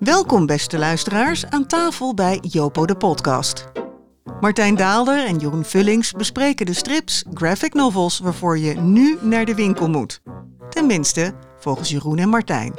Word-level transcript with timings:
Welkom 0.00 0.46
beste 0.46 0.78
luisteraars 0.78 1.46
aan 1.46 1.66
tafel 1.66 2.14
bij 2.14 2.38
Jopo 2.42 2.86
de 2.86 2.96
podcast. 2.96 3.66
Martijn 4.40 4.76
Daalder 4.76 5.26
en 5.26 5.38
Jeroen 5.38 5.64
Vullings 5.64 6.12
bespreken 6.12 6.66
de 6.66 6.72
strips, 6.72 7.24
graphic 7.34 7.74
novels 7.74 8.18
waarvoor 8.18 8.58
je 8.58 8.74
nu 8.74 9.18
naar 9.20 9.44
de 9.44 9.54
winkel 9.54 9.90
moet. 9.90 10.22
Tenminste, 10.70 11.34
volgens 11.58 11.90
Jeroen 11.90 12.18
en 12.18 12.28
Martijn. 12.28 12.74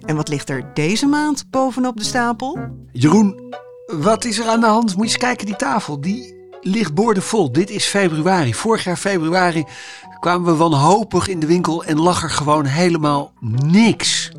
En 0.00 0.16
wat 0.16 0.28
ligt 0.28 0.50
er 0.50 0.70
deze 0.74 1.06
maand 1.06 1.50
bovenop 1.50 1.96
de 1.96 2.04
stapel? 2.04 2.58
Jeroen, 2.92 3.54
wat 3.86 4.24
is 4.24 4.38
er 4.38 4.46
aan 4.46 4.60
de 4.60 4.66
hand? 4.66 4.96
Moet 4.96 5.06
je 5.06 5.12
eens 5.12 5.16
kijken, 5.16 5.46
die 5.46 5.56
tafel, 5.56 6.00
die 6.00 6.34
ligt 6.60 6.94
boordevol. 6.94 7.52
Dit 7.52 7.70
is 7.70 7.84
februari. 7.84 8.54
Vorig 8.54 8.84
jaar 8.84 8.96
februari 8.96 9.64
kwamen 10.20 10.46
we 10.46 10.56
wanhopig 10.56 11.28
in 11.28 11.40
de 11.40 11.46
winkel 11.46 11.84
en 11.84 12.00
lag 12.00 12.22
er 12.22 12.30
gewoon 12.30 12.64
helemaal 12.64 13.32
niks. 13.64 14.32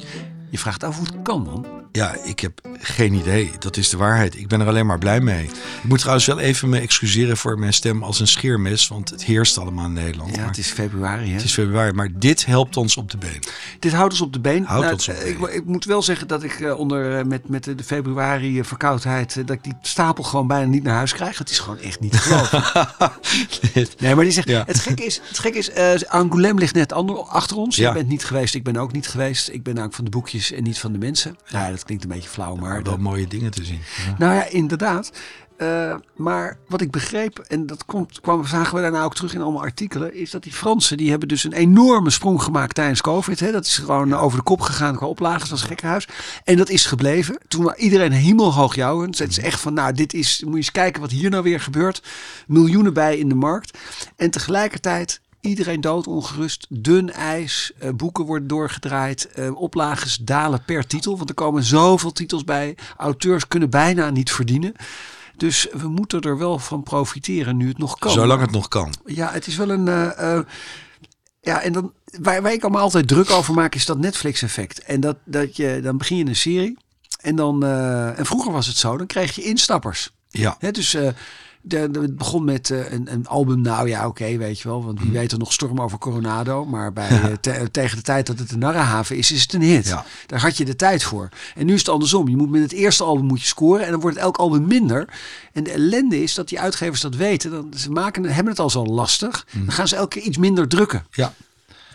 Je 0.50 0.58
vraagt 0.58 0.84
af 0.84 0.98
hoe 0.98 1.06
het 1.06 1.22
kan, 1.22 1.42
man. 1.42 1.77
Ja, 1.92 2.16
ik 2.24 2.40
heb 2.40 2.62
geen 2.80 3.14
idee. 3.14 3.52
Dat 3.60 3.78
is 3.78 3.90
de 3.90 3.98
waarheid. 3.98 4.36
Ik 4.38 4.48
ben 4.48 4.62
er 4.62 4.68
alleen 4.68 4.86
maar 4.86 4.98
blij 4.98 5.20
mee. 5.22 5.44
Ik 5.44 5.52
moet 5.84 6.00
trouwens 6.00 6.26
wel 6.26 6.40
even 6.40 6.70
me 6.70 6.80
excuseren 6.80 7.38
voor 7.38 7.60
mijn 7.60 7.74
stem 7.74 8.04
als 8.04 8.20
een 8.20 8.28
scheermes. 8.28 8.88
Want 8.88 9.10
het 9.10 9.24
heerst 9.24 9.58
allemaal 9.58 9.86
in 9.86 9.94
Nederland. 9.94 10.32
Ja, 10.32 10.38
Maar 10.38 10.48
het 10.48 10.58
is 10.58 10.72
februari, 10.72 11.28
hè? 11.28 11.34
het 11.34 11.44
is 11.44 11.54
februari. 11.54 11.92
Maar 11.92 12.10
dit 12.14 12.46
helpt 12.46 12.78
ons 12.78 12.98
op 12.98 13.12
de 13.12 13.18
been. 13.18 13.44
Dit 13.80 13.94
houdt 13.94 14.12
ons 14.14 14.22
op 14.22 14.34
de 14.34 14.40
been. 14.40 14.66
Houdt 14.66 14.82
Nou, 14.82 14.94
ons 14.94 15.08
op 15.10 15.16
de 15.16 15.30
ik, 15.30 15.40
been. 15.40 15.54
ik 15.56 15.66
moet 15.66 15.86
wel 15.86 16.02
zeggen 16.02 16.28
dat 16.28 16.44
ik 16.44 16.60
eh, 16.60 16.80
onder, 16.80 17.18
eh, 17.18 17.26
met, 17.26 17.50
met 17.50 17.64
de 17.64 17.84
februari 17.86 18.60
eh, 18.60 18.66
verkoudheid... 18.66 19.38
eh, 19.38 19.46
dat 19.46 19.56
ik 19.56 19.64
die 19.64 19.74
stapel 19.82 20.24
gewoon 20.24 20.48
bijna 20.48 20.66
niet 20.68 20.84
naar 20.84 20.96
huis 20.96 21.14
krijg. 21.14 21.38
Het 21.38 21.50
is 21.50 21.60
gewoon 21.60 21.80
echt 21.80 22.00
niet 22.00 22.12
te 22.12 22.18
geloven. 22.18 22.64
Nee, 24.00 24.16
maar 24.16 24.24
die 24.24 24.34
zegt, 24.34 24.50
Ja. 24.50 24.64
het 24.68 24.80
gekke 24.80 25.06
is, 25.06 25.22
het 25.28 25.40
gekke 25.40 25.58
is 25.58 25.70
eh, 25.72 25.94
Angoulême 26.24 26.54
ligt 26.54 26.74
net 26.74 26.94
ander, 26.94 27.16
achter 27.24 27.58
ons. 27.58 27.76
Ja. 27.76 27.88
Je 27.88 27.94
bent 27.94 28.08
niet 28.08 28.26
geweest, 28.26 28.56
ik 28.56 28.64
ben 28.64 28.78
ook 28.78 28.92
niet 28.92 29.08
geweest. 29.08 29.50
Ik 29.50 29.64
ben 29.64 29.74
namelijk 29.74 29.96
van 29.96 30.06
de 30.06 30.12
boekjes 30.12 30.52
en 30.52 30.64
niet 30.64 30.80
van 30.80 30.92
de 30.92 30.98
mensen. 30.98 31.38
Ja, 31.48 31.70
dat 31.78 31.86
klinkt 31.86 32.04
een 32.04 32.10
beetje 32.10 32.30
flauw, 32.30 32.56
maar... 32.56 32.84
Wel 32.84 32.98
mooie 32.98 33.28
dingen 33.28 33.52
te 33.52 33.64
zien. 33.64 33.80
Ja. 34.06 34.16
nou 34.18 34.34
ja, 34.34 34.50
inderdaad. 34.50 35.12
Eh, 35.58 35.96
maar 36.16 36.58
wat 36.68 36.82
ik 36.82 36.92
begreep, 36.92 37.40
en 37.40 37.66
dat 37.66 37.86
komt, 37.86 38.22
kwam, 38.22 38.46
zagen 38.46 38.76
we 38.76 38.82
daarna 38.82 39.04
ook 39.04 39.16
terug 39.16 39.34
in 39.34 39.42
allemaal 39.42 39.62
artikelen, 39.62 40.14
is 40.14 40.32
dat 40.32 40.44
die 40.44 40.52
Fransen, 40.52 40.98
die 40.98 41.10
hebben 41.10 41.28
dus 41.28 41.44
een 41.44 41.54
enorme 41.54 42.10
sprong 42.10 42.42
gemaakt 42.42 42.76
tijdens 42.76 43.02
COVID. 43.02 43.40
Hè. 43.40 43.52
Dat 43.52 43.66
is 43.66 43.78
gewoon 43.78 44.14
over 44.14 44.38
de 44.38 44.44
kop 44.44 44.62
gegaan 44.62 44.96
qua 44.96 45.14
was 45.14 45.52
een 45.52 45.58
gekkenhuis. 45.58 46.08
En 46.44 46.58
dat 46.58 46.70
is 46.70 46.86
gebleven. 46.86 47.38
Toen 47.48 47.64
was 47.64 47.76
iedereen 47.76 48.12
hemelhoog 48.12 48.76
jouwend. 48.76 49.18
Het 49.18 49.30
is 49.30 49.40
echt 49.40 49.60
van, 49.60 49.74
nou, 49.74 49.94
dit 49.94 50.14
is, 50.14 50.42
moet 50.44 50.52
je 50.52 50.58
eens 50.58 50.72
kijken 50.72 51.02
wat 51.02 51.12
hier 51.12 51.30
nou 51.30 51.44
weer 51.44 51.60
gebeurt. 51.60 52.04
Miljoenen 52.48 52.94
bij 52.94 53.18
in 53.18 53.30
de 53.30 53.36
markt. 53.36 53.78
En 54.16 54.30
tegelijkertijd 54.30 55.22
Iedereen 55.42 55.82
doodongerust, 55.82 56.66
dun 56.70 57.12
ijs, 57.14 57.72
eh, 57.80 57.90
boeken 57.92 58.26
worden 58.26 58.48
doorgedraaid, 58.48 59.28
eh, 59.32 59.56
oplages 59.62 60.18
dalen 60.18 60.64
per 60.66 60.88
titel. 60.88 61.18
Want 61.18 61.30
er 61.30 61.36
komen 61.36 61.64
zoveel 61.64 62.12
titels 62.12 62.44
bij. 62.44 62.78
Auteurs 62.98 63.48
kunnen 63.48 63.70
bijna 63.70 64.10
niet 64.10 64.32
verdienen. 64.32 64.74
Dus 65.36 65.68
we 65.72 65.88
moeten 65.88 66.22
er 66.22 66.38
wel 66.38 66.60
van 66.60 66.84
profiteren 66.84 67.58
nu 67.58 67.68
het 67.68 67.78
nog 67.78 68.00
kan. 68.00 68.12
Zolang 68.12 68.42
het 68.42 68.52
nog 68.52 68.68
kan. 68.68 68.94
Ja, 69.06 69.32
het 69.32 69.48
is 69.48 69.56
wel 69.56 69.70
een. 69.70 69.88
eh, 69.88 70.40
ja, 71.42 71.62
en 71.62 71.74
dan, 71.74 71.94
waar, 72.22 72.42
waar 72.42 72.54
ik 72.54 72.62
allemaal 72.64 72.82
altijd 72.82 73.08
druk 73.08 73.30
over 73.30 73.54
maak, 73.54 73.76
is 73.76 73.86
dat 73.86 73.98
Netflix-effect. 73.98 74.80
En 74.80 75.00
dat, 75.00 75.18
dat 75.24 75.56
je, 75.56 75.80
dan 75.84 75.98
begin 75.98 76.18
je 76.18 76.26
een 76.26 76.36
serie. 76.36 76.78
En, 77.22 77.36
dan, 77.36 77.66
en 77.66 78.26
vroeger 78.26 78.52
was 78.52 78.68
het 78.68 78.78
zo, 78.78 78.98
dan 78.98 79.08
kreeg 79.08 79.36
je 79.36 79.44
instappers. 79.44 80.12
Ja. 80.30 80.58
Dus 80.72 80.98
het 81.74 82.16
begon 82.18 82.44
met 82.46 82.70
eh, 82.70 82.92
een, 82.92 83.14
een 83.14 83.28
album, 83.28 83.62
nou 83.62 83.90
ja, 83.90 84.08
oké, 84.08 84.38
weet 84.38 84.60
je 84.60 84.68
wel. 84.68 84.84
Want 84.86 84.96
Mhm. 85.00 85.04
wie 85.10 85.20
weet 85.20 85.32
er 85.32 85.38
nog 85.38 85.54
storm 85.54 85.82
over 85.82 85.98
Coronado. 85.98 86.66
Maar 86.66 86.94
bij, 86.94 87.08
eh, 87.10 87.24
te- 87.42 87.68
tegen 87.72 87.98
de 87.98 88.04
tijd 88.04 88.28
dat 88.28 88.40
het 88.40 88.52
een 88.52 88.60
narrenhaven 88.60 89.18
is, 89.18 89.32
is 89.32 89.42
het 89.42 89.54
een 89.54 89.62
hit. 89.62 89.88
Ja. 89.88 90.06
Daar 90.26 90.42
had 90.42 90.58
je 90.58 90.66
de 90.66 90.76
tijd 90.76 91.04
voor. 91.04 91.30
En 91.56 91.66
nu 91.66 91.74
is 91.74 91.80
het 91.80 91.90
andersom. 91.90 92.28
Je 92.28 92.36
moet 92.38 92.50
met 92.50 92.62
het 92.62 92.72
eerste 92.72 93.04
album 93.04 93.26
moet 93.26 93.42
je 93.42 93.48
scoren. 93.48 93.86
En 93.86 93.92
dan 93.92 94.00
wordt 94.00 94.18
elk 94.18 94.38
album 94.38 94.68
minder. 94.68 95.10
En 95.54 95.64
de 95.64 95.72
ellende 95.72 96.24
is 96.24 96.34
dat 96.34 96.48
die 96.50 96.60
uitgevers 96.60 97.02
dat 97.02 97.16
weten. 97.16 97.52
Dan, 97.52 97.74
ze 97.78 97.92
maken, 97.92 98.24
hebben 98.24 98.52
het 98.54 98.60
al 98.62 98.70
zo 98.70 98.86
lastig. 98.86 99.46
Mhm. 99.52 99.66
Dan 99.66 99.74
gaan 99.74 99.88
ze 99.88 99.96
elke 99.96 100.20
keer 100.20 100.28
iets 100.28 100.38
minder 100.38 100.68
drukken. 100.68 101.06
Ja. 101.12 101.34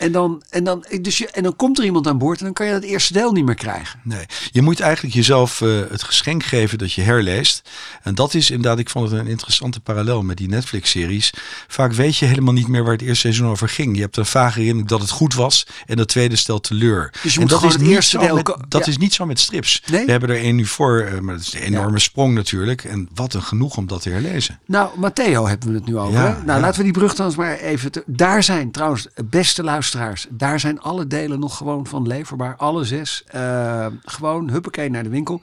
En 0.02 0.12
dan, 0.12 0.42
en, 0.50 0.64
dan, 0.64 0.84
dus 1.00 1.18
je, 1.18 1.30
en 1.30 1.42
dan 1.42 1.56
komt 1.56 1.78
er 1.78 1.84
iemand 1.84 2.06
aan 2.06 2.18
boord 2.18 2.38
en 2.38 2.44
dan 2.44 2.54
kan 2.54 2.66
je 2.66 2.72
dat 2.72 2.82
eerste 2.82 3.12
deel 3.12 3.32
niet 3.32 3.44
meer 3.44 3.54
krijgen. 3.54 4.00
Nee, 4.04 4.26
je 4.50 4.62
moet 4.62 4.80
eigenlijk 4.80 5.14
jezelf 5.14 5.60
eh, 5.60 5.68
het 5.90 6.02
geschenk 6.02 6.42
geven 6.44 6.78
dat 6.78 6.92
je 6.92 7.02
herleest. 7.02 7.70
En 8.02 8.14
dat 8.14 8.34
is 8.34 8.50
inderdaad, 8.50 8.78
ik 8.78 8.90
vond 8.90 9.10
het 9.10 9.20
een 9.20 9.26
interessante 9.26 9.80
parallel 9.80 10.22
met 10.22 10.36
die 10.36 10.48
Netflix-series. 10.48 11.32
Vaak 11.68 11.92
weet 11.92 12.16
je 12.16 12.26
helemaal 12.26 12.52
niet 12.52 12.68
meer 12.68 12.82
waar 12.82 12.92
het 12.92 13.00
eerste 13.02 13.16
seizoen 13.20 13.48
over 13.48 13.68
ging. 13.68 13.94
Je 13.96 14.02
hebt 14.02 14.16
een 14.16 14.26
vage 14.26 14.58
herinnering 14.58 14.88
dat 14.88 15.00
het 15.00 15.10
goed 15.10 15.34
was 15.34 15.66
en 15.86 15.96
dat 15.96 16.08
tweede 16.08 16.36
stelt 16.36 16.62
teleur. 16.64 17.10
Dus 17.22 17.34
je 17.34 17.40
en 17.40 17.40
moet 17.40 17.50
dat 17.50 17.64
is 17.64 17.72
het 17.72 17.82
eerste 17.82 18.18
deel 18.18 18.34
met- 18.34 18.56
Dat 18.68 18.84
ja. 18.84 18.90
is 18.90 18.96
niet 18.98 19.14
zo 19.14 19.26
met 19.26 19.40
strips. 19.40 19.82
Nee? 19.90 20.04
We 20.04 20.10
hebben 20.10 20.28
er 20.30 20.36
één 20.36 20.56
nu 20.56 20.66
voor, 20.66 21.00
eh, 21.00 21.18
maar 21.18 21.34
dat 21.34 21.42
is 21.46 21.52
een 21.54 21.60
enorme 21.62 21.98
sprong 21.98 22.34
natuurlijk. 22.34 22.84
En 22.84 23.08
wat 23.14 23.34
een 23.34 23.42
genoeg 23.42 23.76
om 23.76 23.86
dat 23.86 24.02
te 24.02 24.10
herlezen. 24.10 24.60
Nou, 24.66 24.98
Matteo 24.98 25.46
hebben 25.46 25.68
we 25.68 25.74
het 25.74 25.86
nu 25.86 25.96
over. 25.98 26.12
Ja? 26.20 26.42
Nou, 26.46 26.60
laten 26.60 26.76
we 26.78 26.82
die 26.82 26.92
brug 26.92 27.14
dan 27.14 27.26
eens 27.26 27.36
maar 27.36 27.56
even... 27.58 27.92
te- 27.92 28.02
daar 28.06 28.42
zijn 28.42 28.70
trouwens, 28.70 29.06
beste 29.24 29.62
luisteraars, 29.62 29.90
daar 30.30 30.60
zijn 30.60 30.80
alle 30.80 31.06
delen 31.06 31.40
nog 31.40 31.56
gewoon 31.56 31.86
van 31.86 32.06
leverbaar. 32.06 32.56
Alle 32.56 32.84
zes. 32.84 33.24
Eh, 33.26 33.86
gewoon, 34.04 34.50
huppakee, 34.50 34.90
naar 34.90 35.02
de 35.02 35.08
winkel. 35.08 35.40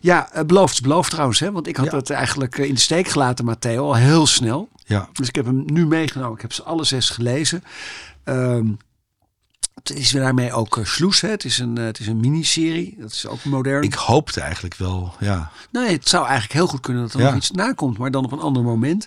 Ja, 0.00 0.32
eh, 0.32 0.44
beloofd 0.44 0.82
beloofd 0.82 1.10
trouwens. 1.10 1.40
Hè? 1.40 1.52
Want 1.52 1.66
ik 1.66 1.76
had 1.76 1.90
Ja. 1.90 1.96
het 1.96 2.10
eigenlijk 2.10 2.58
eh, 2.58 2.68
in 2.68 2.74
de 2.74 2.80
steek 2.80 3.08
gelaten, 3.08 3.44
Matteo, 3.44 3.84
al 3.84 3.94
heel 3.94 4.26
snel. 4.26 4.68
Ja, 4.84 5.08
Dus 5.12 5.28
ik 5.28 5.34
heb 5.34 5.44
hem 5.44 5.62
nu 5.66 5.86
meegenomen. 5.86 6.34
Ik 6.34 6.40
heb 6.42 6.52
ze 6.52 6.62
alle 6.62 6.84
zes 6.84 7.10
gelezen. 7.10 7.64
Ehm, 8.24 8.66
het 9.74 9.90
is 9.96 10.10
daarmee 10.10 10.52
ook 10.52 10.76
uh, 10.76 10.84
Sloes. 10.84 11.20
Hè? 11.20 11.28
Het 11.28 11.44
is 11.44 11.58
een, 11.58 11.76
het 11.76 11.98
is 11.98 12.06
een 12.06 12.20
miniserie. 12.20 12.96
Dat 12.98 13.10
is 13.12 13.26
ook 13.26 13.44
modern. 13.44 13.82
ik 13.82 13.94
hoopte 13.94 14.40
eigenlijk 14.40 14.74
wel, 14.74 15.14
ja. 15.20 15.50
Nee, 15.70 15.92
het 15.92 16.08
zou 16.08 16.22
eigenlijk 16.24 16.52
heel 16.52 16.66
goed 16.66 16.80
kunnen 16.80 17.02
dat 17.02 17.12
er 17.12 17.20
Ja. 17.20 17.26
nog 17.26 17.36
iets 17.36 17.50
nakomt, 17.50 17.98
maar 17.98 18.10
dan 18.10 18.24
op 18.24 18.32
een 18.32 18.38
ander 18.40 18.62
moment. 18.62 19.06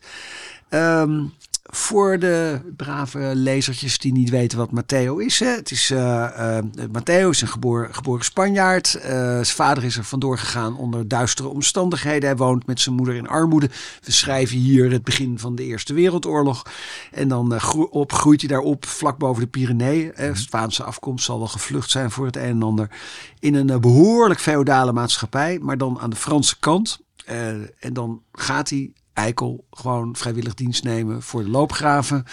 Ehm, 0.69 1.23
voor 1.71 2.19
de 2.19 2.61
brave 2.75 3.31
lezertjes 3.35 3.97
die 3.97 4.11
niet 4.11 4.29
weten 4.29 4.57
wat 4.57 4.71
Matteo 4.71 5.17
is. 5.17 5.39
Hè. 5.39 5.47
Het 5.47 5.71
is 5.71 5.91
eh, 5.91 6.57
eh, 6.57 6.65
Matteo 6.91 7.29
is 7.29 7.41
een 7.41 7.47
geboren, 7.47 7.93
geboren 7.93 8.25
Spanjaard. 8.25 8.95
Eh, 8.95 9.09
zijn 9.11 9.45
vader 9.45 9.83
is 9.83 9.97
er 9.97 10.03
vandoor 10.03 10.37
gegaan 10.37 10.77
onder 10.77 11.07
duistere 11.07 11.47
omstandigheden. 11.47 12.29
Hij 12.29 12.37
woont 12.37 12.65
met 12.65 12.79
zijn 12.79 12.95
moeder 12.95 13.15
in 13.15 13.27
armoede. 13.27 13.69
We 14.03 14.11
schrijven 14.11 14.57
hier 14.57 14.91
het 14.91 15.03
begin 15.03 15.39
van 15.39 15.55
de 15.55 15.63
Eerste 15.63 15.93
Wereldoorlog. 15.93 16.63
En 17.11 17.27
dan 17.27 17.59
op, 17.89 18.11
groeit 18.11 18.41
hij 18.41 18.49
daarop 18.49 18.85
vlak 18.85 19.17
boven 19.17 19.41
de 19.41 19.49
Pyreneeën. 19.49 20.11
Hè. 20.15 20.35
Spaanse 20.35 20.83
afkomst 20.83 21.25
zal 21.25 21.37
wel 21.37 21.47
gevlucht 21.47 21.89
zijn 21.89 22.11
voor 22.11 22.25
het 22.25 22.35
een 22.35 22.43
en 22.43 22.63
ander. 22.63 22.89
In 23.39 23.55
een 23.55 23.69
eh, 23.69 23.79
behoorlijk 23.79 24.39
feodale 24.39 24.93
maatschappij, 24.93 25.59
maar 25.61 25.77
dan 25.77 25.99
aan 25.99 26.09
de 26.09 26.15
Franse 26.15 26.59
kant. 26.59 26.99
En 27.79 27.93
dan 27.93 28.21
gaat 28.31 28.69
hij, 28.69 28.91
Eikel, 29.19 29.65
gewoon 29.71 30.15
vrijwillig 30.15 30.53
dienst 30.53 30.83
nemen 30.83 31.21
voor 31.21 31.43
de 31.43 31.49
loopgraven. 31.49 32.25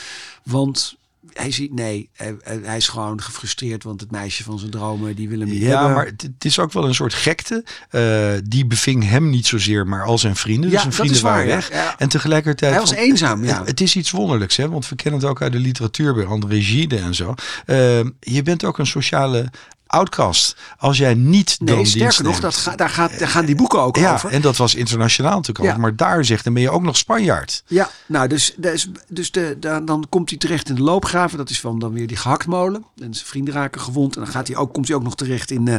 Want 0.42 0.96
hij 1.32 1.50
ziet, 1.50 1.72
nee, 1.74 2.08
hij, 2.12 2.36
hij 2.62 2.76
is 2.76 2.88
gewoon 2.88 3.22
gefrustreerd, 3.22 3.82
want 3.82 4.00
het 4.00 4.10
meisje 4.10 4.42
van 4.42 4.58
zijn 4.58 4.70
dromen, 4.70 5.16
die 5.16 5.28
wil 5.28 5.38
hem 5.38 5.48
niet 5.48 5.62
Ja, 5.62 5.68
hebben. 5.68 5.94
maar 5.94 6.06
het, 6.06 6.44
is 6.44 6.58
ook 6.58 6.72
wel 6.72 6.84
een 6.84 6.94
soort 6.94 7.14
gekte. 7.14 7.64
Eh, 7.90 8.32
die 8.44 8.66
beving 8.66 9.08
hem 9.08 9.30
niet 9.30 9.46
zozeer, 9.46 9.86
maar 9.86 10.04
al 10.04 10.18
zijn 10.18 10.36
vrienden. 10.36 10.70
Ja, 10.70 10.70
dus 10.70 10.80
zijn 10.80 10.90
dat 10.90 10.94
vrienden 10.94 11.16
is 11.16 11.22
waar, 11.22 11.32
waren 11.32 11.54
weg. 11.54 11.72
Ja. 11.72 11.98
En 11.98 12.08
tegelijkertijd... 12.08 12.70
Hij 12.70 12.80
was 12.80 12.90
eenzaam, 12.90 13.44
ja. 13.44 13.58
Het, 13.58 13.68
het 13.68 13.80
is 13.80 13.96
iets 13.96 14.10
wonderlijks, 14.10 14.56
hè? 14.56 14.68
want 14.68 14.88
we 14.88 14.96
kennen 14.96 15.20
het 15.20 15.30
ook 15.30 15.42
uit 15.42 15.52
de 15.52 15.58
literatuur 15.58 16.14
bij 16.14 16.24
André 16.24 16.60
Gide 16.60 16.98
en 16.98 17.14
zo. 17.14 17.34
Eh, 17.66 17.76
je 18.20 18.42
bent 18.42 18.64
ook 18.64 18.78
een 18.78 18.86
sociale 18.86 19.50
outcast. 19.86 20.56
Als 20.78 20.98
jij 20.98 21.14
niet 21.14 21.58
dan 21.58 21.66
Nee, 21.66 21.76
dienst 21.76 21.92
sterker 21.92 22.24
nog, 22.24 22.40
dat 22.40 22.56
ga, 22.56 22.76
daar, 22.76 22.90
gaat, 22.90 23.18
daar 23.18 23.28
gaan 23.28 23.44
die 23.44 23.54
boeken 23.54 23.80
ook 23.80 23.96
Ja, 23.96 24.12
over. 24.12 24.30
en 24.30 24.40
dat 24.40 24.56
was 24.56 24.74
internationaal 24.74 25.34
natuurlijk 25.36 25.58
al. 25.66 25.74
Ja. 25.74 25.76
Maar 25.76 25.96
daar 25.96 26.24
zegt, 26.24 26.44
dan 26.44 26.52
ben 26.52 26.62
je 26.62 26.70
ook 26.70 26.82
nog 26.82 26.96
Spanjaard. 26.96 27.62
Ja, 27.66 27.90
nou, 28.06 28.28
dus, 28.28 28.54
dus, 28.56 28.90
dus 29.08 29.30
de, 29.30 29.56
dan, 29.60 29.84
dan 29.84 30.06
komt 30.08 30.30
hij 30.30 30.38
terecht 30.38 30.68
in 30.68 30.74
de 30.74 30.82
loopgraven. 30.82 31.38
Dat 31.38 31.50
is 31.50 31.60
van 31.60 31.78
dan 31.78 31.92
weer 31.92 32.06
die 32.06 32.16
gehaktmolen. 32.16 32.84
En 33.00 33.14
zijn 33.14 33.26
vrienden 33.26 33.54
raken 33.54 33.80
gewond. 33.80 34.16
En 34.16 34.22
dan 34.22 34.30
gaat 34.30 34.48
hij 34.48 34.56
ook, 34.56 34.72
komt 34.72 34.88
hij 34.88 34.96
ook 34.96 35.02
nog 35.02 35.16
terecht 35.16 35.50
in, 35.50 35.68
eh, 35.68 35.76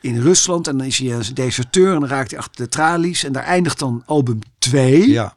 in 0.00 0.20
Rusland. 0.20 0.68
En 0.68 0.78
dan 0.78 0.86
is 0.86 0.98
hij 0.98 1.12
een 1.12 1.24
deserteur. 1.34 1.94
En 1.94 2.00
dan 2.00 2.08
raakt 2.08 2.30
hij 2.30 2.40
achter 2.40 2.64
de 2.64 2.70
tralies. 2.70 3.24
En 3.24 3.32
daar 3.32 3.44
eindigt 3.44 3.78
dan 3.78 4.02
album 4.06 4.38
2. 4.58 5.10
Ja, 5.10 5.34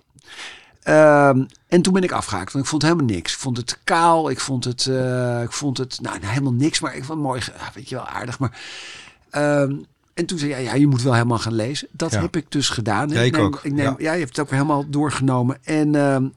Ehm, 0.86 1.44
en 1.76 1.82
toen 1.82 1.94
ben 1.94 2.04
ik 2.04 2.12
afgehaakt, 2.12 2.52
want 2.52 2.64
ik 2.66 2.70
vond 2.72 2.82
helemaal 2.82 3.06
niks. 3.06 3.34
Ik 3.34 3.40
vond 3.40 3.58
het 3.58 3.80
kaal, 3.84 4.30
ik 4.30 4.40
vond 4.40 4.64
het, 4.64 4.86
eh, 4.88 5.42
ik 5.42 5.52
vond 5.52 5.78
het 5.78 6.02
nou, 6.02 6.18
nou, 6.20 6.30
helemaal 6.32 6.54
niks, 6.54 6.80
maar 6.80 6.96
ik 6.96 7.04
vond 7.04 7.20
het 7.20 7.28
mooi, 7.28 7.42
weet 7.74 7.90
je 7.90 7.96
wel, 7.96 8.06
aardig. 8.08 8.40
Maar, 8.40 8.60
ehm, 9.30 9.76
en 10.14 10.26
toen 10.26 10.38
zei 10.38 10.52
hij, 10.52 10.64
ja, 10.64 10.70
ja, 10.70 10.76
je 10.76 10.88
moet 10.88 11.02
wel 11.02 11.14
helemaal 11.14 11.40
gaan 11.40 11.54
lezen. 11.56 11.88
Dat 11.92 12.12
Ja. 12.12 12.22
heb 12.22 12.36
ik 12.36 12.52
dus 12.52 12.70
gedaan. 12.70 13.10
Ja, 13.10 13.22
ik 13.22 13.32
neem, 13.32 13.42
ook, 13.46 13.60
Ik 13.64 13.74
neem, 13.74 13.96
ja. 13.98 14.12
je 14.14 14.20
hebt 14.20 14.30
het 14.30 14.40
ook 14.40 14.50
weer 14.50 14.60
helemaal 14.60 14.86
doorgenomen. 14.90 15.58
En 15.64 15.96
ehm, 15.96 16.28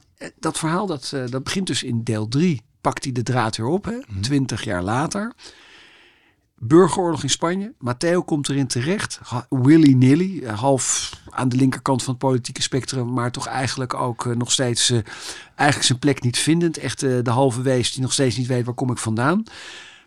dat 0.40 0.58
verhaal, 0.58 0.86
dat, 0.86 1.10
eh, 1.14 1.22
dat 1.30 1.44
begint 1.44 1.66
dus 1.66 1.82
in 1.82 2.02
deel 2.02 2.28
3. 2.28 2.62
Pakt 2.80 3.04
hij 3.04 3.12
de 3.12 3.22
draad 3.22 3.56
weer 3.56 3.66
op, 3.66 3.84
hè, 3.84 3.96
Mhm. 4.08 4.20
twintig 4.20 4.64
jaar 4.64 4.82
later. 4.82 5.32
Burgeroorlog 6.60 7.22
in 7.22 7.30
Spanje. 7.30 7.72
Matteo 7.78 8.22
komt 8.22 8.48
erin 8.48 8.66
terecht. 8.66 9.20
Willy-nilly. 9.48 10.42
eh, 10.44 10.58
Half 10.58 11.12
aan 11.30 11.48
de 11.48 11.56
linkerkant 11.56 12.02
van 12.02 12.10
het 12.14 12.22
politieke 12.22 12.62
spectrum. 12.62 13.12
Maar 13.12 13.30
toch 13.30 13.46
eigenlijk 13.46 13.94
ook 13.94 14.26
eh, 14.26 14.32
nog 14.36 14.52
steeds 14.52 14.90
eh, 14.90 14.98
eigenlijk 15.54 15.88
zijn 15.88 15.98
plek 15.98 16.22
niet 16.22 16.38
vindend. 16.38 16.76
Echt 16.78 17.00
de 17.00 17.30
halve 17.30 17.62
wees 17.62 17.92
die 17.92 18.02
nog 18.02 18.12
steeds 18.12 18.36
niet 18.36 18.46
weet 18.46 18.64
waar 18.64 18.74
kom 18.74 18.90
ik 18.90 18.98
vandaan. 18.98 19.42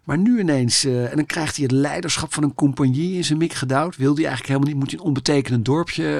Maar 0.03 0.17
nu 0.17 0.39
ineens, 0.39 0.83
en 0.83 1.15
dan 1.15 1.25
krijgt 1.25 1.55
hij 1.55 1.63
het 1.63 1.73
leiderschap 1.73 2.33
van 2.33 2.43
een 2.43 2.55
compagnie 2.55 3.15
in 3.15 3.23
zijn 3.25 3.37
mik 3.37 3.53
gedouwd. 3.53 3.95
Wil 3.95 4.15
hij 4.15 4.25
eigenlijk 4.25 4.47
helemaal 4.47 4.67
niet, 4.69 4.77
moet 4.79 4.91
hij 4.91 4.99
een 4.99 5.05
onbetekenend 5.05 5.65
dorpje. 5.65 6.19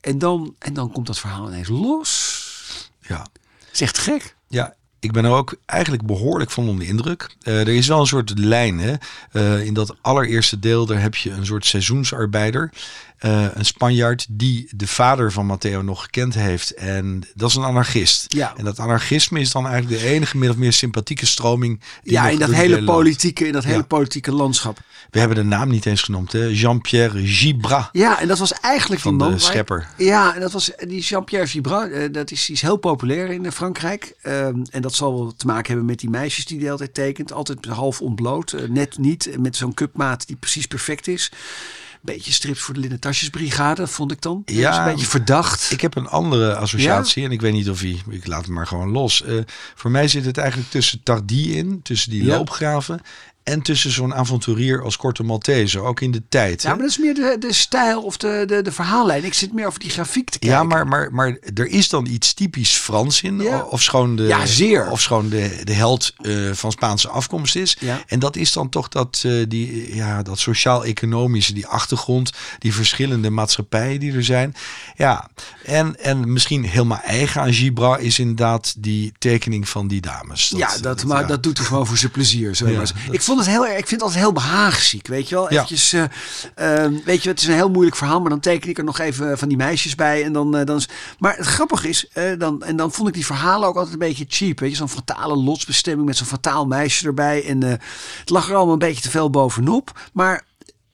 en, 0.00 0.18
dan, 0.18 0.54
en 0.58 0.74
dan 0.74 0.92
komt 0.92 1.06
dat 1.06 1.18
verhaal 1.18 1.48
ineens 1.48 1.68
los. 1.68 2.90
Ja. 3.00 3.26
is 3.72 3.80
echt 3.80 3.98
gek. 3.98 4.36
Ja, 4.48 4.74
ik 5.02 5.12
ben 5.12 5.24
er 5.24 5.30
ook 5.30 5.54
eigenlijk 5.66 6.06
behoorlijk 6.06 6.50
van 6.50 6.68
onder 6.68 6.84
de 6.84 6.90
indruk. 6.90 7.28
Eh, 7.42 7.60
er 7.60 7.68
is 7.68 7.86
wel 7.86 8.00
een 8.00 8.06
soort 8.06 8.38
lijn. 8.38 8.78
Hè? 8.78 8.94
Eh, 9.32 9.66
in 9.66 9.74
dat 9.74 9.96
allereerste 10.00 10.58
deel, 10.58 10.86
daar 10.86 11.00
heb 11.00 11.14
je 11.14 11.30
een 11.30 11.46
soort 11.46 11.66
seizoensarbeider. 11.66 12.72
Eh, 13.18 13.44
een 13.54 13.64
Spanjaard 13.64 14.26
die 14.28 14.68
de 14.76 14.86
vader 14.86 15.32
van 15.32 15.46
Matteo 15.46 15.82
nog 15.82 16.02
gekend 16.02 16.34
heeft. 16.34 16.74
En 16.74 17.22
dat 17.34 17.48
is 17.48 17.56
een 17.56 17.64
anarchist. 17.64 18.34
Ja. 18.34 18.54
En 18.56 18.64
dat 18.64 18.78
anarchisme 18.78 19.40
is 19.40 19.52
dan 19.52 19.66
eigenlijk 19.66 20.00
de 20.00 20.08
enige 20.08 20.38
min 20.38 20.50
of 20.50 20.56
meer 20.56 20.72
sympathieke 20.72 21.26
stroming. 21.26 21.80
die 22.02 22.12
Ja, 22.12 22.28
in 22.28 22.38
dat 22.38 22.50
hele 22.50 22.84
politieke, 22.84 23.46
in 23.46 23.52
dat 23.52 23.64
hele 23.64 23.82
politieke 23.82 24.32
landschap. 24.32 24.78
We 25.10 25.18
hebben 25.18 25.36
de 25.36 25.44
naam 25.44 25.68
niet 25.68 25.86
eens 25.86 26.02
genoemd. 26.02 26.32
Jean-Pierre 26.32 27.26
Gibra 27.26 27.88
Ja, 27.92 28.20
en 28.20 28.28
dat 28.28 28.38
was 28.38 28.52
eigenlijk 28.52 29.00
van 29.00 29.14
man. 29.14 29.32
de 29.32 29.38
schepper. 29.38 29.88
Ja, 29.96 30.34
en 30.34 30.40
dat 30.40 30.52
was 30.52 30.70
die 30.86 31.00
Jean-Pierre 31.00 31.48
Gibra. 31.48 32.08
dat 32.08 32.30
is, 32.30 32.46
die 32.46 32.54
is 32.54 32.62
heel 32.62 32.76
populair 32.76 33.30
in 33.30 33.52
Frankrijk. 33.52 34.14
Ehm, 34.22 34.62
en 34.70 34.82
dat 34.82 34.91
zal 34.94 35.14
wel 35.14 35.34
te 35.36 35.46
maken 35.46 35.66
hebben 35.66 35.84
met 35.86 35.98
die 35.98 36.10
meisjes 36.10 36.44
die 36.44 36.60
hij 36.60 36.70
altijd 36.70 36.94
tekent. 36.94 37.32
Altijd 37.32 37.64
half 37.66 38.00
ontbloot. 38.00 38.52
eh, 38.52 38.68
net 38.68 38.98
niet. 38.98 39.26
eh, 39.26 39.36
Met 39.38 39.56
zo'n 39.56 39.74
cupmaat 39.74 40.26
die 40.26 40.36
precies 40.36 40.66
perfect 40.66 41.06
is. 41.08 41.30
Beetje 42.00 42.32
strips 42.32 42.60
voor 42.60 42.74
de 42.74 42.80
Linnen 42.80 43.00
Tasjesbrigade, 43.00 43.86
vond 43.86 44.12
ik 44.12 44.20
dan. 44.22 44.42
Dat 44.44 44.54
Ja, 44.54 44.70
is 44.70 44.76
een 44.76 44.84
beetje 44.84 45.06
verdacht. 45.06 45.70
Ik 45.70 45.80
heb 45.80 45.96
een 45.96 46.06
andere 46.08 46.56
associatie 46.56 47.24
en 47.24 47.30
ik 47.32 47.40
weet 47.40 47.52
niet 47.52 47.70
of 47.70 47.80
hij, 47.80 48.02
ik 48.08 48.26
laat 48.26 48.44
hem 48.44 48.54
maar 48.54 48.66
gewoon 48.66 48.88
los. 48.90 49.22
Eh, 49.22 49.36
voor 49.74 49.90
mij 49.90 50.08
zit 50.08 50.24
het 50.24 50.38
eigenlijk 50.38 50.70
tussen 50.70 51.02
Tardy 51.02 51.50
in, 51.52 51.80
tussen 51.82 52.10
die 52.10 52.24
Ja. 52.24 52.36
loopgraven 52.36 53.00
en 53.42 53.62
tussen 53.62 53.90
zo'n 53.90 54.14
avonturier 54.14 54.82
als 54.82 54.96
Korte 54.96 55.22
Maltese, 55.22 55.80
ook 55.80 56.00
in 56.00 56.10
de 56.10 56.22
tijd. 56.28 56.62
ja, 56.62 56.68
hè? 56.68 56.74
maar 56.74 56.82
dat 56.84 56.90
is 56.90 56.98
meer 56.98 57.14
de, 57.14 57.36
de 57.40 57.52
stijl 57.52 58.02
of 58.02 58.16
de, 58.16 58.44
de, 58.46 58.62
de 58.62 58.72
verhaallijn. 58.72 59.24
Ik 59.24 59.34
zit 59.34 59.52
meer 59.52 59.66
over 59.66 59.80
die 59.80 59.90
grafiek 59.90 60.30
te 60.30 60.38
kijken. 60.38 60.58
Ja, 60.58 60.64
maar, 60.64 60.86
maar, 60.86 61.08
maar 61.12 61.38
er 61.54 61.66
is 61.66 61.88
dan 61.88 62.06
iets 62.06 62.34
typisch 62.34 62.70
Frans 62.76 63.22
in. 63.22 63.40
Ja. 63.40 63.62
Of 63.62 63.82
schoon 63.82 64.16
de, 64.16 64.22
Ja, 64.22 64.46
zeer. 64.46 64.90
Of 64.90 65.00
schoon 65.00 65.28
de, 65.28 65.60
de 65.64 65.72
held 65.72 66.12
eh, 66.22 66.50
van 66.52 66.72
Spaanse 66.72 67.08
afkomst 67.08 67.56
is. 67.56 67.76
Ja. 67.80 68.02
En 68.06 68.18
dat 68.18 68.36
is 68.36 68.52
dan 68.52 68.68
toch 68.68 68.88
dat, 68.88 69.22
eh, 69.26 69.32
die, 69.48 69.94
ja, 69.94 70.22
dat 70.22 70.38
sociaal-economische, 70.38 71.52
die 71.52 71.66
achtergrond, 71.66 72.30
die 72.58 72.74
verschillende 72.74 73.30
maatschappijen 73.30 74.00
die 74.00 74.12
er 74.12 74.24
zijn. 74.24 74.54
Ja, 74.96 75.28
en, 75.64 76.00
en 76.04 76.32
misschien 76.32 76.64
helemaal 76.64 77.00
eigen 77.00 77.40
aan 77.40 77.52
Gibra 77.52 77.96
is 77.96 78.18
inderdaad 78.18 78.74
die 78.78 79.12
tekening 79.18 79.68
van 79.68 79.88
die 79.88 80.00
dames. 80.00 80.52
ja, 80.56 80.78
dat, 80.80 81.04
maar 81.04 81.20
ja. 81.20 81.26
dat 81.26 81.42
doet 81.42 81.56
hij 81.58 81.66
gewoon 81.66 81.86
voor 81.86 81.96
zijn 81.98 82.12
plezier. 82.12 82.54
Zo 82.54 82.66
Ja, 82.66 82.76
maar. 82.76 82.80
dat- 82.86 82.94
Ik 83.14 83.20
vond 83.32 83.46
het 83.46 83.54
heel 83.54 83.66
erg. 83.66 83.78
Ik 83.78 83.86
vind 83.86 83.90
het 83.90 84.02
altijd 84.02 84.20
heel 84.20 84.32
behaagziek, 84.32 85.06
weet 85.06 85.28
je 85.28 85.34
wel. 85.34 85.44
Ja. 85.44 85.50
Eventjes, 85.50 85.92
eh, 85.92 86.04
ehm, 86.54 86.94
weet 87.04 87.22
je, 87.22 87.28
het 87.28 87.40
is 87.40 87.46
een 87.46 87.54
heel 87.54 87.70
moeilijk 87.70 87.96
verhaal, 87.96 88.20
maar 88.20 88.30
dan 88.30 88.40
teken 88.40 88.70
ik 88.70 88.78
er 88.78 88.84
nog 88.84 88.98
even 88.98 89.38
van 89.38 89.48
die 89.48 89.56
meisjes 89.56 89.94
bij 89.94 90.24
en 90.24 90.32
dan, 90.32 90.56
eh, 90.56 90.64
dan 90.64 90.76
is, 90.76 90.88
Maar 91.18 91.36
het 91.36 91.46
grappige 91.46 91.88
is, 91.88 92.08
eh, 92.12 92.38
dan 92.38 92.62
en 92.62 92.76
dan 92.76 92.92
vond 92.92 93.08
ik 93.08 93.14
die 93.14 93.26
verhalen 93.26 93.68
ook 93.68 93.76
altijd 93.76 93.92
een 93.92 93.98
beetje 93.98 94.24
cheap, 94.28 94.58
weet 94.58 94.70
je, 94.70 94.76
zo'n 94.76 94.88
fatale 94.88 95.36
lotsbestemming 95.36 96.06
met 96.06 96.16
zo'n 96.16 96.26
fataal 96.26 96.66
meisje 96.66 97.06
erbij 97.06 97.44
en 97.44 97.62
eh, 97.62 97.70
het 98.20 98.30
lag 98.30 98.48
er 98.48 98.54
allemaal 98.54 98.72
een 98.72 98.78
beetje 98.78 99.02
te 99.02 99.10
veel 99.10 99.30
bovenop, 99.30 100.00
maar. 100.12 100.50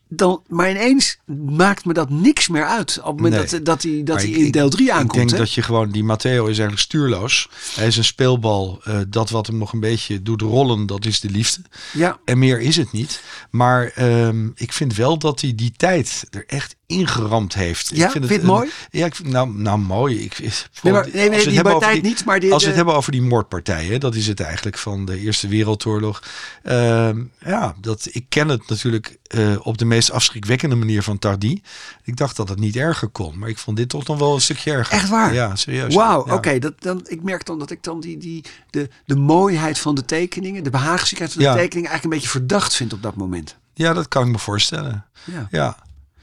Dan, 0.09 0.43
maar 0.47 0.71
ineens 0.71 1.19
maakt 1.35 1.85
me 1.85 1.93
dat 1.93 2.11
niks 2.11 2.49
meer 2.49 2.65
uit. 2.67 2.99
Op 2.99 3.05
het 3.07 3.17
moment 3.17 3.35
Nee. 3.35 3.51
dat, 3.51 3.65
dat 3.65 3.83
hij, 3.83 4.01
dat 4.05 4.21
hij 4.23 4.31
in 4.31 4.51
deel 4.51 4.69
3 4.71 4.93
aankomt. 4.93 5.11
Ik 5.13 5.19
denk 5.19 5.31
hè? 5.31 5.37
dat 5.37 5.53
je 5.53 5.63
gewoon, 5.63 5.91
die 5.91 6.05
Matteo 6.05 6.43
is 6.43 6.47
eigenlijk 6.59 6.81
stuurloos. 6.81 7.49
Hij 7.75 7.87
is 7.87 7.97
een 7.97 8.05
speelbal. 8.05 8.81
eh, 8.85 8.99
dat 9.09 9.31
wat 9.31 9.47
hem 9.47 9.59
nog 9.59 9.73
een 9.73 9.81
beetje 9.81 10.23
doet 10.23 10.41
rollen, 10.41 10.87
dat 10.87 11.05
is 11.05 11.21
de 11.21 11.31
liefde. 11.31 11.61
Ja, 11.93 12.19
En 12.25 12.39
meer 12.39 12.61
is 12.61 12.77
het 12.77 12.93
niet. 12.93 13.23
Maar 13.51 13.87
ehm, 13.95 14.49
ik 14.55 14.73
vind 14.73 14.95
wel 14.95 15.19
dat 15.19 15.41
hij 15.41 15.55
die 15.55 15.73
tijd 15.77 16.27
er 16.31 16.45
echt 16.47 16.77
ingeramd 16.89 17.55
heeft. 17.55 17.91
Ja? 17.95 18.05
ik 18.05 18.11
vind 18.11 18.29
het 18.29 18.43
mooi? 18.43 18.71
Ja, 18.91 19.07
ik 19.07 19.15
vind, 19.15 19.29
nou, 19.29 19.51
nou 19.55 19.79
mooi. 19.79 20.21
Ik, 20.25 20.39
nee, 20.39 20.93
maar, 20.93 21.03
als 21.03 21.13
nee, 21.13 21.23
we 21.23 21.29
nee, 21.29 21.39
het 21.39 21.45
die 21.45 21.55
hebben 21.55 21.75
over 21.75 21.87
partij 21.87 22.01
niet, 22.11 22.25
maar 22.25 22.41
die, 22.41 22.53
als 22.53 22.59
we 22.63 22.69
de- 22.69 22.75
het 22.75 22.77
hebben 22.77 22.95
over 22.95 23.13
die 23.13 23.23
moordpartijen, 23.23 24.01
dat 24.01 24.15
is 24.15 24.27
het 24.27 24.41
eigenlijk 24.41 24.79
van 24.79 25.05
de 25.05 25.19
Eerste 25.19 25.49
Wereldoorlog. 25.49 26.23
Ehm, 26.63 27.23
ja, 27.45 27.75
dat, 27.81 28.09
ik 28.11 28.25
ken 28.29 28.49
het 28.49 28.69
natuurlijk 28.69 29.19
eh, 29.23 29.57
op 29.67 29.79
de 29.79 29.85
meest 29.85 30.11
afschrikwekkende 30.11 30.75
manier 30.77 31.03
van 31.03 31.19
Tardy. 31.19 31.61
Ik 32.05 32.17
dacht 32.17 32.37
dat 32.37 32.49
het 32.49 32.59
niet 32.59 32.77
erger 32.77 33.09
kon, 33.09 33.39
maar 33.39 33.49
ik 33.49 33.59
vond 33.59 33.77
dit 33.77 33.89
toch 33.89 34.07
nog 34.07 34.19
wel 34.19 34.35
een 34.35 34.41
stukje 34.41 34.73
erger. 34.73 34.95
Echt 34.95 35.09
waar? 35.09 35.35
Ja, 35.35 35.57
serieus. 35.57 35.95
Wauw, 35.95 36.27
Ja. 36.27 36.35
oké. 36.35 36.59
dat 36.59 36.75
dan, 36.83 37.01
ik 37.09 37.23
merk 37.23 37.45
dan 37.47 37.59
dat 37.59 37.71
ik 37.71 37.83
dan 37.83 38.01
die, 38.01 38.19
die, 38.19 38.45
de, 38.71 38.89
de 39.05 39.17
mooiheid 39.17 39.79
van 39.79 39.95
de 39.95 40.05
tekeningen, 40.05 40.65
de 40.65 40.71
behaagziekheid 40.71 41.33
van 41.33 41.43
de 41.43 41.49
Ja. 41.49 41.55
tekeningen 41.55 41.91
eigenlijk 41.91 42.05
een 42.05 42.21
beetje 42.23 42.39
verdacht 42.39 42.75
vind 42.75 42.93
op 42.93 43.03
dat 43.03 43.15
moment. 43.17 43.57
Ja, 43.75 43.93
dat 43.93 44.09
kan 44.09 44.27
ik 44.27 44.33
me 44.33 44.39
voorstellen. 44.39 45.07
Ja. 45.25 45.49
Ja, 45.51 45.77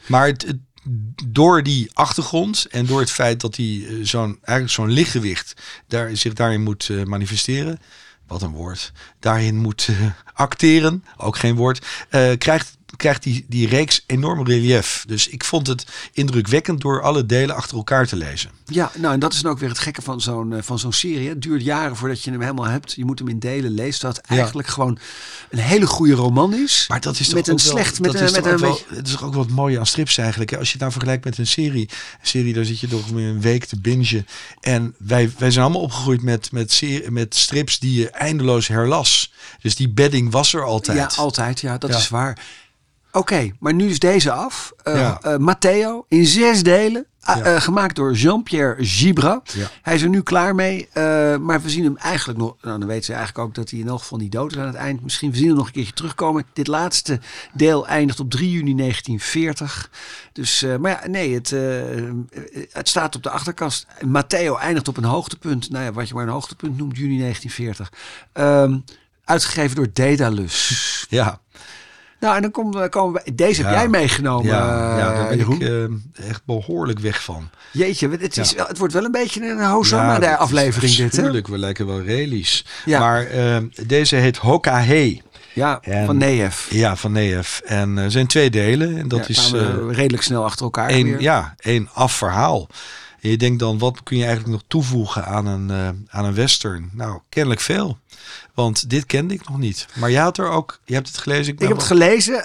maar 0.07 0.34
door 1.25 1.63
die 1.63 1.90
achtergrond 1.94 2.66
en 2.66 2.86
door 2.86 3.00
het 3.00 3.12
feit 3.12 3.42
dat 3.42 3.56
hij 3.56 3.86
eh, 3.88 3.96
zo'n 4.02 4.38
eigenlijk 4.42 4.69
zo'n 4.69 4.92
lichtgewicht 4.92 5.54
daar, 5.88 6.16
zich 6.18 6.34
daarin 6.34 6.63
moet 6.63 6.90
eh, 6.90 7.04
manifesteren, 7.04 7.80
wat 8.28 8.42
een 8.42 8.52
woord, 8.52 8.92
daarin 9.19 9.56
moet 9.56 9.88
eh, 9.90 9.96
acteren, 10.34 11.04
ook 11.18 11.38
geen 11.38 11.56
woord, 11.56 11.86
krijgt 12.38 12.78
krijgt 12.95 13.24
die, 13.24 13.45
die 13.50 13.68
reeks 13.68 14.03
enorm 14.07 14.45
relief. 14.47 15.03
Dus 15.07 15.27
ik 15.27 15.44
vond 15.44 15.68
het 15.68 15.86
indrukwekkend 16.13 16.81
door 16.81 17.01
alle 17.01 17.25
delen 17.25 17.56
achter 17.56 17.77
elkaar 17.77 18.07
te 18.07 18.15
lezen. 18.15 18.50
Ja, 18.65 18.92
nou 18.97 19.13
en 19.13 19.19
dat 19.19 19.33
is 19.33 19.42
dan 19.42 19.51
ook 19.51 19.59
weer 19.59 19.69
het 19.69 19.80
gekke 19.80 20.01
van 20.01 20.21
zo'n 20.21 20.53
eh, 20.53 20.62
van 20.62 20.80
zo'n 20.80 20.94
serie. 20.94 21.30
Het 21.30 21.42
duurt 21.42 21.63
jaren 21.63 21.95
voordat 21.95 22.24
je 22.24 22.31
hem 22.31 22.42
helemaal 22.42 22.65
hebt. 22.65 22.94
Je 22.94 23.06
moet 23.06 23.19
hem 23.19 23.27
in 23.27 23.39
delen 23.39 23.71
lezen. 23.71 24.01
Dat 24.01 24.19
Ja. 24.27 24.36
eigenlijk 24.36 24.68
gewoon 24.68 24.97
een 25.50 25.59
hele 25.59 25.88
goede 25.88 26.13
roman 26.13 26.53
is. 26.53 26.86
Maar 26.88 27.01
dat 27.01 27.19
is 27.19 27.25
toch 27.25 27.36
met 27.36 27.47
een 27.47 27.56
wel- 27.56 27.65
slecht, 27.74 28.00
met 28.00 28.12
dat 28.12 28.21
een, 28.21 28.27
is 28.27 28.33
met 28.33 28.44
toch 28.44 28.51
een 28.53 28.59
wel- 28.59 28.71
beetje. 28.71 28.95
Het 28.95 29.07
is 29.07 29.13
toch 29.13 29.24
ook 29.24 29.33
wat 29.33 29.50
mooi 29.50 29.77
aan 29.80 29.86
strips 29.86 30.18
eigenlijk. 30.18 30.53
Als 30.53 30.65
je 30.65 30.71
het 30.71 30.80
nou 30.80 30.92
vergelijkt 30.92 31.24
met 31.25 31.38
een 31.38 31.47
serie. 31.47 31.89
Een 32.21 32.27
serie, 32.27 32.53
daar 32.53 32.65
zit 32.65 32.80
je 32.80 32.88
toch 32.88 33.09
een 33.09 33.42
week 33.42 33.65
te 33.65 33.80
bingen. 33.80 33.94
En 34.62 34.95
wij, 34.97 35.31
wij 35.38 35.51
zijn 35.51 35.63
allemaal 35.63 35.81
opgegroeid 35.81 36.21
met, 36.21 36.51
met, 36.51 36.81
met 37.09 37.36
strips 37.36 37.80
die 37.80 38.00
je 38.00 38.09
eindeloos 38.09 38.68
herlas. 38.68 39.33
Dus 39.62 39.75
die 39.75 39.89
bedding 39.89 40.31
was 40.31 40.53
er 40.53 40.63
altijd. 40.63 40.97
Ja, 40.97 41.21
altijd. 41.21 41.59
Ja, 41.62 41.77
dat 41.77 41.89
Ja. 41.89 41.97
is 41.97 42.09
waar. 42.09 42.39
Oké, 43.15 43.51
maar 43.59 43.73
nu 43.73 43.89
is 43.89 44.00
deze 44.00 44.31
af. 44.31 44.73
Eh 44.83 44.95
Ja. 44.95 45.19
eh, 45.21 45.38
Matteo 45.38 46.06
in 46.07 46.25
zes 46.25 46.63
delen. 46.63 47.06
Ja. 47.19 47.41
eh, 47.41 47.62
gemaakt 47.62 47.95
door 47.95 48.13
Jean-Pierre 48.13 48.85
Gibra. 48.85 49.41
Ja. 49.53 49.67
Hij 49.81 49.95
is 49.95 50.01
er 50.01 50.09
nu 50.09 50.21
klaar 50.21 50.56
mee. 50.56 50.88
maar 51.39 51.62
we 51.62 51.69
zien 51.69 51.83
hem 51.83 51.97
eigenlijk 51.97 52.39
nog. 52.39 52.56
Nou, 52.62 52.79
dan 52.79 52.88
weten 52.88 53.03
ze 53.03 53.13
eigenlijk 53.13 53.47
ook 53.47 53.56
dat 53.56 53.69
hij 53.69 53.79
in 53.79 53.88
elk 53.88 54.00
geval 54.00 54.17
niet 54.17 54.31
dood 54.31 54.51
is 54.51 54.57
aan 54.57 54.65
het 54.65 54.75
eind. 54.75 55.01
Misschien 55.03 55.31
we 55.31 55.38
zien 55.38 55.47
hem 55.47 55.56
nog 55.56 55.65
een 55.65 55.71
keertje 55.71 55.94
terugkomen. 55.94 56.45
Dit 56.53 56.67
laatste 56.67 57.19
deel 57.53 57.88
eindigt 57.88 58.19
op 58.19 58.29
3 58.31 58.51
juni 58.51 58.75
1940. 58.75 59.90
Dus, 60.33 60.66
maar 60.80 60.92
ja, 60.92 61.07
nee, 61.07 61.33
het, 61.33 61.49
het 62.71 62.90
staat 62.90 63.16
op 63.16 63.23
de 63.23 63.30
achterkast. 63.30 63.87
Matteo 64.06 64.56
eindigt 64.56 64.87
op 64.87 64.97
een 64.97 65.04
hoogtepunt. 65.04 65.69
Nou 65.69 65.83
ja, 65.83 65.92
wat 65.92 66.07
je 66.07 66.13
maar 66.13 66.23
een 66.23 66.30
hoogtepunt 66.30 66.78
noemt, 66.78 66.97
juni 66.97 67.18
1940. 67.19 67.92
Ehm, 68.33 68.78
uitgegeven 69.23 69.75
door 69.75 69.87
Daedalus. 69.94 71.06
Ja, 71.09 71.40
Nou, 72.19 72.36
en 72.36 72.42
dan 72.42 72.52
komen 72.52 72.81
we, 72.81 72.90
komen 72.90 73.22
we 73.24 73.36
deze 73.36 73.62
heb 73.62 73.72
Ja. 73.72 73.78
jij 73.78 73.88
meegenomen, 73.88 74.45
ja, 74.52 74.98
ja, 74.98 75.14
daar 75.14 75.22
eh, 75.22 75.28
ben 75.28 75.38
Jeroen. 75.38 75.62
ik 75.62 76.19
eh, 76.19 76.28
echt 76.30 76.45
behoorlijk 76.45 77.00
weg 77.00 77.24
van. 77.24 77.50
Jeetje, 77.72 78.10
het, 78.10 78.38
is 78.38 78.50
Ja. 78.50 78.56
wel, 78.56 78.66
het 78.68 78.78
wordt 78.78 78.94
wel 78.94 79.04
een 79.06 79.12
beetje 79.12 79.50
een 79.50 79.64
Hosanna 79.66 80.14
de 80.16 80.19
dat 80.22 80.30
is 80.30 80.38
aflevering 80.38 80.95
dit, 80.95 81.16
hè? 81.16 81.22
Tuurlijk, 81.22 81.48
we 81.48 81.57
lijken 81.57 81.86
wel 81.86 82.02
relies. 82.02 82.66
Ja. 82.86 83.00
Maar 83.00 83.26
eh, 83.28 83.57
deze 83.86 84.16
heet 84.16 84.38
Hokahe. 84.38 85.22
Ja, 85.54 85.80
En- 85.81 86.06
van 86.06 86.18
Neef. 86.18 86.68
Ja, 86.69 86.95
van 86.95 87.12
Neef. 87.12 87.62
En 87.66 87.98
er 87.98 88.12
zijn 88.12 88.28
twee 88.28 88.50
delen. 88.50 88.98
En 88.98 89.07
dat 89.07 89.30
is 89.30 89.52
eh, 89.54 89.62
redelijk 89.90 90.24
snel 90.24 90.44
achter 90.44 90.64
elkaar 90.64 90.88
weer. 90.88 91.22
ja, 91.22 91.54
één 91.57 91.90
afverhaal. 91.94 92.68
En 93.22 93.30
je 93.30 93.38
denkt 93.38 93.60
dan, 93.60 93.78
wat 93.78 94.04
kun 94.04 94.18
je 94.18 94.24
eigenlijk 94.24 94.54
nog 94.54 94.64
toevoegen 94.68 95.26
aan 95.26 95.45
een, 95.45 95.69
eh, 95.69 96.18
aan 96.19 96.26
een 96.26 96.34
western? 96.36 96.90
Nou, 96.94 97.19
kennelijk 97.30 97.62
veel. 97.62 97.98
Want 98.56 98.90
dit 98.90 99.06
kende 99.06 99.33
ik 99.33 99.50
nog 99.50 99.57
niet. 99.57 99.88
Maar 99.94 100.12
jij 100.12 100.21
had 100.21 100.38
er 100.38 100.50
ook, 100.50 100.80
je 100.85 100.94
hebt 100.94 101.07
het 101.07 101.18
gelezen. 101.18 101.54
Ik 101.54 101.59
heb 101.59 101.71
het 101.71 101.83
gelezen. 101.83 102.35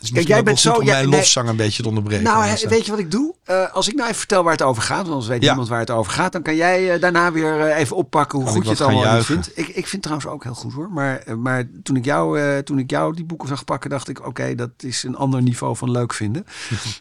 is 0.00 0.10
kijk, 0.10 0.26
jij 0.26 0.42
bent 0.42 0.60
zo... 0.60 0.72
Om 0.72 0.84
ja, 0.84 0.92
mijn 0.92 1.08
lofzang 1.08 1.48
een 1.48 1.56
beetje 1.56 1.82
te 1.82 1.88
onderbreken. 1.88 2.24
nou, 2.24 2.56
weet 2.68 2.84
je 2.84 2.90
wat 2.90 3.00
ik 3.00 3.10
doe? 3.10 3.34
Eh, 3.46 3.74
als 3.74 3.88
ik 3.88 3.94
nou 3.94 4.06
even 4.06 4.18
vertel 4.18 4.42
waar 4.42 4.52
het 4.52 4.62
over 4.62 4.82
gaat, 4.82 4.96
want 4.96 5.08
anders 5.08 5.26
weet 5.26 5.42
Ja. 5.42 5.48
niemand 5.48 5.68
waar 5.68 5.80
het 5.80 5.90
over 5.90 6.12
gaat, 6.12 6.32
dan 6.32 6.42
kan 6.42 6.56
jij 6.56 6.92
eh, 6.92 7.00
daarna 7.00 7.32
weer 7.32 7.60
eh, 7.60 7.78
even 7.78 7.96
oppakken 7.96 8.38
hoe 8.38 8.48
goed 8.48 8.56
ik 8.56 8.62
je 8.64 8.70
het 8.70 8.80
allemaal 8.80 9.22
vindt. 9.22 9.50
Ik, 9.54 9.68
ik 9.68 9.74
vind 9.74 9.90
het 9.90 10.02
trouwens 10.02 10.28
ook 10.28 10.44
heel 10.44 10.54
goed 10.54 10.72
hoor. 10.72 10.90
Maar, 10.90 11.22
maar 11.38 11.64
toen, 11.82 11.96
ik 11.96 12.04
jou, 12.04 12.62
toen 12.62 12.78
ik 12.78 12.90
jou 12.90 13.14
die 13.14 13.24
boeken 13.24 13.48
zag 13.48 13.64
pakken, 13.64 13.90
dacht 13.90 14.08
ik: 14.08 14.26
oké, 14.26 14.54
dat 14.54 14.70
is 14.78 15.02
een 15.02 15.16
ander 15.16 15.42
niveau 15.42 15.76
van 15.76 15.90
leuk 15.90 16.12
vinden. 16.12 16.46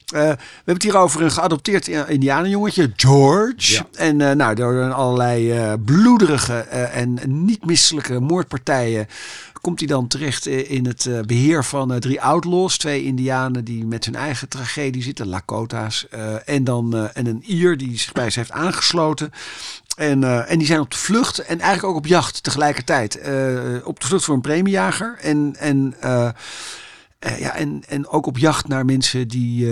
We 0.05 0.17
hebben 0.17 0.73
het 0.73 0.83
hier 0.83 0.97
over 0.97 1.21
een 1.21 1.31
geadopteerd 1.31 1.87
Indianenjongetje, 1.87 2.91
George. 2.95 3.73
Ja. 3.73 3.85
En 3.91 4.37
nou, 4.37 4.55
door 4.55 4.91
allerlei 4.91 5.51
eh, 5.51 5.73
bloederige 5.85 6.53
en 6.53 7.19
niet 7.25 7.65
misselijke 7.65 8.19
moordpartijen 8.35 9.07
komt 9.65 9.79
hij 9.79 9.87
dan 9.87 10.07
terecht 10.07 10.47
eh, 10.47 10.71
in 10.71 10.85
het 10.85 11.05
eh, 11.05 11.19
beheer 11.19 11.63
van 11.63 11.93
eh, 11.93 11.97
drie 11.97 12.21
outlaws. 12.21 12.77
Twee 12.77 13.03
indianen 13.03 13.65
die 13.65 13.85
met 13.85 14.05
hun 14.05 14.15
eigen 14.15 14.49
tragedie 14.49 15.03
zitten, 15.03 15.27
Lakota's. 15.27 16.07
en 16.45 16.63
dan 16.63 17.09
en 17.13 17.25
een 17.25 17.43
Ier 17.45 17.77
die 17.77 17.97
zich 17.97 18.11
bij 18.11 18.29
ze 18.29 18.39
heeft 18.39 18.51
aangesloten. 18.51 19.31
En, 19.95 20.47
en 20.47 20.57
die 20.57 20.67
zijn 20.67 20.79
op 20.79 20.91
de 20.91 20.97
vlucht 20.97 21.39
en 21.39 21.59
eigenlijk 21.59 21.83
ook 21.83 21.95
op 21.95 22.07
jacht 22.07 22.43
tegelijkertijd. 22.43 23.15
Op 23.83 23.99
de 23.99 24.07
vlucht 24.07 24.25
voor 24.25 24.35
een 24.35 24.41
premiejager. 24.41 25.17
En, 25.21 25.55
en, 25.59 25.95
ja, 27.19 27.55
en, 27.55 27.83
en 27.87 28.07
ook 28.07 28.25
op 28.25 28.37
jacht 28.37 28.67
naar 28.67 28.85
mensen 28.85 29.27
die, 29.27 29.67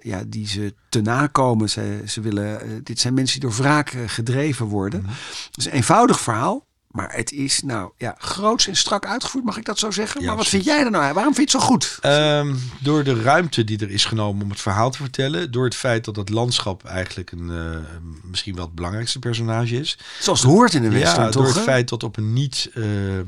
ja, 0.00 0.22
die 0.26 0.48
ze 0.48 0.74
te 0.88 1.00
nakomen. 1.00 1.70
Ze, 1.70 2.02
ze 2.06 2.20
willen, 2.20 2.80
dit 2.84 3.00
zijn 3.00 3.14
mensen 3.14 3.40
die 3.40 3.48
door 3.48 3.58
wraak 3.58 3.94
gedreven 4.06 4.66
worden. 4.66 5.00
Mhm. 5.00 5.10
Het 5.10 5.56
is 5.56 5.66
een 5.66 5.72
eenvoudig 5.72 6.20
verhaal. 6.20 6.67
Maar 6.88 7.14
het 7.14 7.32
is 7.32 7.62
nou 7.62 7.90
ja, 7.96 8.14
groots 8.18 8.66
en 8.66 8.76
strak 8.76 9.06
uitgevoerd, 9.06 9.44
mag 9.44 9.56
ik 9.56 9.64
dat 9.64 9.78
zo 9.78 9.90
zeggen? 9.90 10.20
Ja, 10.20 10.26
maar 10.26 10.36
wat 10.36 10.44
absoluut. 10.44 10.64
vind 10.64 10.76
jij 10.76 10.84
er 10.84 10.90
nou? 10.90 11.14
Waarom 11.14 11.34
vind 11.34 11.50
je 11.50 11.56
het 11.56 11.64
zo 11.64 11.68
goed? 11.72 11.98
Ehm, 12.00 12.54
door 12.80 13.04
de 13.04 13.22
ruimte 13.22 13.64
die 13.64 13.78
er 13.78 13.90
is 13.90 14.04
genomen 14.04 14.42
om 14.42 14.50
het 14.50 14.60
verhaal 14.60 14.90
te 14.90 14.98
vertellen. 14.98 15.50
Door 15.50 15.64
het 15.64 15.74
feit 15.74 16.04
dat 16.04 16.16
het 16.16 16.28
landschap 16.28 16.84
eigenlijk 16.84 17.32
een, 17.32 17.50
eh, 17.50 17.78
misschien 18.22 18.54
wel 18.54 18.64
het 18.64 18.74
belangrijkste 18.74 19.18
personage 19.18 19.76
is. 19.76 19.98
Zoals 20.20 20.42
het 20.42 20.50
hoort 20.50 20.74
in 20.74 20.82
de 20.82 20.90
western, 20.90 21.24
ja, 21.24 21.30
toch? 21.30 21.44
door 21.44 21.54
het 21.54 21.62
feit 21.62 21.88
dat 21.88 22.02
op 22.02 22.16
een 22.16 22.32
niet 22.32 22.70
eh, 22.74 23.18
eh, 23.18 23.24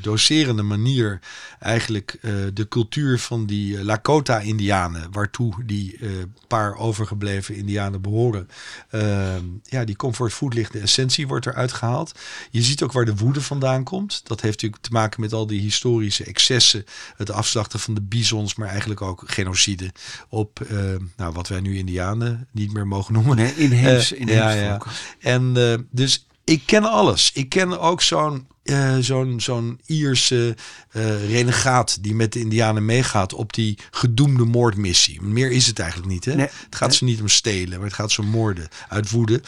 doserende 0.00 0.62
manier 0.62 1.20
eigenlijk 1.58 2.18
eh, 2.20 2.32
de 2.54 2.68
cultuur 2.68 3.18
van 3.18 3.46
die 3.46 3.78
eh, 3.78 3.84
Lakota-Indianen, 3.84 5.12
waartoe 5.12 5.64
die 5.64 5.96
eh, 6.00 6.08
paar 6.46 6.76
overgebleven 6.76 7.56
Indianen 7.56 8.00
behoren, 8.00 8.48
eh, 8.90 9.36
ja, 9.62 9.84
die 9.84 9.96
voor 9.98 10.26
het 10.26 10.34
voetlicht. 10.34 10.72
De 10.72 10.80
essentie 10.80 11.26
wordt 11.26 11.46
eruit 11.46 11.72
gehaald. 11.72 12.12
Je 12.50 12.62
ziet 12.62 12.82
ook 12.82 12.92
waar 12.92 13.04
de 13.04 13.16
woede 13.16 13.40
vandaan 13.40 13.84
komt. 13.84 14.20
Dat 14.24 14.40
heeft 14.40 14.54
natuurlijk 14.54 14.82
te 14.82 14.92
maken 14.92 15.20
met 15.20 15.32
al 15.32 15.46
die 15.46 15.60
historische 15.60 16.24
excessen, 16.24 16.84
het 17.16 17.30
afslachten 17.30 17.80
van 17.80 17.94
de 17.94 18.02
bisons, 18.02 18.54
maar 18.54 18.68
eigenlijk 18.68 19.02
ook 19.02 19.22
genocide 19.26 19.92
op 20.28 20.60
eh, 20.60 20.78
nou, 21.16 21.32
wat 21.32 21.48
wij 21.48 21.60
nu 21.60 21.76
Indianen 21.78 22.48
niet 22.50 22.72
meer 22.72 22.86
mogen 22.86 23.12
noemen. 23.14 23.36
Nee, 23.36 23.56
inheems, 23.56 24.12
Eh, 24.12 24.20
inheems 24.20 24.40
ja, 24.40 24.50
ja. 24.52 24.80
En 25.20 25.52
eh, 25.56 25.78
dus 25.90 26.26
ik 26.48 26.62
ken 26.66 26.84
alles. 26.84 27.30
Ik 27.34 27.48
ken 27.48 27.80
ook 27.80 28.02
zo'n 28.02 28.46
eh, 28.62 28.96
zo'n 29.00 29.40
zo'n 29.40 29.80
Ierse 29.86 30.56
eh, 30.90 31.28
renegaat 31.30 32.02
die 32.02 32.14
met 32.14 32.32
de 32.32 32.40
Indianen 32.40 32.84
meegaat 32.84 33.32
op 33.32 33.52
die 33.52 33.78
gedoemde 33.90 34.44
moordmissie. 34.44 35.22
Meer 35.22 35.50
is 35.50 35.66
het 35.66 35.78
eigenlijk 35.78 36.10
niet. 36.12 36.24
Hè? 36.24 36.34
Nee. 36.34 36.48
Het 36.64 36.76
gaat 36.76 36.94
ze 36.94 37.04
niet 37.04 37.20
om 37.20 37.28
stelen, 37.28 37.78
maar 37.78 37.86
het 37.86 37.96
gaat 37.96 38.10
ze 38.10 38.20
om 38.20 38.26
moorden 38.26 38.68
uit 38.88 39.10
woede. 39.10 39.42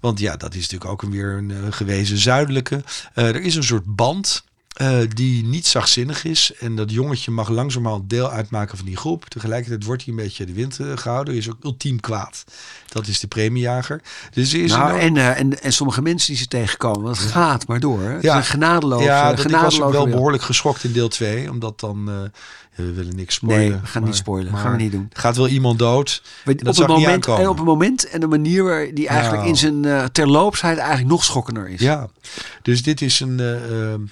Want 0.00 0.18
ja, 0.18 0.36
dat 0.36 0.54
is 0.54 0.60
natuurlijk 0.60 0.90
ook 0.90 1.02
een 1.02 1.10
weer 1.10 1.36
een 1.36 1.50
eh, 1.50 1.58
gewezen 1.70 2.18
zuidelijke. 2.18 2.84
Er 3.14 3.42
is 3.42 3.54
een 3.54 3.64
soort 3.64 3.96
band 3.96 4.44
eh, 4.72 4.98
die 5.14 5.44
niet 5.44 5.66
zachtzinnig 5.66 6.24
is. 6.24 6.52
En 6.58 6.76
dat 6.76 6.90
jongetje 6.90 7.30
mag 7.30 7.48
langzamerhand 7.48 8.10
deel 8.10 8.30
uitmaken 8.30 8.76
van 8.76 8.86
die 8.86 8.96
groep. 8.96 9.24
Tegelijkertijd 9.28 9.84
wordt 9.84 10.04
hij 10.04 10.14
een 10.14 10.20
beetje 10.22 10.44
de 10.46 10.52
wind 10.52 10.78
eh, 10.80 10.86
gehouden. 10.94 11.34
Is 11.34 11.50
ook 11.50 11.56
ultiem 11.64 12.00
kwaad. 12.00 12.44
Dat 12.88 13.06
is 13.06 13.20
de 13.20 13.26
premiejager. 13.26 14.00
Dus 14.30 14.54
is 14.54 14.70
Nou, 14.70 14.92
een, 14.92 14.98
en, 15.00 15.16
eh, 15.16 15.38
en, 15.38 15.62
en 15.62 15.72
sommige 15.72 16.02
mensen 16.02 16.28
die 16.32 16.42
ze 16.42 16.48
tegenkomen, 16.48 17.10
het 17.10 17.18
gaat 17.18 17.66
maar 17.66 17.80
door. 17.80 18.02
Het 18.02 18.22
Ja. 18.22 18.32
is 18.32 18.44
een 18.44 18.50
genadeloos. 18.50 19.02
ja, 19.04 19.32
dat, 19.34 19.44
ik 19.44 19.50
was 19.50 19.78
wel 19.78 20.08
behoorlijk 20.08 20.42
geschokt 20.42 20.84
in 20.84 20.92
deel 20.92 21.08
2. 21.08 21.50
Omdat 21.50 21.80
dan... 21.80 22.30
we 22.74 22.92
willen 22.92 23.16
niks 23.16 23.34
spoilen. 23.34 23.70
Nee, 23.70 23.80
we 23.80 23.86
gaan 23.86 24.00
maar- 24.02 24.10
niet 24.10 24.18
spoilen. 24.20 24.56
gaan 24.56 24.70
we 24.70 24.82
niet 24.82 24.92
doen. 24.92 25.08
Gaat 25.12 25.36
wel 25.36 25.48
iemand 25.48 25.78
dood. 25.78 26.22
Maar 26.44 26.56
dat 26.56 26.78
op, 26.78 26.88
een 26.88 26.94
moment, 26.94 27.26
en 27.26 27.48
op 27.48 27.58
een 27.58 27.64
moment 27.64 28.08
en 28.08 28.22
een 28.22 28.28
manier 28.28 28.64
waar 28.64 28.94
die 28.94 29.08
eigenlijk 29.08 29.44
in 29.44 29.56
zijn 29.56 30.10
terloopsheid 30.12 30.78
eigenlijk 30.78 31.08
nog 31.08 31.24
schokkender 31.24 31.68
is. 31.68 31.80
Ja, 31.80 32.08
dus 32.62 32.82
dit 32.82 33.00
is 33.00 33.20
een, 33.20 33.40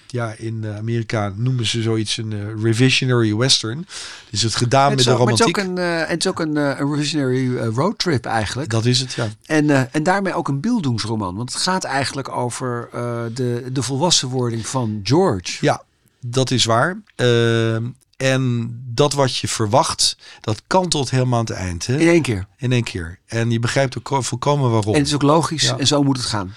ja, 0.06 0.34
in 0.38 0.49
eh, 0.64 0.76
Amerika 0.76 1.32
noemen 1.36 1.66
ze 1.66 1.82
zoiets 1.82 2.16
een 2.16 2.32
eh, 2.32 2.62
revisionary 2.62 3.34
western. 3.36 3.86
Dus 4.30 4.42
het 4.42 4.54
gedaan 4.54 4.86
Het 4.88 4.96
met 4.96 5.04
de 5.04 5.10
ook, 5.12 5.18
maar 5.18 5.26
het 5.28 5.40
is 5.40 5.46
ook 5.46 5.56
romantiek. 5.56 5.84
een, 5.84 6.00
eh, 6.02 6.08
het 6.08 6.24
is 6.24 6.30
ook 6.30 6.40
een, 6.40 6.56
eh, 6.56 6.78
een 6.78 6.90
revisionary 6.94 7.56
eh, 7.56 7.66
roadtrip 7.74 8.24
eigenlijk. 8.26 8.70
Dat 8.70 8.84
is 8.84 9.00
het, 9.00 9.12
ja. 9.12 9.28
En, 9.46 9.70
eh, 9.70 9.82
en 9.90 10.02
daarmee 10.02 10.34
ook 10.34 10.48
een 10.48 10.60
beeldingsroman. 10.60 11.34
Want 11.36 11.52
het 11.52 11.62
gaat 11.62 11.84
eigenlijk 11.84 12.28
over 12.28 12.88
eh, 12.92 13.22
de, 13.34 13.68
de 13.72 13.82
volwassenwording 13.82 14.66
van 14.66 15.00
George. 15.02 15.58
Ja, 15.60 15.82
dat 16.20 16.50
is 16.50 16.64
waar. 16.64 17.00
Eh, 17.16 17.74
en 18.16 18.70
dat 18.94 19.12
wat 19.12 19.36
je 19.36 19.48
verwacht, 19.48 20.16
dat 20.40 20.62
kantelt 20.66 21.10
helemaal 21.10 21.38
aan 21.38 21.44
het 21.44 21.54
eind. 21.54 21.86
Hè? 21.86 21.98
In 21.98 22.08
één 22.08 22.22
keer. 22.22 22.46
In 22.56 22.72
één 22.72 22.82
keer. 22.82 23.18
En 23.26 23.50
je 23.50 23.58
begrijpt 23.58 23.98
ook 23.98 24.04
ko- 24.04 24.20
volkomen 24.22 24.70
waarom. 24.70 24.92
En 24.94 24.98
het 24.98 25.08
is 25.08 25.14
ook 25.14 25.22
logisch 25.22 25.62
Ja. 25.62 25.78
en 25.78 25.86
zo 25.86 26.02
moet 26.02 26.16
het 26.16 26.26
gaan. 26.26 26.52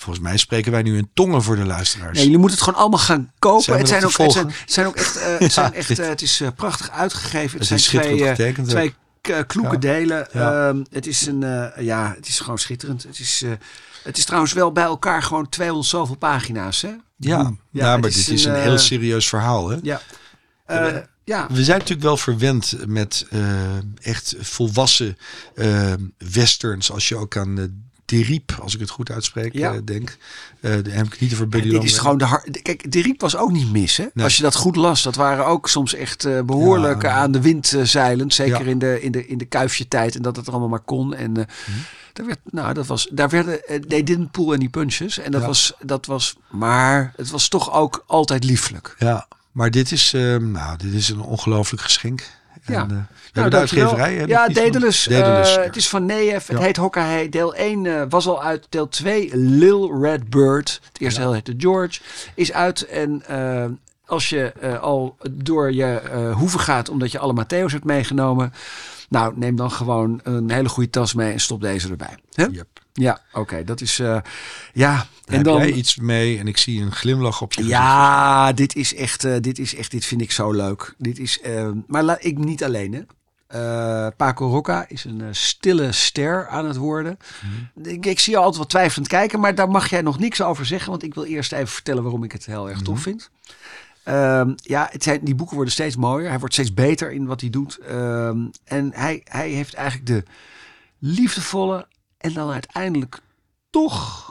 Volgens 0.00 0.24
mij 0.24 0.36
spreken 0.36 0.72
wij 0.72 0.82
nu 0.82 0.96
in 0.96 1.10
tongen 1.14 1.42
voor 1.42 1.56
de 1.56 1.64
luisteraars. 1.64 2.12
Nee, 2.16 2.22
jullie 2.24 2.38
moeten 2.38 2.56
het 2.56 2.66
gewoon 2.66 2.80
allemaal 2.80 2.98
gaan 2.98 3.32
kopen. 3.38 3.62
Zijn 3.64 3.78
het, 3.78 3.88
zijn 3.88 4.04
ook, 4.04 4.10
te 4.12 4.22
het, 4.22 4.32
zijn, 4.32 4.52
zijn 4.66 4.86
ook 4.86 4.96
echt, 4.96 5.16
eh, 5.16 5.38
het, 5.38 5.52
zijn 5.52 5.74
echt 5.74 5.98
eh, 5.98 6.08
het 6.08 6.22
is 6.22 6.40
eh, 6.40 6.48
prachtig 6.56 6.90
uitgegeven. 6.90 7.58
Het, 7.58 7.68
Het 7.68 7.80
zijn 7.80 8.02
twee, 8.02 8.22
eh, 8.24 8.28
getekend 8.30 8.68
twee 8.68 8.94
kloeke 9.46 9.72
Ja. 9.72 9.78
delen. 9.78 10.28
Ja. 10.32 10.68
Ehm, 10.68 10.82
het 10.90 11.06
is 11.06 11.26
een, 11.26 11.42
eh, 11.42 11.84
ja, 11.84 12.12
het 12.16 12.28
is 12.28 12.40
gewoon 12.40 12.58
schitterend. 12.58 13.02
Het 13.02 13.18
is, 13.18 13.42
eh, 13.42 13.50
het 14.02 14.18
is 14.18 14.24
trouwens 14.24 14.52
wel 14.52 14.72
bij 14.72 14.84
elkaar 14.84 15.22
gewoon 15.22 15.48
200 15.48 15.88
zoveel 15.88 16.16
pagina's, 16.16 16.82
hè? 16.82 16.90
ja, 17.16 17.52
ja, 17.70 17.96
maar 17.96 18.10
dit 18.10 18.28
is 18.28 18.44
een 18.44 18.54
eh, 18.54 18.62
heel 18.62 18.78
serieus 18.78 19.28
verhaal. 19.28 19.68
Hè? 19.68 19.76
Ja. 19.82 20.00
Eh, 20.66 20.96
ja. 21.24 21.46
We 21.50 21.64
zijn 21.64 21.78
natuurlijk 21.78 22.06
wel 22.06 22.16
verwend 22.16 22.74
met 22.86 23.26
eh, 23.30 23.40
echt 24.00 24.34
volwassen 24.38 25.18
eh, 25.54 25.92
westerns. 26.18 26.92
Als 26.92 27.08
je 27.08 27.16
ook 27.16 27.36
aan 27.36 27.54
Deriep, 28.10 28.58
als 28.62 28.74
ik 28.74 28.80
het 28.80 28.90
goed 28.90 29.10
uitspreek, 29.10 29.52
Ja. 29.52 29.72
eh, 29.72 29.78
denk. 29.84 30.16
Dan 30.60 30.84
heb 30.84 31.06
ik 31.06 31.20
niet 31.20 31.32
over 31.32 31.48
Buddy 31.48 31.68
dit 31.70 31.82
is 31.84 31.98
gewoon 31.98 32.18
de 32.18 32.24
hard. 32.24 32.62
Kijk, 32.62 32.92
de 32.92 33.02
riep 33.02 33.20
was 33.20 33.36
ook 33.36 33.50
niet 33.52 33.72
mis. 33.72 33.96
Hè? 33.96 34.06
Nee. 34.14 34.24
Als 34.24 34.36
je 34.36 34.42
dat 34.42 34.54
goed 34.54 34.76
las, 34.76 35.02
dat 35.02 35.14
waren 35.14 35.46
ook 35.46 35.68
soms 35.68 35.94
echt 35.94 36.24
eh, 36.24 36.40
behoorlijk 36.42 37.02
Ja. 37.02 37.08
eh, 37.08 37.16
aan 37.16 37.32
de 37.32 37.40
wind 37.40 37.74
zeilend. 37.82 38.34
Zeker 38.34 38.64
Ja. 38.64 38.70
in 38.70 38.78
de, 38.78 39.02
in 39.02 39.12
de, 39.12 39.26
in 39.26 39.38
de 39.38 39.44
kuifje 39.44 39.88
tijd 39.88 40.14
en 40.16 40.22
dat 40.22 40.36
het 40.36 40.46
er 40.46 40.50
allemaal 40.52 40.68
maar 40.70 40.80
kon. 40.80 41.14
En 41.14 41.30
Mhm. 41.30 41.44
daar 42.12 42.26
werd, 42.26 42.38
nou, 42.44 42.74
dat 42.74 42.86
was, 42.86 43.08
daar 43.12 43.28
werden, 43.28 43.60
they 43.88 44.02
didn't 44.02 44.30
pull 44.30 44.52
any 44.52 44.68
punches. 44.68 45.18
En 45.18 45.30
dat, 45.32 45.44
was, 45.44 45.72
dat 45.82 46.06
was, 46.06 46.36
maar 46.50 47.12
het 47.16 47.30
was 47.30 47.48
toch 47.48 47.72
ook 47.72 48.04
altijd 48.06 48.44
lieflijk. 48.44 48.94
Ja, 48.98 49.26
maar 49.52 49.70
dit 49.70 49.92
is, 49.92 50.10
nou, 50.40 50.76
dit 50.76 50.92
is 50.92 51.08
een 51.08 51.20
ongelooflijk 51.20 51.82
geschenk. 51.82 52.38
En, 52.72 52.88
Ja. 52.88 52.94
eh, 52.94 53.16
Nou, 53.32 53.50
de 53.50 53.56
uitgeverij. 53.56 54.14
hè, 54.14 54.24
Ja, 54.24 54.48
Daedalus. 54.48 55.04
Daedalus, 55.04 55.48
Eh, 55.48 55.54
ja. 55.56 55.62
Het 55.66 55.76
is 55.76 55.88
van 55.88 56.06
Neef. 56.06 56.46
Het 56.46 56.58
Ja. 56.58 56.64
heet 56.64 56.76
Hokkahei. 56.76 57.28
Deel 57.28 57.54
1 57.56 57.86
eh, 57.86 58.02
was 58.08 58.26
al 58.26 58.42
uit. 58.42 58.66
Deel 58.68 58.88
2, 58.88 59.30
Lil 59.36 60.02
Red 60.02 60.30
Bird. 60.30 60.80
Het 60.92 61.00
eerste 61.00 61.20
Ja. 61.20 61.26
deel 61.26 61.34
heette 61.34 61.54
George. 61.56 62.00
Is 62.34 62.52
uit. 62.52 62.86
En 62.86 63.22
als 64.06 64.28
je 64.28 64.52
al 64.80 65.16
door 65.30 65.72
je 65.72 66.00
hoeven 66.36 66.60
gaat 66.60 66.88
omdat 66.88 67.12
je 67.12 67.18
alle 67.18 67.44
Matthäus 67.44 67.72
hebt 67.72 67.84
meegenomen. 67.84 68.52
Nou, 69.08 69.32
neem 69.36 69.56
dan 69.56 69.70
gewoon 69.70 70.20
een 70.22 70.50
hele 70.50 70.68
goede 70.68 70.90
tas 70.90 71.14
mee 71.14 71.32
en 71.32 71.40
stop 71.40 71.60
deze 71.60 71.88
erbij. 71.88 72.14
Hè? 72.32 72.44
Yep. 72.44 72.66
Ja, 72.92 73.20
oké. 73.32 73.64
dat 73.64 73.80
is... 73.80 73.98
eh, 73.98 74.18
ja, 74.72 75.06
En 75.24 75.34
en 75.36 75.42
dan... 75.42 75.56
jij 75.56 75.72
iets 75.72 75.96
mee 75.96 76.38
en 76.38 76.48
ik 76.48 76.56
zie 76.56 76.82
een 76.82 76.92
glimlach 76.92 77.40
op 77.42 77.52
je 77.52 77.60
gezicht. 77.62 77.78
Ja, 77.80 78.52
dit 78.52 78.76
is 78.76 78.94
echt, 78.94 79.24
eh, 79.24 79.36
dit 79.40 79.58
is 79.58 79.74
echt, 79.74 79.90
dit 79.90 80.04
vind 80.04 80.20
ik 80.20 80.32
zo 80.32 80.50
leuk. 80.52 80.94
Dit 80.98 81.18
is, 81.18 81.40
eh, 81.40 81.70
maar 81.86 82.02
la, 82.02 82.16
ik 82.20 82.38
niet 82.38 82.64
alleen 82.64 82.92
hè. 82.92 83.00
Eh, 83.46 84.06
Paco 84.16 84.46
Rocca 84.48 84.84
is 84.88 85.04
een 85.04 85.22
stille 85.30 85.92
ster 85.92 86.48
aan 86.48 86.66
het 86.66 86.76
worden. 86.76 87.18
Mhm. 87.74 87.88
ik, 87.88 88.06
ik 88.06 88.18
zie 88.20 88.32
je 88.32 88.38
altijd 88.38 88.56
wat 88.56 88.68
twijfelend 88.68 89.08
kijken, 89.08 89.40
maar 89.40 89.54
daar 89.54 89.68
mag 89.70 89.90
jij 89.90 90.02
nog 90.02 90.18
niks 90.18 90.42
over 90.42 90.66
zeggen, 90.66 90.90
want 90.90 91.02
ik 91.02 91.14
wil 91.14 91.24
eerst 91.24 91.52
even 91.52 91.68
vertellen 91.68 92.02
waarom 92.02 92.24
ik 92.24 92.32
het 92.32 92.46
heel 92.46 92.68
erg 92.70 92.82
tof 92.82 92.94
Mhm. 92.94 93.02
vind. 93.02 93.30
Ehm, 94.04 94.52
ja, 94.56 94.88
het 94.90 95.02
zijn, 95.02 95.20
die 95.22 95.34
boeken 95.34 95.54
worden 95.54 95.72
steeds 95.74 95.96
mooier. 95.96 96.28
Hij 96.28 96.38
wordt 96.38 96.54
steeds 96.54 96.74
beter 96.74 97.12
in 97.12 97.26
wat 97.26 97.40
hij 97.40 97.50
doet. 97.50 97.78
Ehm, 97.78 98.38
en 98.64 98.90
hij, 98.94 99.20
hij 99.24 99.48
heeft 99.48 99.74
eigenlijk 99.74 100.06
de 100.06 100.24
liefdevolle 100.98 101.86
en 102.20 102.32
dan 102.32 102.50
uiteindelijk 102.50 103.20
toch 103.70 104.28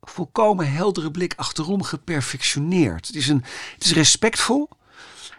volkomen 0.00 0.72
heldere 0.72 1.10
blik 1.10 1.34
achterom 1.36 1.82
geperfectioneerd. 1.82 3.06
Het 3.06 3.16
is, 3.16 3.28
een, 3.28 3.44
het 3.74 3.84
is 3.84 3.92
respectvol. 3.92 4.68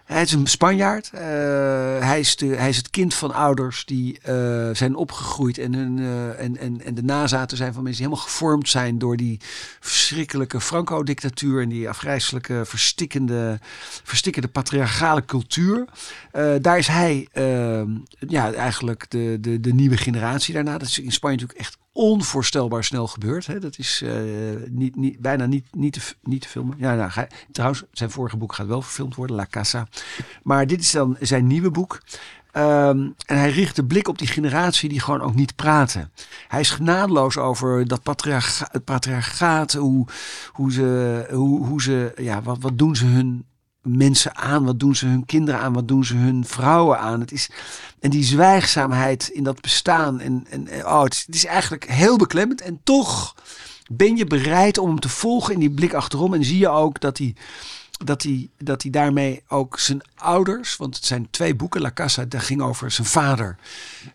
Hij 0.05 0.21
is 0.21 0.31
een 0.31 0.47
Spanjaard. 0.47 1.09
Eh, 1.13 1.21
hij, 1.99 2.19
is 2.19 2.35
de, 2.35 2.45
hij 2.45 2.69
is 2.69 2.77
het 2.77 2.89
kind 2.89 3.13
van 3.13 3.33
ouders 3.33 3.85
die 3.85 4.19
eh, 4.19 4.69
zijn 4.73 4.95
opgegroeid 4.95 5.57
en, 5.57 5.73
hun, 5.73 5.99
eh, 5.99 6.43
en, 6.43 6.57
en, 6.57 6.81
en 6.81 6.95
de 6.95 7.03
nazaten 7.03 7.57
zijn 7.57 7.73
van 7.73 7.83
mensen 7.83 8.01
die 8.01 8.11
helemaal 8.11 8.31
gevormd 8.31 8.69
zijn 8.69 8.97
door 8.97 9.17
die 9.17 9.39
verschrikkelijke 9.79 10.61
Franco-dictatuur 10.61 11.61
en 11.61 11.69
die 11.69 11.89
afgrijzelijke 11.89 12.61
verstikkende, 12.65 13.59
verstikkende 14.03 14.47
patriarchale 14.47 15.25
cultuur. 15.25 15.85
Daar 16.61 16.77
is 16.77 16.87
hij 16.87 17.27
ja, 18.27 18.53
eigenlijk 18.53 19.05
de, 19.09 19.37
de, 19.41 19.59
de 19.59 19.73
nieuwe 19.73 19.97
generatie 19.97 20.53
daarna. 20.53 20.77
Dat 20.77 20.87
is 20.87 20.99
in 20.99 21.11
Spanje 21.11 21.35
natuurlijk 21.35 21.59
echt 21.59 21.77
onvoorstelbaar 21.95 22.83
snel 22.83 23.07
gebeurd. 23.07 23.47
Hè. 23.47 23.59
Dat 23.59 23.77
is 23.77 24.01
eh, 24.01 24.13
niet, 24.69 24.95
niet, 24.95 25.19
bijna 25.19 25.45
niet, 25.45 25.65
niet, 25.71 25.93
te, 25.93 25.99
niet 26.23 26.41
te 26.41 26.47
filmen. 26.47 26.75
Ja, 26.77 26.95
nou, 26.95 27.27
trouwens, 27.51 27.83
zijn 27.91 28.11
vorige 28.11 28.37
boek 28.37 28.53
gaat 28.53 28.67
wel 28.67 28.81
verfilmd 28.81 29.15
worden, 29.15 29.35
La 29.35 29.47
Casa. 29.49 29.87
Maar 30.43 30.67
dit 30.67 30.79
is 30.79 30.91
dan 30.91 31.17
zijn 31.19 31.47
nieuwe 31.47 31.71
boek. 31.71 32.01
Ehm, 32.51 33.09
en 33.25 33.37
hij 33.37 33.51
richt 33.51 33.75
de 33.75 33.85
blik 33.85 34.07
op 34.07 34.17
die 34.17 34.27
generatie 34.27 34.89
die 34.89 34.99
gewoon 34.99 35.21
ook 35.21 35.35
niet 35.35 35.55
praten. 35.55 36.11
Hij 36.47 36.59
is 36.59 36.69
genadeloos 36.69 37.37
over 37.37 37.87
dat 37.87 38.03
patriarcha 38.03 38.69
patriarchaat. 38.85 39.73
Hoe, 39.73 40.07
hoe 40.51 40.71
ze, 40.71 41.27
hoe, 41.31 41.65
hoe 41.65 41.81
ze 41.81 42.13
ja, 42.17 42.41
wat, 42.41 42.57
wat 42.59 42.77
doen 42.77 42.95
ze 42.95 43.05
hun 43.05 43.45
mensen 43.85 44.35
aan? 44.35 44.65
Wat 44.65 44.79
doen 44.79 44.95
ze 44.95 45.05
hun 45.05 45.25
kinderen 45.25 45.59
aan? 45.59 45.73
Wat 45.73 45.87
doen 45.87 46.05
ze 46.05 46.15
hun 46.15 46.45
vrouwen 46.45 46.99
aan? 46.99 47.19
Het 47.19 47.31
is, 47.31 47.49
en 47.99 48.09
die 48.09 48.23
zwijgzaamheid 48.23 49.27
in 49.27 49.43
dat 49.43 49.61
bestaan. 49.61 50.19
En, 50.19 50.45
en 50.49 50.85
oh, 50.85 51.03
het, 51.03 51.25
is, 51.29 51.45
eigenlijk 51.45 51.89
heel 51.89 52.17
beklemmend. 52.17 52.61
En 52.61 52.79
toch 52.83 53.35
ben 53.91 54.17
je 54.17 54.25
bereid 54.25 54.77
om 54.77 54.87
hem 54.87 54.99
te 54.99 55.09
volgen 55.09 55.53
in 55.53 55.59
die 55.59 55.71
blik 55.71 55.93
achterom. 55.93 56.33
En 56.33 56.43
zie 56.43 56.57
je 56.57 56.69
ook 56.69 56.99
dat 56.99 57.17
hij 57.17 57.35
dat 58.03 58.23
hij, 58.23 58.49
dat 58.57 58.81
hij 58.81 58.91
daarmee 58.91 59.43
ook 59.47 59.79
zijn 59.79 60.01
ouders, 60.15 60.75
want 60.75 60.95
het 60.95 61.05
zijn 61.05 61.27
twee 61.29 61.55
boeken, 61.55 61.81
La 61.81 61.91
Casa, 61.91 62.25
dat 62.25 62.41
ging 62.41 62.61
over 62.61 62.91
zijn 62.91 63.07
vader. 63.07 63.57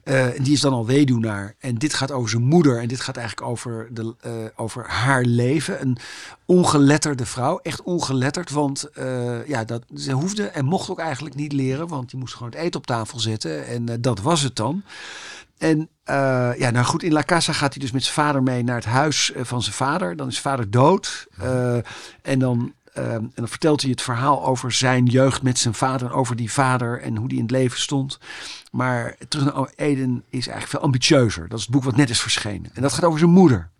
Uh, 0.04 0.36
en 0.36 0.42
die 0.42 0.52
is 0.52 0.60
dan 0.60 0.72
al 0.72 0.86
weduwnaar. 0.86 1.54
En 1.58 1.74
dit 1.74 1.94
gaat 1.94 2.10
over 2.10 2.30
zijn 2.30 2.42
moeder. 2.42 2.78
En 2.78 2.88
dit 2.88 3.00
gaat 3.00 3.16
eigenlijk 3.16 3.48
over, 3.48 3.88
de, 3.90 4.14
uh, 4.26 4.32
over 4.56 4.88
haar 4.88 5.22
leven. 5.22 5.80
Een 5.80 5.98
ongeletterde 6.44 7.26
vrouw, 7.26 7.58
echt 7.58 7.82
ongeletterd. 7.82 8.50
Want 8.50 8.88
uh, 8.98 9.46
ja, 9.46 9.64
dat, 9.64 9.84
ze 9.96 10.12
hoefde 10.12 10.46
en 10.46 10.64
mocht 10.64 10.90
ook 10.90 10.98
eigenlijk 10.98 11.34
niet 11.34 11.52
leren, 11.52 11.88
want 11.88 12.10
die 12.10 12.18
moest 12.18 12.34
gewoon 12.34 12.52
het 12.52 12.60
eten 12.60 12.80
op 12.80 12.86
tafel 12.86 13.20
zetten. 13.20 13.66
En 13.66 14.00
dat 14.00 14.20
was 14.20 14.42
het 14.42 14.56
dan. 14.56 14.82
En 15.58 15.78
uh, 15.78 16.50
ja, 16.58 16.70
nou 16.70 16.84
goed, 16.84 17.02
in 17.02 17.12
La 17.12 17.22
Casa 17.22 17.52
gaat 17.52 17.72
hij 17.74 17.82
dus 17.82 17.90
met 17.90 18.02
zijn 18.02 18.14
vader 18.14 18.42
mee 18.42 18.62
naar 18.62 18.76
het 18.76 18.84
huis 18.84 19.32
van 19.36 19.62
zijn 19.62 19.74
vader. 19.74 20.16
Dan 20.16 20.28
is 20.28 20.40
vader 20.40 20.70
dood. 20.70 21.26
Uh, 21.42 21.76
en 22.22 22.38
dan 22.38 22.74
en 22.92 23.32
dan 23.34 23.48
vertelt 23.48 23.80
hij 23.80 23.90
het 23.90 24.02
verhaal 24.02 24.44
over 24.46 24.72
zijn 24.72 25.06
jeugd 25.06 25.42
met 25.42 25.58
zijn 25.58 25.74
vader. 25.74 26.12
Over 26.12 26.36
die 26.36 26.52
vader 26.52 27.00
en 27.00 27.16
hoe 27.16 27.28
die 27.28 27.36
in 27.36 27.42
het 27.42 27.52
leven 27.52 27.80
stond. 27.80 28.18
Maar 28.70 29.16
Terug 29.28 29.54
naar 29.54 29.72
Eden 29.76 30.24
is 30.28 30.46
eigenlijk 30.46 30.68
veel 30.68 30.80
ambitieuzer. 30.80 31.48
Dat 31.48 31.58
is 31.58 31.64
het 31.64 31.74
boek 31.74 31.84
wat 31.84 31.96
net 31.96 32.10
is 32.10 32.20
verschenen. 32.20 32.70
En 32.74 32.82
dat 32.82 32.92
gaat 32.92 33.04
over 33.04 33.18
zijn 33.18 33.30
moeder. 33.30 33.70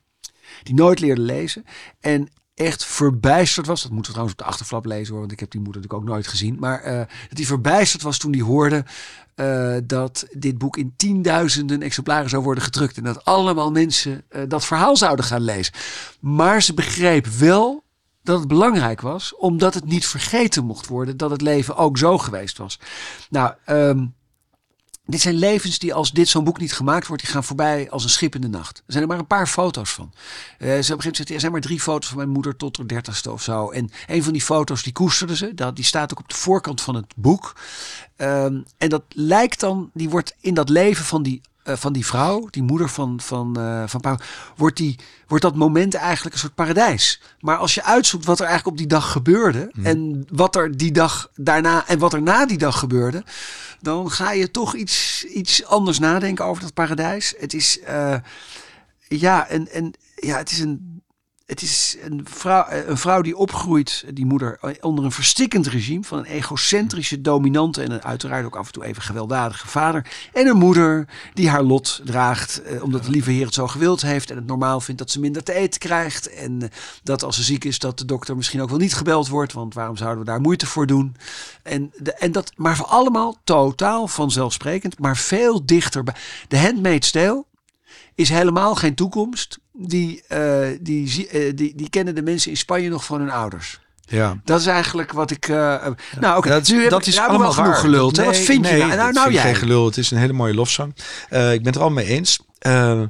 Die 0.63 0.75
nooit 0.75 1.01
leerde 1.01 1.21
lezen. 1.21 1.65
En 2.01 2.29
echt 2.55 2.85
verbijsterd 2.85 3.67
was. 3.67 3.83
Dat 3.83 3.91
moeten 3.91 4.13
we 4.13 4.19
trouwens 4.19 4.41
op 4.41 4.47
de 4.47 4.51
achterflap 4.53 4.85
lezen 4.85 5.11
hoor. 5.11 5.21
Want 5.21 5.33
ik 5.33 5.41
heb 5.41 5.51
die 5.51 5.61
moeder 5.61 5.83
natuurlijk 5.83 6.09
ook 6.09 6.15
nooit 6.15 6.27
gezien. 6.27 6.57
Maar 6.59 6.87
uh, 6.87 6.99
dat 6.99 7.39
hij 7.39 7.45
verbijsterd 7.45 8.03
was 8.03 8.19
toen 8.19 8.33
hij 8.33 8.41
hoorde 8.41 8.85
uh, 9.37 9.77
dat 9.85 10.27
dit 10.33 10.59
boek 10.59 10.77
in 10.77 10.93
tienduizenden 10.97 11.83
exemplaren 11.83 12.31
zou 12.31 12.43
worden 12.43 12.65
gedrukt. 12.65 12.97
En 12.97 13.05
dat 13.05 13.25
allemaal 13.25 13.71
mensen 13.71 14.25
uh, 14.31 14.43
dat 14.49 14.65
verhaal 14.65 14.97
zouden 14.97 15.25
gaan 15.25 15.43
lezen. 15.43 15.75
Maar 16.21 16.63
ze 16.63 16.75
begreep 16.75 17.27
wel 17.27 17.85
dat 18.23 18.39
het 18.39 18.49
belangrijk 18.49 19.01
was, 19.01 19.37
omdat 19.37 19.75
het 19.75 19.85
niet 19.85 20.07
vergeten 20.07 20.65
mocht 20.65 20.87
worden 20.87 21.17
dat 21.17 21.31
het 21.31 21.41
leven 21.41 21.77
ook 21.77 21.99
zo 21.99 22.19
geweest 22.19 22.59
was. 22.59 22.79
Nou, 23.31 23.55
um, 23.67 24.15
dit 25.11 25.21
zijn 25.21 25.35
levens 25.35 25.79
die 25.79 25.95
als 25.95 26.13
dit 26.13 26.29
zo'n 26.29 26.45
boek 26.45 26.59
niet 26.61 26.73
gemaakt 26.73 27.07
wordt, 27.07 27.23
die 27.23 27.33
gaan 27.33 27.45
voorbij 27.45 27.91
als 27.91 28.05
een 28.05 28.11
schip 28.11 28.35
in 28.35 28.41
de 28.41 28.49
nacht. 28.49 28.77
Er 28.79 28.83
zijn 28.87 29.03
er 29.03 29.09
maar 29.09 29.19
een 29.19 29.27
paar 29.27 29.47
foto's 29.47 29.91
van. 29.91 30.13
Uh, 30.59 30.79
ze 30.81 30.97
begint 30.97 31.17
zegt, 31.17 31.31
er 31.31 31.41
zijn 31.41 31.53
maar 31.53 31.61
drie 31.61 31.81
foto's 31.81 32.09
van 32.09 32.17
mijn 32.17 32.29
moeder 32.29 32.57
tot 32.57 32.77
haar 32.77 32.87
dertigste 32.87 33.33
of 33.33 33.43
zo. 33.43 33.71
En 33.71 33.91
een 34.07 34.23
van 34.23 34.33
die 34.33 34.43
foto's, 34.43 34.83
die 34.83 34.93
koesterde 34.93 35.37
ze. 35.37 35.55
Dat, 35.55 35.77
die 35.77 35.85
staat 35.85 36.13
ook 36.13 36.19
op 36.19 36.29
de 36.29 36.35
voorkant 36.35 36.81
van 36.81 36.95
het 36.95 37.15
boek. 37.17 37.57
Um, 38.17 38.65
en 38.79 38.89
dat 38.89 39.03
lijkt 39.09 39.61
dan, 39.61 39.91
die 39.95 40.11
wordt 40.11 40.37
in 40.41 40.55
dat 40.55 40.69
leven 40.69 41.05
van 41.05 41.23
die 41.23 41.41
uh, 41.65 41.77
van 41.77 41.93
die 41.93 42.07
vrouw, 42.07 42.47
die 42.51 42.63
moeder 42.63 42.89
van, 42.89 43.21
van, 43.21 43.57
uh, 43.59 43.83
van 43.87 44.01
Paul, 44.01 44.17
wordt, 44.57 44.77
die, 44.77 44.99
wordt 45.27 45.45
dat 45.45 45.55
moment 45.55 45.95
eigenlijk 45.95 46.35
een 46.35 46.41
soort 46.41 46.55
paradijs. 46.55 47.21
Maar 47.41 47.57
als 47.57 47.75
je 47.75 47.85
uitzoekt 47.85 48.25
wat 48.25 48.39
er 48.41 48.47
eigenlijk 48.47 48.77
op 48.77 48.79
die 48.79 48.99
dag 48.99 49.13
gebeurde 49.13 49.71
Hmm. 49.73 49.87
en 49.87 50.27
wat 50.31 50.57
er 50.57 50.77
die 50.77 50.93
dag 50.93 51.31
daarna 51.35 51.87
en 51.87 51.99
wat 51.99 52.13
er 52.13 52.23
na 52.23 52.47
die 52.47 52.59
dag 52.59 52.79
gebeurde, 52.79 53.25
dan 53.81 54.11
ga 54.11 54.33
je 54.33 54.51
toch 54.51 54.75
iets, 54.75 55.25
iets 55.25 55.65
anders 55.65 55.99
nadenken 55.99 56.45
over 56.45 56.63
dat 56.63 56.75
paradijs. 56.75 57.35
Het 57.39 57.55
is, 57.55 57.79
uh, 57.89 58.15
ja, 59.09 59.49
en, 59.49 59.69
en, 59.73 59.93
ja, 60.15 60.37
het 60.37 60.51
is 60.51 60.59
een 60.59 60.90
het 61.51 61.63
is 61.63 61.97
een 62.03 62.21
vrouw, 62.25 62.67
een 62.87 62.97
vrouw 62.97 63.23
die 63.23 63.37
opgroeit, 63.37 64.05
die 64.15 64.27
moeder, 64.27 64.59
onder 64.81 65.05
een 65.05 65.13
verstikkend 65.13 65.67
regime 65.67 66.05
van 66.05 66.19
een 66.19 66.25
egocentrische, 66.25 67.21
dominante 67.21 67.83
en 67.83 67.91
een 67.91 68.05
uiteraard 68.05 68.45
ook 68.45 68.57
af 68.57 68.67
en 68.67 68.73
toe 68.73 68.85
even 68.85 69.03
gewelddadige 69.03 69.69
vader. 69.69 70.07
En 70.33 70.47
een 70.47 70.57
moeder 70.57 71.09
die 71.35 71.49
haar 71.49 71.63
lot 71.63 72.01
draagt, 72.05 72.63
eh, 72.63 72.83
omdat 72.83 73.05
de 73.05 73.11
lieve 73.11 73.31
Heer 73.31 73.45
het 73.45 73.55
zo 73.55 73.67
gewild 73.67 74.03
heeft 74.03 74.31
en 74.31 74.37
het 74.37 74.47
normaal 74.47 74.81
vindt 74.81 75.01
dat 75.01 75.11
ze 75.11 75.21
minder 75.21 75.43
te 75.43 75.53
eten 75.53 75.81
krijgt. 75.81 76.33
En 76.33 76.63
eh, 76.63 76.69
dat 77.03 77.25
als 77.25 77.37
ze 77.37 77.43
ziek 77.43 77.65
is, 77.65 77.79
dat 77.79 77.99
de 77.99 78.05
dokter 78.05 78.37
misschien 78.37 78.63
ook 78.63 78.71
wel 78.71 78.79
niet 78.79 78.95
gebeld 78.95 79.29
wordt, 79.29 79.53
want 79.53 79.75
waarom 79.75 79.97
zouden 79.97 80.19
we 80.19 80.31
daar 80.31 80.41
moeite 80.41 80.67
voor 80.67 80.87
doen? 80.87 81.17
En, 81.63 81.93
en 82.19 82.33
dat, 82.33 82.53
maar 82.57 82.77
voor 82.77 82.87
allemaal 82.87 83.37
totaal 83.45 84.09
vanzelfsprekend, 84.09 84.99
maar 84.99 85.17
veel 85.17 85.67
dichter 85.67 86.05
bij. 86.05 86.15
De 86.49 86.59
Handmaid's 86.59 87.11
Tale 87.11 87.45
is 88.15 88.29
helemaal 88.29 88.75
geen 88.75 88.95
toekomst. 88.95 89.59
Die, 89.83 90.23
uh, 90.33 90.67
die, 90.81 91.29
uh, 91.33 91.53
die, 91.55 91.73
die 91.77 91.91
kennen 91.91 92.15
de 92.15 92.23
mensen 92.23 92.51
in 92.51 92.57
Spanje 92.57 92.89
nog 92.89 93.05
van 93.05 93.21
hun 93.21 93.31
ouders. 93.31 93.81
Ja. 94.07 94.41
Dat 94.45 94.61
is 94.61 94.67
eigenlijk 94.67 95.13
wat 95.13 95.31
ik. 95.31 95.49
Uh, 95.49 95.57
nou, 95.57 95.93
oké. 96.21 96.37
Okay. 96.37 96.51
Dat, 96.53 96.69
nu 96.69 96.89
dat 96.89 97.07
is 97.07 97.17
nou, 97.17 97.29
allemaal 97.29 97.53
genoeg 97.53 97.71
waar. 97.71 97.81
geluld. 97.81 98.17
Nee, 98.17 98.27
wat 98.27 98.37
vind 98.37 98.63
nee, 98.63 98.73
je 98.73 98.79
nou? 98.79 98.97
Nou, 98.97 99.13
nou 99.13 99.33
jij. 99.33 99.43
Geen 99.43 99.55
gelul. 99.55 99.87
Het 99.87 99.97
is 99.97 100.11
een 100.11 100.19
hele 100.19 100.33
mooie 100.33 100.55
lofzang. 100.55 100.95
Uh, 101.31 101.53
ik 101.53 101.59
ben 101.59 101.67
het 101.67 101.77
er 101.77 101.83
al 101.83 101.91
mee 101.91 102.07
eens. 102.07 102.39
Uh, 102.67 103.03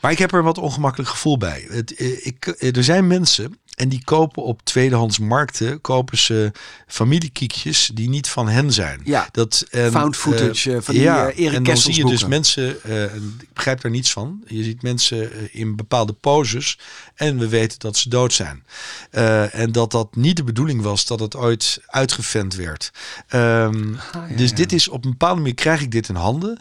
maar 0.00 0.10
ik 0.10 0.18
heb 0.18 0.32
er 0.32 0.42
wat 0.42 0.58
ongemakkelijk 0.58 1.10
gevoel 1.10 1.38
bij. 1.38 1.66
Het, 1.70 1.94
ik, 2.24 2.54
er 2.76 2.84
zijn 2.84 3.06
mensen 3.06 3.58
en 3.74 3.88
die 3.88 4.04
kopen 4.04 4.42
op 4.42 4.60
tweedehands 4.64 5.18
markten 5.18 5.80
kopen 5.80 6.18
ze 6.18 6.52
familiekiekjes 6.86 7.90
die 7.94 8.08
niet 8.08 8.28
van 8.28 8.48
hen 8.48 8.72
zijn. 8.72 9.00
Ja, 9.04 9.28
dat, 9.30 9.66
en, 9.70 9.90
found 9.90 10.16
footage 10.16 10.70
uh, 10.70 10.78
van 10.80 10.94
die 10.94 11.02
ja, 11.02 11.30
uh, 11.30 11.38
Erik 11.38 11.54
En 11.54 11.62
dan 11.62 11.76
zie 11.76 11.94
je 11.94 12.04
dus 12.04 12.26
mensen, 12.26 12.76
uh, 12.86 13.02
ik 13.14 13.52
begrijp 13.52 13.80
daar 13.80 13.90
niets 13.90 14.12
van. 14.12 14.42
Je 14.46 14.62
ziet 14.62 14.82
mensen 14.82 15.52
in 15.52 15.76
bepaalde 15.76 16.12
poses 16.12 16.78
en 17.14 17.38
we 17.38 17.48
weten 17.48 17.78
dat 17.78 17.96
ze 17.96 18.08
dood 18.08 18.32
zijn. 18.32 18.64
En 19.50 19.72
dat 19.72 19.90
dat 19.90 20.16
niet 20.16 20.36
de 20.36 20.44
bedoeling 20.44 20.82
was 20.82 21.06
dat 21.06 21.20
het 21.20 21.36
ooit 21.36 21.80
uitgevent 21.86 22.54
werd. 22.54 22.90
Um, 23.34 23.98
ah, 24.12 24.30
ja, 24.30 24.36
dus 24.36 24.50
ja. 24.50 24.56
dit 24.56 24.72
is 24.72 24.88
op 24.88 25.04
een 25.04 25.10
bepaalde 25.10 25.40
manier 25.40 25.54
krijg 25.54 25.80
ik 25.80 25.90
dit 25.90 26.08
in 26.08 26.14
handen. 26.14 26.60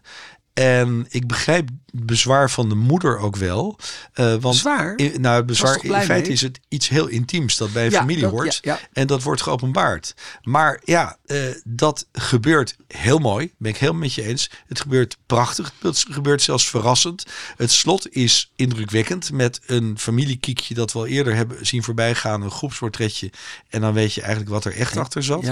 En 0.53 1.05
ik 1.09 1.27
begrijp 1.27 1.69
het 1.85 2.05
bezwaar 2.05 2.49
van 2.49 2.69
de 2.69 2.75
moeder 2.75 3.17
ook 3.17 3.35
wel. 3.35 3.79
Uh, 4.15 4.35
want? 4.35 4.65
In, 4.95 5.21
nou, 5.21 5.35
het 5.35 5.45
bezwaar, 5.45 5.83
in 5.83 5.91
feite 5.91 6.13
mee? 6.13 6.31
is 6.31 6.41
het 6.41 6.59
iets 6.67 6.89
heel 6.89 7.07
intiems 7.07 7.57
dat 7.57 7.73
bij 7.73 7.85
een 7.85 7.91
ja, 7.91 7.99
familie 7.99 8.21
dat, 8.21 8.31
hoort. 8.31 8.59
Ja, 8.61 8.79
en 8.93 9.07
dat 9.07 9.23
wordt 9.23 9.41
geopenbaard. 9.41 10.15
Maar 10.41 10.81
ja, 10.83 11.17
uh, 11.25 11.43
dat 11.63 12.07
gebeurt 12.11 12.75
heel 12.87 13.19
mooi. 13.19 13.53
Ben 13.57 13.71
ik 13.71 13.77
helemaal 13.77 14.01
met 14.01 14.13
je 14.13 14.23
eens. 14.23 14.49
Het 14.67 14.81
gebeurt 14.81 15.17
prachtig. 15.25 15.73
Het 15.81 16.05
gebeurt 16.09 16.41
zelfs 16.41 16.69
verrassend. 16.69 17.25
Het 17.57 17.71
slot 17.71 18.15
is 18.15 18.51
indrukwekkend. 18.55 19.31
Met 19.31 19.61
een 19.65 19.99
familiekiekje 19.99 20.73
dat 20.73 20.93
we 20.93 20.99
al 20.99 21.07
eerder 21.07 21.35
hebben 21.35 21.65
zien 21.65 21.83
voorbijgaan. 21.83 22.41
Een 22.41 22.51
groepsportretje. 22.51 23.31
En 23.69 23.81
dan 23.81 23.93
weet 23.93 24.13
je 24.13 24.21
eigenlijk 24.21 24.51
wat 24.51 24.65
er 24.65 24.75
echt 24.75 24.97
achter 24.97 25.23
zat. 25.23 25.45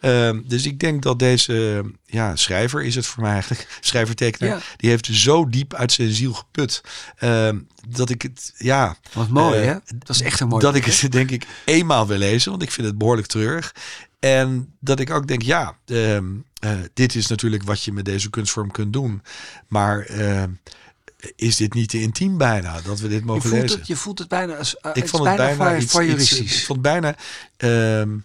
Uh, 0.00 0.38
dus 0.44 0.66
ik 0.66 0.78
denk 0.78 1.02
dat 1.02 1.18
deze 1.18 1.84
ja, 2.12 2.36
schrijver 2.36 2.82
is 2.82 2.94
het 2.94 3.06
voor 3.06 3.22
mij 3.22 3.32
eigenlijk. 3.32 3.68
Schrijver-tekenaar. 3.80 4.74
Die 4.76 4.90
heeft 4.90 5.06
zo 5.06 5.48
diep 5.48 5.74
uit 5.74 5.92
zijn 5.92 6.10
ziel 6.10 6.32
geput. 6.32 6.80
Uh, 7.20 7.48
dat 7.88 8.10
ik 8.10 8.22
het, 8.22 8.54
ja. 8.56 8.96
Wat 9.12 9.28
mooi, 9.28 9.60
uh, 9.60 9.66
hè? 9.66 9.74
Dat 9.98 10.08
is 10.08 10.22
echt 10.22 10.40
een 10.40 10.48
mooi. 10.48 10.62
Dat 10.62 10.74
ik 10.74 10.84
het, 10.84 11.12
denk 11.12 11.30
ik, 11.30 11.46
eenmaal 11.64 12.06
wil 12.06 12.18
lezen, 12.18 12.50
want 12.50 12.62
ik 12.62 12.70
vind 12.70 12.86
het 12.86 12.98
behoorlijk 12.98 13.26
treurig. 13.26 13.74
En 14.20 14.74
dat 14.80 15.00
ik 15.00 15.10
ook 15.10 15.26
denk, 15.26 15.42
ja, 15.42 15.76
uh, 15.86 16.18
dit 16.94 17.14
is 17.14 17.26
natuurlijk 17.26 17.62
wat 17.62 17.82
je 17.82 17.92
met 17.92 18.04
deze 18.04 18.30
kunstvorm 18.30 18.70
kunt 18.70 18.92
doen. 18.92 19.22
Maar 19.68 20.00
eh, 20.00 20.42
is 21.36 21.56
dit 21.56 21.74
niet 21.74 21.88
te 21.88 22.00
intiem 22.00 22.38
bijna, 22.38 22.80
dat 22.80 23.00
we 23.00 23.08
dit 23.08 23.24
mogen 23.24 23.42
je 23.42 23.48
voelt 23.48 23.62
lezen? 23.62 23.78
Het, 23.78 23.86
je 23.86 23.96
voelt 23.96 24.18
het 24.18 24.28
bijna 24.28 24.54
als 24.54 24.76
uh, 24.82 24.90
ik 24.94 25.08
vond 25.08 25.24
het 25.24 25.36
bijna, 25.36 25.56
bijna 25.56 25.78
iets, 25.78 25.98
iets, 25.98 26.40
iets, 26.40 26.60
Ik 26.60 26.66
vond 26.66 26.82
bijna... 26.82 27.14
Um, 27.58 28.24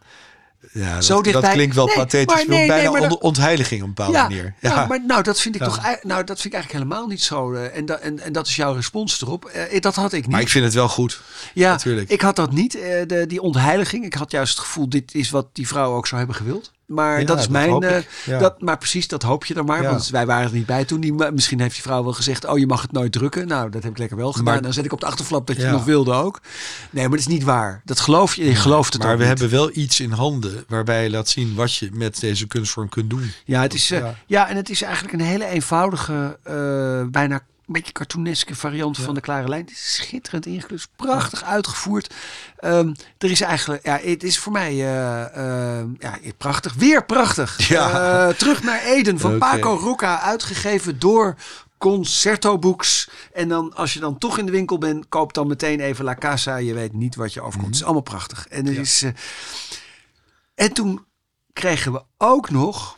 ja, 0.72 0.94
dat, 0.94 1.06
Zo 1.06 1.22
dat 1.22 1.50
klinkt 1.50 1.76
wel 1.76 1.86
nee, 1.86 1.96
pathetisch, 1.96 2.36
maar 2.36 2.48
nee, 2.48 2.68
bijna 2.68 2.92
nee, 2.92 3.00
maar 3.00 3.10
dat, 3.10 3.22
ontheiliging 3.22 3.82
op 3.82 3.88
een 3.88 3.94
bepaalde 3.94 4.18
ja, 4.18 4.24
manier. 4.24 4.56
Ja, 4.60 4.76
nou, 4.76 4.88
maar 4.88 5.06
nou, 5.06 5.24
dat 5.24 5.40
vind 5.40 5.56
ik 5.56 5.62
ja. 5.62 5.68
toch, 5.68 5.82
nou, 6.02 6.24
dat 6.24 6.42
vind 6.42 6.54
ik 6.54 6.54
eigenlijk 6.54 6.84
helemaal 6.84 7.08
niet 7.08 7.22
zo. 7.22 7.54
Uh, 7.54 7.76
en, 7.78 7.86
da, 7.86 7.98
en, 7.98 8.20
en 8.20 8.34
dat 8.34 8.48
is 8.48 8.56
jouw 8.56 8.74
respons 8.74 9.22
erop. 9.22 9.52
Uh, 9.72 9.80
dat 9.80 9.96
had 9.96 10.14
ik 10.14 10.22
niet. 10.22 10.32
Maar 10.32 10.42
ik 10.42 10.50
vind 10.50 10.66
het 10.66 10.74
wel 10.74 10.90
goed. 10.90 11.22
Ja, 11.54 11.72
natuurlijk. 11.72 12.10
Ik 12.10 12.22
had 12.22 12.36
dat 12.36 12.52
niet, 12.52 12.76
uh, 12.76 12.82
de, 12.82 13.26
die 13.28 13.42
ontheiliging. 13.42 14.06
Ik 14.06 14.14
had 14.14 14.32
juist 14.32 14.58
het 14.58 14.66
gevoel, 14.66 14.90
dit 14.90 15.14
is 15.14 15.30
wat 15.30 15.48
die 15.54 15.68
vrouw 15.68 15.96
ook 15.96 16.08
zou 16.08 16.18
hebben 16.18 16.38
gewild. 16.38 16.72
Maar 16.88 17.20
ja, 17.20 17.26
dat 17.26 17.38
is 17.38 17.44
dat 17.44 17.52
mijn. 17.52 17.84
Uh, 17.84 17.98
ja. 18.26 18.40
dat, 18.40 18.62
maar 18.62 18.78
precies, 18.78 19.08
dat 19.08 19.24
hoop 19.24 19.46
je 19.46 19.54
dan 19.54 19.66
maar. 19.66 19.82
Ja. 19.82 19.90
Want 19.90 20.10
wij 20.10 20.26
waren 20.26 20.48
er 20.48 20.56
niet 20.56 20.66
bij 20.66 20.86
toen. 20.86 21.00
Die, 21.00 21.14
misschien 21.14 21.60
heeft 21.60 21.74
die 21.74 21.84
vrouw 21.84 22.04
wel 22.04 22.14
gezegd: 22.14 22.46
Oh, 22.46 22.58
je 22.58 22.68
mag 22.68 22.82
het 22.82 22.92
nooit 22.92 23.12
drukken. 23.12 23.48
Nou, 23.48 23.70
dat 23.70 23.84
heb 23.84 23.92
ik 23.92 23.98
lekker 23.98 24.18
wel 24.18 24.32
gedaan. 24.32 24.54
Maar, 24.54 24.62
dan 24.62 24.74
zet 24.74 24.86
ik 24.86 24.94
op 24.94 25.00
de 25.00 25.06
achterflap 25.06 25.48
dat 25.48 25.56
je 25.56 25.62
het 25.62 25.72
nog 25.72 25.86
wilde 25.86 26.14
ook. 26.14 26.42
Nee, 26.90 27.08
maar 27.08 27.18
dat 27.18 27.28
is 27.28 27.34
niet 27.34 27.44
waar. 27.44 27.82
Dat 27.86 28.00
geloof 28.00 28.36
je. 28.36 28.46
Je 28.46 28.56
gelooft 28.56 28.94
het 28.94 29.02
maar 29.02 29.12
ook 29.12 29.18
we 29.18 29.26
niet. 29.26 29.40
hebben 29.40 29.58
wel 29.58 29.70
iets 29.74 30.00
in 30.00 30.12
handen 30.12 30.64
waarbij 30.68 31.04
je 31.04 31.10
laat 31.10 31.30
zien 31.30 31.56
wat 31.56 31.76
je 31.76 31.90
met 31.94 32.20
deze 32.20 32.48
kunstvorm 32.48 32.90
kunt 32.90 33.10
doen. 33.10 33.32
Ja, 33.46 33.62
het 33.62 33.74
is, 33.74 33.92
uh, 33.92 34.08
ja. 34.26 34.50
en 34.50 34.56
het 34.56 34.70
is 34.70 34.82
eigenlijk 34.82 35.14
een 35.14 35.26
hele 35.26 35.46
eenvoudige, 35.46 36.38
uh, 36.48 37.12
bijna 37.12 37.42
beetje 37.74 37.92
cartooneske 37.92 38.56
variant 38.56 38.98
ja. 38.98 39.04
van 39.04 39.14
de 39.14 39.22
klare 39.22 39.48
lijn. 39.48 39.62
Het 39.62 39.72
is 39.72 39.96
schitterend 39.96 40.46
ingeklust, 40.46 40.90
prachtig 40.96 41.42
ja. 41.42 41.48
uitgevoerd. 41.48 42.14
Um, 42.62 42.96
er 43.18 43.32
is 43.32 43.42
eigenlijk, 43.42 43.86
ja, 43.86 44.00
het 44.04 44.24
is 44.24 44.40
voor 44.40 44.52
mij 44.52 44.74
uh, 44.74 45.26
uh, 45.38 45.84
ja, 46.00 46.18
prachtig, 46.38 46.74
weer 46.74 47.06
prachtig. 47.06 47.56
Ja. 47.68 48.28
Uh, 48.28 48.34
terug 48.34 48.64
naar 48.64 48.82
Eden 48.84 49.20
van 49.20 49.36
okay. 49.36 49.50
Paco 49.50 49.76
Rocca, 49.76 50.20
uitgegeven 50.20 51.00
door 51.00 51.36
Concerto 51.78 52.60
Books. 52.60 53.10
En 53.34 53.50
dan, 53.50 53.76
als 53.76 53.94
je 53.94 54.00
dan 54.00 54.18
toch 54.18 54.38
in 54.38 54.46
de 54.46 54.52
winkel 54.52 54.78
bent, 54.78 55.06
koop 55.10 55.34
dan 55.34 55.48
meteen 55.48 55.80
even 55.80 56.06
La 56.06 56.16
Casa. 56.16 56.56
Je 56.56 56.74
weet 56.74 56.94
niet 56.94 57.16
wat 57.16 57.34
je 57.34 57.42
overkomt. 57.42 57.56
Mm 57.56 57.62
-hmm. 57.62 57.72
Het 57.72 57.76
is 57.76 57.84
allemaal 57.84 58.02
prachtig. 58.02 58.48
En, 58.48 58.66
het 58.66 58.76
ja. 58.76 58.82
is, 58.82 59.06
en 60.56 60.74
toen 60.74 61.06
kregen 61.54 61.92
we 61.92 62.04
ook 62.18 62.50
nog... 62.50 62.98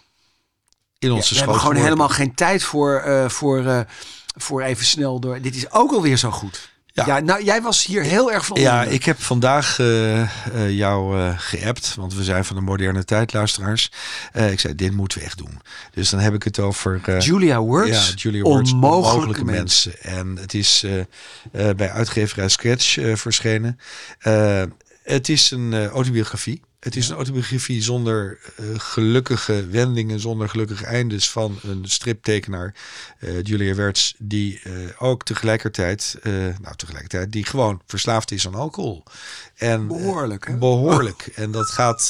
In 1.00 1.10
Ja, 1.10 1.16
onze 1.16 1.34
we 1.34 1.40
hebben 1.40 1.60
gewoon 1.60 1.76
helemaal 1.76 2.10
geen 2.10 2.36
tijd 2.36 2.64
voor, 2.64 3.00
eh, 3.00 3.30
voor, 3.30 3.66
eh, 3.66 3.80
voor 4.44 4.62
even 4.62 4.86
snel 4.86 5.20
door. 5.20 5.42
Dit 5.42 5.56
is 5.56 5.72
ook 5.72 5.92
alweer 5.92 6.18
zo 6.18 6.32
goed. 6.32 6.70
Ja. 6.92 7.06
Ja. 7.06 7.20
nou, 7.20 7.44
jij 7.44 7.62
was 7.62 7.86
hier 7.86 8.02
heel 8.02 8.32
erg 8.32 8.46
van. 8.46 8.58
onder 8.58 8.72
Ja, 8.72 8.84
ik 8.84 9.04
heb 9.04 9.22
vandaag 9.22 9.80
eh, 9.80 10.22
eh, 10.22 10.30
jou 10.70 11.20
eh 11.20 11.34
geappt, 11.38 11.96
want 11.96 12.14
we 12.14 12.24
zijn 12.24 12.46
van 12.46 12.56
de 12.56 12.62
moderne 12.62 13.06
tijd, 13.06 13.34
luisteraars. 13.34 13.92
Ik 14.34 14.60
zei, 14.60 14.76
dit 14.76 14.92
moeten 14.92 15.20
we 15.20 15.26
echt 15.26 15.38
doen. 15.38 15.62
Dus 15.94 16.10
dan 16.10 16.20
heb 16.20 16.34
ik 16.34 16.44
het 16.44 16.60
over... 16.60 17.20
Julia 17.20 17.62
Words, 17.62 18.08
Ja, 18.10 18.14
Julia 18.16 18.42
Words, 18.42 18.72
onmogelijke, 18.72 19.46
mensen. 19.46 19.94
mensen. 20.02 20.20
En 20.20 20.38
het 20.42 20.54
is 20.54 20.86
bij 21.52 21.92
uitgeverij 21.92 22.50
eh, 22.50 23.16
verschenen. 23.16 23.80
Het 25.04 25.30
is 25.30 25.52
een 25.52 25.88
autobiografie. 25.88 26.62
Het 26.80 26.96
is 26.96 27.10
een 27.10 27.16
autobiografie 27.16 27.82
zonder 27.82 28.40
eh, 28.56 28.66
gelukkige 28.78 29.68
wendingen, 29.68 30.20
zonder 30.20 30.50
gelukkige 30.50 30.86
eindes 30.86 31.30
van 31.30 31.60
een 31.64 31.84
striptekenaar, 31.88 32.74
eh, 33.20 33.44
Julia 33.44 33.76
Wertz, 33.76 34.14
die 34.18 34.60
eh, 34.64 34.72
ook 34.98 35.24
tegelijkertijd, 35.24 36.18
nou 36.62 36.76
tegelijkertijd, 36.76 37.32
die 37.32 37.46
gewoon 37.46 37.82
verslaafd 37.86 38.32
is 38.32 38.48
aan 38.48 38.56
alcohol. 38.56 39.04
En, 39.56 39.82
eh, 39.82 39.88
Behoorlijk, 39.88 40.48
hè? 40.48 40.58
Behoorlijk. 40.58 41.30
En 41.36 41.52
dat 41.52 41.70
gaat, 41.70 42.10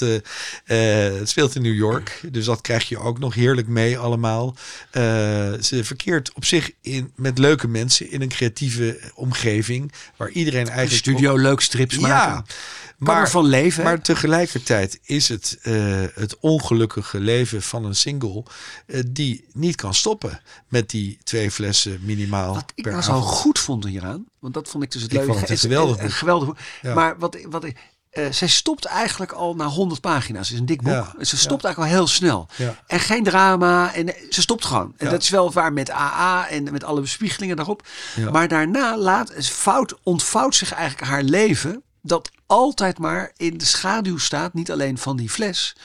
het 0.63 1.29
speelt 1.29 1.55
in 1.55 1.61
New 1.61 1.75
York, 1.75 2.21
dus 2.31 2.45
dat 2.45 2.61
krijg 2.61 2.89
je 2.89 2.97
ook 2.97 3.19
nog 3.19 3.33
heerlijk 3.33 3.67
mee 3.67 3.97
allemaal. 3.97 4.55
Ze 5.61 5.79
verkeert 5.81 6.33
op 6.33 6.45
zich 6.45 6.71
in, 6.81 7.11
met 7.15 7.37
leuke 7.37 7.67
mensen 7.67 8.11
in 8.11 8.21
een 8.21 8.29
creatieve 8.29 9.11
omgeving, 9.15 9.91
waar 10.15 10.29
iedereen 10.29 10.61
Een 10.61 10.67
eigenlijk... 10.67 11.05
studio 11.05 11.37
leuk 11.37 11.59
strips 11.59 11.95
Ja, 11.95 12.01
maken. 12.01 12.45
Kan 13.03 13.13
maar, 13.13 13.23
ervan 13.23 13.45
leven. 13.45 13.83
maar 13.83 14.01
tegelijkertijd 14.01 14.99
is 15.03 15.29
het 15.29 15.57
eh, 15.61 16.03
het 16.13 16.37
ongelukkige 16.39 17.19
leven 17.19 17.61
van 17.61 17.85
een 17.85 17.95
single 17.95 18.43
eh, 18.85 19.01
die 19.07 19.45
niet 19.53 19.75
kan 19.75 19.93
stoppen 19.93 20.41
met 20.67 20.89
die 20.89 21.17
twee 21.23 21.51
flessen 21.51 21.99
minimaal 22.01 22.53
Wat 22.53 22.71
ik 22.75 22.83
per 22.83 22.91
nou 22.91 23.03
zo 23.03 23.21
goed 23.21 23.59
vond 23.59 23.85
hieraan, 23.85 24.25
want 24.39 24.53
dat 24.53 24.69
vond 24.69 24.83
ik 24.83 24.91
dus 24.91 25.01
het 25.01 25.11
Ik 25.11 25.17
leuke. 25.17 25.31
vond 25.33 25.41
het 25.41 25.49
een 25.49 25.55
is- 25.55 25.61
geweldig 25.61 26.01
boek. 26.01 26.11
geweldig. 26.11 26.57
Ja. 26.81 26.93
Maar 26.93 27.17
wat, 27.17 27.37
wat 27.49 27.63
ik, 27.63 27.77
eh, 28.09 28.31
zij 28.31 28.47
stopt 28.47 28.85
eigenlijk 28.85 29.31
al 29.31 29.55
na 29.55 29.65
100 29.65 30.01
pagina's. 30.01 30.45
Het 30.45 30.53
is 30.53 30.59
een 30.59 30.65
dik 30.65 30.81
boek. 30.81 30.93
Ja. 30.93 31.13
Ze 31.21 31.37
stopt 31.37 31.63
eigenlijk 31.63 31.93
al 31.93 31.97
heel 31.97 32.07
snel. 32.07 32.47
Ja. 32.55 32.83
En 32.87 32.99
geen 32.99 33.23
drama. 33.23 33.93
En 33.93 34.15
eh, 34.15 34.23
ze 34.29 34.41
stopt 34.41 34.65
gewoon. 34.65 34.93
En 34.97 35.09
dat 35.09 35.21
is 35.21 35.29
wel 35.29 35.51
waar 35.51 35.73
met 35.73 35.91
AA 35.91 36.49
en 36.49 36.71
met 36.71 36.83
alle 36.83 37.01
bespiegelingen 37.01 37.55
daarop. 37.55 37.87
Maar 38.31 38.47
daarna 38.47 38.97
laat, 38.97 39.33
fout, 39.45 39.95
ontvouwt 40.03 40.55
zich 40.55 40.71
eigenlijk 40.73 41.09
haar 41.11 41.23
leven. 41.23 41.83
Dat 42.01 42.31
altijd 42.45 42.97
maar 42.97 43.31
in 43.37 43.57
de 43.57 43.65
schaduw 43.65 44.17
staat. 44.17 44.53
Niet 44.53 44.71
alleen 44.71 44.97
van 44.97 45.17
die 45.17 45.29
fles. 45.29 45.75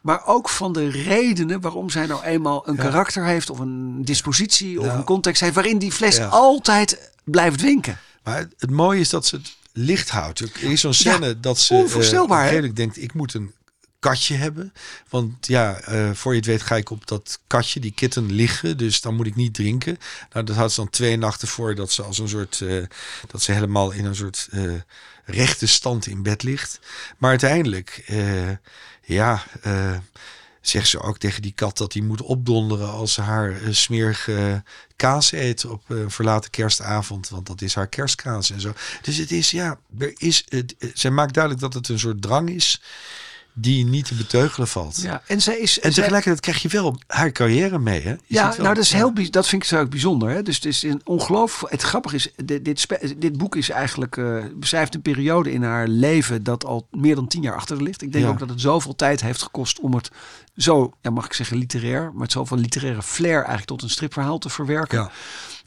Maar 0.00 0.26
ook 0.26 0.48
van 0.48 0.72
de 0.72 0.88
redenen 0.88 1.60
waarom 1.60 1.90
zij 1.90 2.06
nou 2.06 2.22
eenmaal 2.24 2.68
een 2.68 2.74
Ja. 2.76 2.82
karakter 2.82 3.24
heeft. 3.24 3.50
Of 3.50 3.58
een 3.58 4.04
dispositie. 4.04 4.80
Of 4.80 4.86
een 4.86 5.04
context 5.04 5.40
heeft. 5.40 5.54
Waarin 5.54 5.78
die 5.78 5.92
fles 5.92 6.16
Ja. 6.16 6.26
altijd 6.26 7.12
blijft 7.24 7.60
winken. 7.60 7.98
Maar 8.22 8.36
het, 8.38 8.54
het 8.58 8.70
mooie 8.70 9.00
is 9.00 9.08
dat 9.08 9.26
ze 9.26 9.36
het 9.36 9.56
licht 9.72 10.10
houdt. 10.10 10.40
Er 10.40 10.62
is 10.62 10.80
zo'n 10.80 10.94
scène 10.94 11.40
dat 11.40 11.58
ze 11.58 11.74
onvoorstelbaar, 11.74 12.38
eh, 12.40 12.44
hè? 12.44 12.50
redelijk 12.50 12.76
denkt, 12.76 13.02
ik 13.02 13.14
moet 13.14 13.34
een 13.34 13.52
katje 13.98 14.34
hebben. 14.34 14.72
Want 15.08 15.46
ja, 15.46 15.76
eh, 15.80 16.10
voor 16.12 16.32
je 16.32 16.38
het 16.38 16.46
weet 16.48 16.62
ga 16.62 16.76
ik 16.76 16.90
op 16.90 17.06
dat 17.06 17.40
katje, 17.46 17.80
die 17.80 17.92
kitten, 17.92 18.32
liggen. 18.32 18.76
Dus 18.76 19.00
dan 19.00 19.14
moet 19.14 19.26
ik 19.26 19.36
niet 19.36 19.54
drinken. 19.54 19.98
Nou, 20.32 20.46
dat 20.46 20.56
houdt 20.56 20.72
ze 20.72 20.80
dan 20.80 20.90
twee 20.90 21.16
nachten 21.16 21.48
voor 21.48 21.74
dat 21.74 21.90
ze 21.92 22.02
als 22.02 22.18
een 22.18 22.28
soort, 22.28 22.60
eh, 22.60 22.82
dat 23.26 23.42
ze 23.42 23.52
helemaal 23.52 23.90
in 23.90 24.04
een 24.04 24.16
soort 24.16 24.48
rechte 25.24 25.66
stand 25.66 26.06
in 26.06 26.22
bed 26.22 26.42
ligt. 26.42 26.80
Maar 27.18 27.30
uiteindelijk, 27.30 28.02
eh, 28.06 28.50
ja, 29.02 29.42
eh, 29.62 29.96
zegt 30.60 30.88
ze 30.88 31.00
ook 31.00 31.18
tegen 31.18 31.42
die 31.42 31.52
kat 31.52 31.76
dat 31.78 31.92
hij 31.92 32.02
moet 32.02 32.22
opdonderen 32.22 32.90
als 32.90 33.12
ze 33.12 33.20
haar 33.20 33.62
eh, 33.62 33.68
smerige 33.70 34.62
kaas 34.96 35.32
eet 35.32 35.64
op 35.64 35.82
een 35.88 36.10
verlaten 36.10 36.50
kerstavond. 36.50 37.28
Want 37.28 37.46
dat 37.46 37.62
is 37.62 37.74
haar 37.74 37.88
kerstkaas 37.88 38.50
en 38.50 38.60
zo. 38.60 38.72
Dus 39.02 39.16
het 39.16 39.30
is, 39.30 39.50
ja, 39.50 39.78
er 39.98 40.12
is, 40.16 40.44
zij 40.94 41.10
maakt 41.10 41.34
duidelijk 41.34 41.62
dat 41.62 41.74
het 41.74 41.88
een 41.88 41.98
soort 41.98 42.22
drang 42.22 42.50
is 42.50 42.80
die 43.56 43.84
niet 43.84 44.04
te 44.06 44.14
beteugelen 44.14 44.68
valt. 44.68 45.00
Ja, 45.02 45.22
en 45.26 45.42
zij 45.42 45.58
is. 45.58 45.80
En 45.80 45.92
zij- 45.92 46.02
tegelijkertijd 46.02 46.40
krijg 46.40 46.62
je 46.62 46.68
wel 46.68 46.98
haar 47.06 47.32
carrière 47.32 47.78
mee, 47.78 48.00
hè? 48.02 48.10
Je 48.10 48.18
Ja, 48.26 48.48
wel- 48.48 48.56
nou 48.62 48.74
dat 48.74 48.84
is 48.84 48.90
ja. 48.90 48.96
heel 48.96 49.12
bij- 49.12 49.30
dat 49.30 49.48
vind 49.48 49.62
ik 49.62 49.68
zo 49.68 49.80
ook 49.80 49.90
bijzonder. 49.90 50.28
Hè? 50.30 50.42
Dus 50.42 50.54
het 50.54 50.64
is 50.64 50.82
een 50.82 51.00
ongelooflijk. 51.04 51.72
Het 51.72 51.82
grappige 51.82 52.16
is, 52.16 52.30
dit, 52.44 52.64
dit, 53.18 53.36
boek 53.38 53.56
is 53.56 53.70
eigenlijk 53.70 54.16
eh, 54.16 54.44
beschrijft 54.54 54.94
een 54.94 55.02
periode 55.02 55.52
in 55.52 55.62
haar 55.62 55.88
leven 55.88 56.42
dat 56.42 56.64
al 56.64 56.86
meer 56.90 57.14
dan 57.14 57.26
tien 57.26 57.42
jaar 57.42 57.54
achter 57.56 57.82
ligt. 57.82 58.02
Ik 58.02 58.12
denk 58.12 58.24
Ja. 58.24 58.30
ook 58.30 58.38
dat 58.38 58.48
het 58.48 58.60
zoveel 58.60 58.94
tijd 58.96 59.20
heeft 59.20 59.42
gekost 59.42 59.80
om 59.80 59.94
het 59.94 60.10
zo, 60.56 60.92
ja, 61.00 61.10
mag 61.10 61.24
ik 61.24 61.32
zeggen, 61.32 61.56
literair, 61.56 62.10
maar 62.12 62.22
het 62.22 62.32
zoveel 62.32 62.56
literaire 62.56 63.02
flair 63.02 63.36
eigenlijk 63.36 63.66
tot 63.66 63.82
een 63.82 63.90
stripverhaal 63.90 64.38
te 64.38 64.48
verwerken. 64.48 64.98
Ja. 64.98 65.10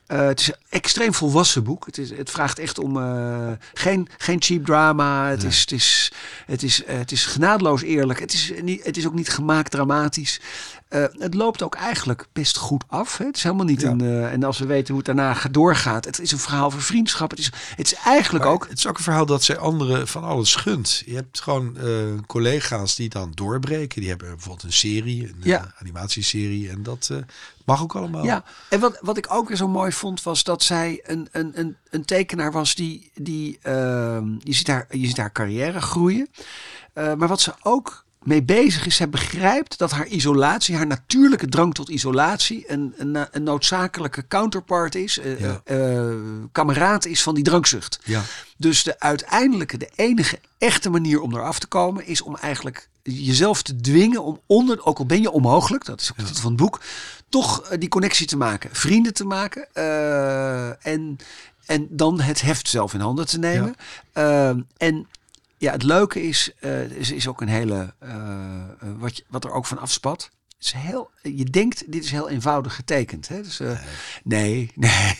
Eh, 0.08 0.26
het 0.26 0.40
is 0.40 0.48
een 0.48 0.56
extreem 0.70 1.14
volwassen 1.14 1.64
boek. 1.64 1.86
Het, 1.86 1.98
is, 1.98 2.10
het 2.10 2.30
vraagt 2.30 2.60
echt 2.60 2.80
om 2.80 2.98
eh, 2.98 3.52
geen, 3.74 4.08
geen 4.18 4.42
cheap 4.42 4.66
drama. 4.66 5.30
Het, 5.30 5.44
is, 5.44 5.60
het, 5.60 5.72
is, 5.72 6.12
het, 6.46 6.64
is, 6.64 6.84
eh, 6.84 6.98
het 6.98 7.12
is 7.12 7.26
genadeloos 7.26 7.82
eerlijk. 7.82 8.20
Het 8.20 8.34
is, 8.34 8.52
niet, 8.62 8.84
het 8.84 8.98
is 8.98 9.08
ook 9.08 9.14
niet 9.14 9.30
gemaakt 9.30 9.72
dramatisch. 9.72 10.40
Eh, 10.90 11.04
het 11.12 11.34
loopt 11.34 11.62
ook 11.64 11.76
eigenlijk 11.76 12.28
best 12.34 12.58
goed 12.58 12.84
af. 12.88 13.18
Hè? 13.18 13.26
Het 13.26 13.36
is 13.36 13.44
helemaal 13.44 13.66
niet 13.66 13.82
Ja. 13.82 13.90
een. 13.90 14.02
eh, 14.02 14.32
en 14.32 14.44
als 14.44 14.58
we 14.60 14.66
weten 14.66 14.88
hoe 14.88 14.98
het 14.98 15.06
daarna 15.06 15.34
gaat- 15.34 15.54
doorgaat. 15.54 16.06
Het 16.06 16.20
is 16.20 16.32
een 16.32 16.40
verhaal 16.40 16.72
van 16.72 16.82
vriendschap. 16.82 17.30
Het 17.30 17.40
is, 17.40 17.52
het 17.76 17.86
is 17.86 17.94
eigenlijk 17.94 18.44
Maar 18.44 18.54
ook. 18.54 18.68
Het 18.70 18.78
is 18.78 18.88
ook 18.88 18.98
een 18.98 19.04
verhaal 19.04 19.26
dat 19.26 19.44
zij 19.44 19.58
anderen 19.58 20.08
van 20.08 20.24
alles 20.24 20.56
gunt. 20.56 21.04
Je 21.06 21.16
hebt 21.16 21.42
gewoon 21.42 21.78
eh, 21.78 21.86
collega's 22.28 22.96
die 22.96 23.10
dan 23.10 23.32
doorbreken. 23.34 24.00
Die 24.02 24.10
hebben 24.10 24.28
bijvoorbeeld 24.30 24.64
een 24.64 24.74
serie, 24.74 25.24
een 25.28 25.36
Ja. 25.40 25.74
animatieserie. 25.82 26.70
En 26.70 26.84
dat 26.84 27.12
mag 27.66 27.82
ook 27.82 27.96
allemaal. 27.96 28.24
Ja, 28.24 28.44
en 28.70 28.80
wat, 28.80 28.98
wat 29.02 29.18
ik 29.18 29.26
ook 29.30 29.48
weer 29.48 29.58
zo 29.58 29.68
mooi 29.68 29.92
vond, 29.92 30.24
was 30.24 30.44
dat 30.44 30.64
zij 30.64 31.00
een, 31.04 31.28
een, 31.32 31.52
een, 31.60 31.78
een 31.90 32.06
tekenaar 32.06 32.52
was 32.52 32.76
die, 32.76 33.12
die 33.14 33.60
ehm, 33.62 34.30
je, 34.40 34.54
ziet 34.54 34.68
haar, 34.68 34.86
je 34.90 35.08
ziet 35.08 35.18
haar 35.18 35.32
carrière 35.32 35.82
groeien. 35.82 36.30
Maar 36.94 37.28
wat 37.28 37.42
ze 37.42 37.54
ook 37.62 38.06
mee 38.28 38.44
bezig 38.44 38.86
is, 38.86 38.96
zij 38.96 39.10
begrijpt 39.10 39.78
dat 39.78 39.92
haar 39.92 40.08
isolatie, 40.08 40.76
haar 40.76 40.88
natuurlijke 40.88 41.48
drang 41.48 41.74
tot 41.74 41.90
isolatie, 41.90 42.64
een, 42.72 42.94
een, 42.98 43.28
een 43.32 43.44
noodzakelijke 43.44 44.28
counterpart 44.28 44.96
is, 44.96 45.20
eh, 45.20 45.40
Ja. 45.40 45.62
eh, 45.64 46.06
kameraad 46.52 47.06
is 47.06 47.24
van 47.24 47.36
die 47.36 47.44
drankzucht. 47.44 48.00
Ja. 48.04 48.22
Dus 48.58 48.84
de 48.84 49.00
uiteindelijke, 49.00 49.78
de 49.78 49.90
enige 49.96 50.40
echte 50.58 50.90
manier 50.90 51.22
om 51.22 51.34
eraf 51.36 51.60
te 51.60 51.68
komen 51.68 52.06
is 52.08 52.22
om 52.22 52.36
eigenlijk 52.36 52.90
jezelf 53.04 53.62
te 53.62 53.76
dwingen 53.76 54.24
om 54.24 54.40
onder, 54.46 54.86
ook 54.86 54.98
al 54.98 55.06
ben 55.06 55.22
je 55.22 55.32
onmogelijk, 55.32 55.86
dat 55.86 56.02
is 56.02 56.12
ook 56.12 56.28
van 56.28 56.52
het 56.52 56.60
boek, 56.62 56.82
toch 57.30 57.62
eh, 57.62 57.80
die 57.80 57.90
connectie 57.90 58.28
te 58.28 58.38
maken, 58.38 58.70
vrienden 58.74 59.14
te 59.14 59.26
maken 59.26 59.68
en, 60.82 61.18
en 61.66 61.88
dan 61.90 62.20
het 62.22 62.42
heft 62.42 62.68
zelf 62.68 62.94
in 62.94 63.00
handen 63.00 63.28
te 63.28 63.40
nemen. 63.40 63.76
En 64.78 65.08
ja, 65.58 65.72
het 65.72 65.84
leuke 65.84 66.22
is, 66.24 66.52
eh 66.60 66.84
is, 66.84 67.12
is 67.12 67.28
ook 67.28 67.42
een 67.42 67.48
hele, 67.48 67.94
eh, 68.00 68.12
eh, 68.12 68.90
wat, 68.98 69.18
je, 69.18 69.24
wat 69.28 69.44
er 69.44 69.52
ook 69.52 69.66
van 69.66 69.78
afspat. 69.78 70.30
Het 70.58 70.66
is 70.66 70.72
heel, 70.72 71.10
je 71.22 71.44
denkt, 71.44 71.92
dit 71.92 72.04
is 72.04 72.12
heel 72.12 72.30
eenvoudig 72.30 72.76
getekend. 72.76 73.28
Hè? 73.28 73.42
Dus, 73.42 73.62
nee, 74.24 74.72
nee, 74.76 75.16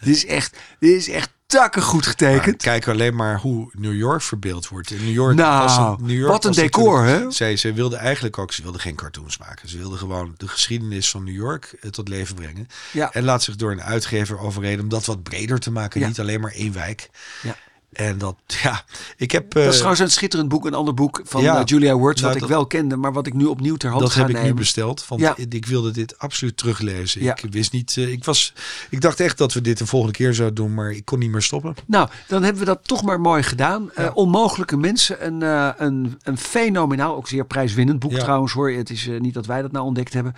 dit 0.00 0.16
is 0.16 0.26
echt, 0.26 0.56
dit 0.78 0.96
is 0.96 1.08
echt 1.08 1.30
takken 1.50 1.82
goed 1.82 2.06
getekend. 2.06 2.62
kijk 2.62 2.88
alleen 2.88 3.14
maar 3.14 3.40
hoe 3.40 3.70
New 3.72 3.94
York 3.94 4.22
verbeeld 4.22 4.68
wordt. 4.68 4.90
In 4.90 5.04
New 5.04 5.12
York 5.12 5.36
Nou, 5.36 5.62
was 5.62 5.76
een, 5.76 6.06
New 6.06 6.16
York 6.16 6.32
wat 6.32 6.44
een 6.44 6.52
decor, 6.52 7.04
hè? 7.04 7.30
Zij, 7.30 7.56
zij 7.56 7.74
wilde 7.74 7.96
eigenlijk 7.96 8.38
ook, 8.38 8.52
ze 8.52 8.62
wilde 8.62 8.78
geen 8.78 8.94
cartoons 8.94 9.38
maken. 9.38 9.68
Ze 9.68 9.78
wilde 9.78 9.96
gewoon 9.96 10.34
de 10.36 10.48
geschiedenis 10.48 11.10
van 11.10 11.24
New 11.24 11.34
York 11.34 11.76
eh, 11.80 11.90
tot 11.90 12.08
leven 12.08 12.34
brengen. 12.34 12.66
Ja. 12.92 13.12
En 13.12 13.24
laat 13.24 13.42
zich 13.42 13.56
door 13.56 13.72
een 13.72 13.82
uitgever 13.82 14.38
overreden 14.38 14.80
om 14.80 14.88
dat 14.88 15.04
wat 15.06 15.22
breder 15.22 15.58
te 15.58 15.70
maken. 15.70 16.00
Ja. 16.00 16.06
Niet 16.06 16.20
alleen 16.20 16.40
maar 16.40 16.52
één 16.52 16.72
wijk. 16.72 17.10
Ja. 17.42 17.56
En 17.92 18.18
dat, 18.18 18.36
ja, 18.62 18.84
ik 19.16 19.30
heb... 19.30 19.52
Dat 19.52 19.62
is 19.62 19.68
eh, 19.68 19.74
trouwens 19.74 20.00
een 20.00 20.10
schitterend 20.10 20.48
boek, 20.48 20.66
een 20.66 20.74
ander 20.74 20.94
boek 20.94 21.20
van 21.24 21.42
Ja. 21.42 21.56
eh, 21.58 21.64
Julia 21.64 21.94
Words, 21.94 22.20
wat 22.20 22.30
Nou, 22.30 22.34
ik 22.34 22.40
dat- 22.40 22.48
wel 22.58 22.66
kende, 22.66 22.96
maar 22.96 23.12
wat 23.12 23.26
ik 23.26 23.34
nu 23.34 23.44
opnieuw 23.44 23.76
ter 23.76 23.88
hand 23.90 24.02
dat 24.02 24.12
ga 24.12 24.20
heb 24.20 24.30
ik 24.30 24.42
nu 24.42 24.54
besteld. 24.54 25.06
Want 25.08 25.20
Ja. 25.20 25.34
ik 25.48 25.66
wilde 25.66 25.90
dit 25.90 26.18
absoluut 26.18 26.56
teruglezen. 26.56 27.22
Ja. 27.22 27.36
Ik 27.42 27.52
wist 27.52 27.72
niet. 27.72 27.96
eh, 27.96 28.12
ik, 28.12 28.24
was, 28.24 28.52
ik 28.90 29.00
dacht 29.00 29.20
echt 29.20 29.38
dat 29.38 29.52
we 29.52 29.60
dit 29.60 29.78
de 29.78 29.86
volgende 29.86 30.14
keer 30.16 30.34
zouden 30.34 30.56
doen, 30.64 30.74
maar 30.74 30.90
ik 30.90 31.04
kon 31.04 31.18
niet 31.18 31.30
meer 31.30 31.42
stoppen. 31.42 31.74
Nou, 31.86 32.08
dan 32.28 32.42
hebben 32.42 32.60
we 32.60 32.66
dat 32.68 32.80
toch 32.82 33.02
maar 33.02 33.20
mooi 33.20 33.42
gedaan. 33.42 33.90
Onmogelijke 34.14 34.76
mensen, 34.76 35.26
een, 35.26 35.40
een, 35.84 36.18
een 36.22 36.38
fenomenaal, 36.38 37.16
ook 37.16 37.28
zeer 37.28 37.46
prijswinnend 37.46 37.98
boek 37.98 38.12
trouwens 38.12 38.52
hoor. 38.52 38.70
Het 38.70 38.90
is 38.90 39.08
niet 39.18 39.34
dat 39.34 39.46
wij 39.46 39.62
dat 39.62 39.72
nou 39.72 39.84
ontdekt 39.84 40.12
hebben. 40.12 40.34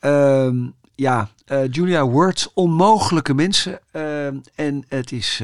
Ehm, 0.00 0.56
ja, 0.94 1.28
Julia 1.70 2.04
Words, 2.06 2.50
onmogelijke 2.54 3.34
mensen. 3.34 3.80
Ehm, 3.92 4.36
en 4.54 4.84
het 4.88 5.12
is, 5.12 5.40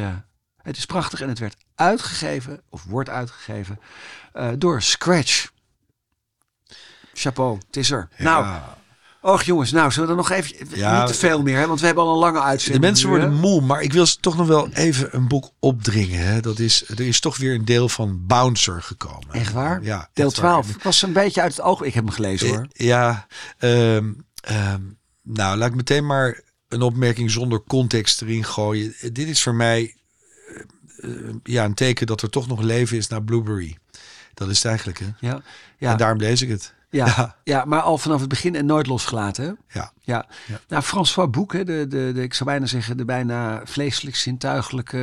het 0.63 0.77
is 0.77 0.87
prachtig 0.87 1.21
en 1.21 1.29
het 1.29 1.39
werd 1.39 1.57
uitgegeven, 1.75 2.61
of 2.69 2.85
wordt 2.85 3.09
uitgegeven, 3.09 3.79
eh, 4.33 4.49
door 4.59 4.83
Scratch. 4.83 5.49
Chapeau, 7.15 7.59
het 7.67 7.77
is 7.77 7.91
er. 7.91 8.09
Nou. 8.19 8.59
Och 9.23 9.43
jongens, 9.43 9.71
nou 9.73 9.91
zullen 9.91 10.09
we 10.09 10.15
er 10.15 10.21
nog 10.21 10.31
even... 10.31 10.79
Ja. 10.79 10.99
niet 10.99 11.07
te 11.13 11.19
veel 11.19 11.43
meer, 11.43 11.59
hè, 11.59 11.67
want 11.67 11.81
we 11.81 11.87
hebben 11.87 12.05
al 12.05 12.13
een 12.13 12.19
lange 12.19 12.39
De 12.39 12.45
uitzending. 12.45 12.85
mensen 12.85 13.09
nu, 13.09 13.15
hè? 13.15 13.21
worden 13.21 13.39
moe, 13.41 13.61
maar 13.61 13.81
ik 13.83 13.93
wil 13.93 14.07
ze 14.07 14.17
toch 14.21 14.37
nog 14.37 14.47
wel 14.47 14.69
even 14.69 15.09
een 15.17 15.29
boek 15.29 15.51
opdringen. 15.59 16.27
Hè. 16.27 16.41
Dat 16.41 16.59
is, 16.59 16.89
er 16.89 17.01
is 17.01 17.21
toch 17.21 17.37
weer 17.37 17.55
een 17.55 17.65
deel 17.65 17.89
van 17.89 18.27
Bouncer 18.27 18.83
gekomen. 18.83 19.31
Echt 19.31 19.53
waar? 19.53 19.83
Ja. 19.83 20.09
Deel 20.13 20.27
echt 20.27 20.37
waar. 20.41 20.51
12. 20.63 20.69
Ik 20.77 20.83
was 20.83 21.03
een 21.03 21.13
beetje 21.13 21.41
uit 21.41 21.57
het 21.57 21.61
oog. 21.65 21.83
Ik 21.83 21.95
heb 21.95 22.05
hem 22.05 22.13
gelezen 22.13 22.49
hoor. 22.49 22.67
Eh, 22.73 22.87
Ja, 22.87 23.27
ehm, 23.59 24.13
ehm, 24.41 24.81
nou 25.23 25.57
laat 25.57 25.69
ik 25.69 25.75
meteen 25.75 26.07
maar 26.07 26.41
een 26.69 26.83
opmerking 26.83 27.31
zonder 27.31 27.63
context 27.63 28.23
erin 28.23 28.45
gooien. 28.45 28.95
Eh, 29.01 29.11
Dit 29.13 29.29
is 29.29 29.43
voor 29.43 29.55
mij 29.55 29.81
eh, 29.81 29.89
eh, 29.89 29.95
ja, 31.43 31.65
een 31.65 31.75
teken 31.75 32.07
dat 32.07 32.23
er 32.23 32.31
toch 32.31 32.47
nog 32.47 32.61
leven 32.61 32.97
is 32.97 33.09
na 33.09 33.21
Blueberry. 33.21 33.77
Dat 34.35 34.49
is 34.49 34.57
het 34.57 34.67
eigenlijk, 34.67 34.99
hè? 34.99 35.07
Ja, 35.19 35.43
ja, 35.79 35.91
En 35.91 35.97
daarom 35.97 36.19
lees 36.19 36.43
ik 36.43 36.49
het. 36.49 36.75
ja, 36.91 37.07
ja. 37.17 37.37
ja. 37.45 37.65
maar 37.65 37.81
al 37.81 37.99
vanaf 37.99 38.21
het 38.21 38.29
begin 38.29 38.55
en 38.55 38.67
nooit 38.67 38.87
losgelaten. 38.87 39.45
Hè? 39.45 39.81
Ja. 39.81 39.93
Ja. 40.11 40.27
Ja. 40.47 40.61
Nou, 40.69 40.83
François 40.83 41.31
Boek, 41.31 41.53
hè, 41.53 41.65
de, 41.65 41.87
de, 41.89 42.13
de, 42.15 42.23
ik 42.23 42.35
zou 42.35 42.51
bijna 42.51 42.67
zeggen, 42.67 42.97
de 42.97 43.05
bijna 43.05 43.61
vleeselijk 43.65 44.17
zintuigelijke, 44.17 44.99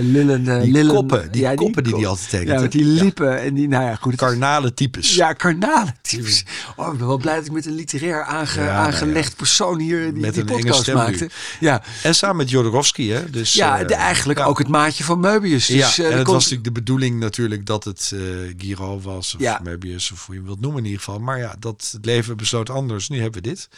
lullende... 0.00 0.60
Die 0.60 0.72
lillende- 0.72 0.94
koppen, 0.94 1.32
die 1.32 1.40
ja, 1.40 1.54
koppen 1.54 1.84
die 1.84 1.94
die 1.94 2.06
altijd 2.06 2.28
tekent. 2.30 2.48
Ja, 2.48 2.60
met 2.60 2.72
die 2.72 2.84
lippen 2.84 3.40
en 3.40 3.54
die, 3.54 3.68
nou 3.68 3.84
ja, 3.84 3.94
goed. 3.94 4.14
Karnale 4.14 4.74
types. 4.74 5.14
Ja, 5.14 5.32
karnalen 5.32 5.94
types. 6.02 6.44
Oh, 6.76 6.92
ik 6.92 6.98
ben 6.98 7.06
wel 7.06 7.16
blij 7.18 7.34
dat 7.36 7.46
ik 7.46 7.52
met 7.52 7.66
een 7.66 7.74
literair 7.74 8.24
aange, 8.24 8.54
Ja, 8.54 8.64
nou 8.64 8.86
aangelegd 8.86 9.36
persoon 9.36 9.78
hier 9.78 10.12
die, 10.12 10.22
Met 10.22 10.34
die 10.34 10.44
podcast 10.44 10.92
maakte. 10.94 11.30
Ja, 11.60 11.82
En 12.02 12.14
samen 12.14 12.36
met 12.36 12.50
Jodorowsky, 12.50 13.08
hè? 13.08 13.30
Dus, 13.30 13.52
ja 13.52 13.80
eh, 13.80 13.86
de, 13.86 13.94
eigenlijk 13.94 14.40
ook 14.40 14.58
het 14.58 14.68
maatje 14.68 15.04
van 15.04 15.18
Möbius. 15.26 15.66
Dus, 15.66 15.96
ja, 15.96 16.04
en 16.04 16.18
het 16.18 16.26
was 16.26 16.34
natuurlijk 16.34 16.64
de 16.64 16.72
bedoeling 16.72 17.20
natuurlijk 17.20 17.66
dat 17.66 17.84
het 17.84 18.12
eh 18.14 18.20
Giro 18.56 19.00
was 19.00 19.34
of 19.34 19.40
Ja. 19.40 19.60
Möbius 19.64 20.12
of 20.12 20.26
hoe 20.26 20.34
je 20.34 20.40
hem 20.40 20.44
wilt 20.44 20.60
noemen 20.60 20.78
in 20.78 20.84
ieder 20.84 21.02
geval. 21.02 21.20
Maar 21.20 21.38
ja, 21.38 21.56
dat 21.58 21.88
het 21.92 22.04
leven 22.04 22.36
besloot 22.36 22.70
anders. 22.70 23.08
Nu 23.08 23.20
hebben 23.20 23.42
we 23.42 23.48
dit. 23.48 23.68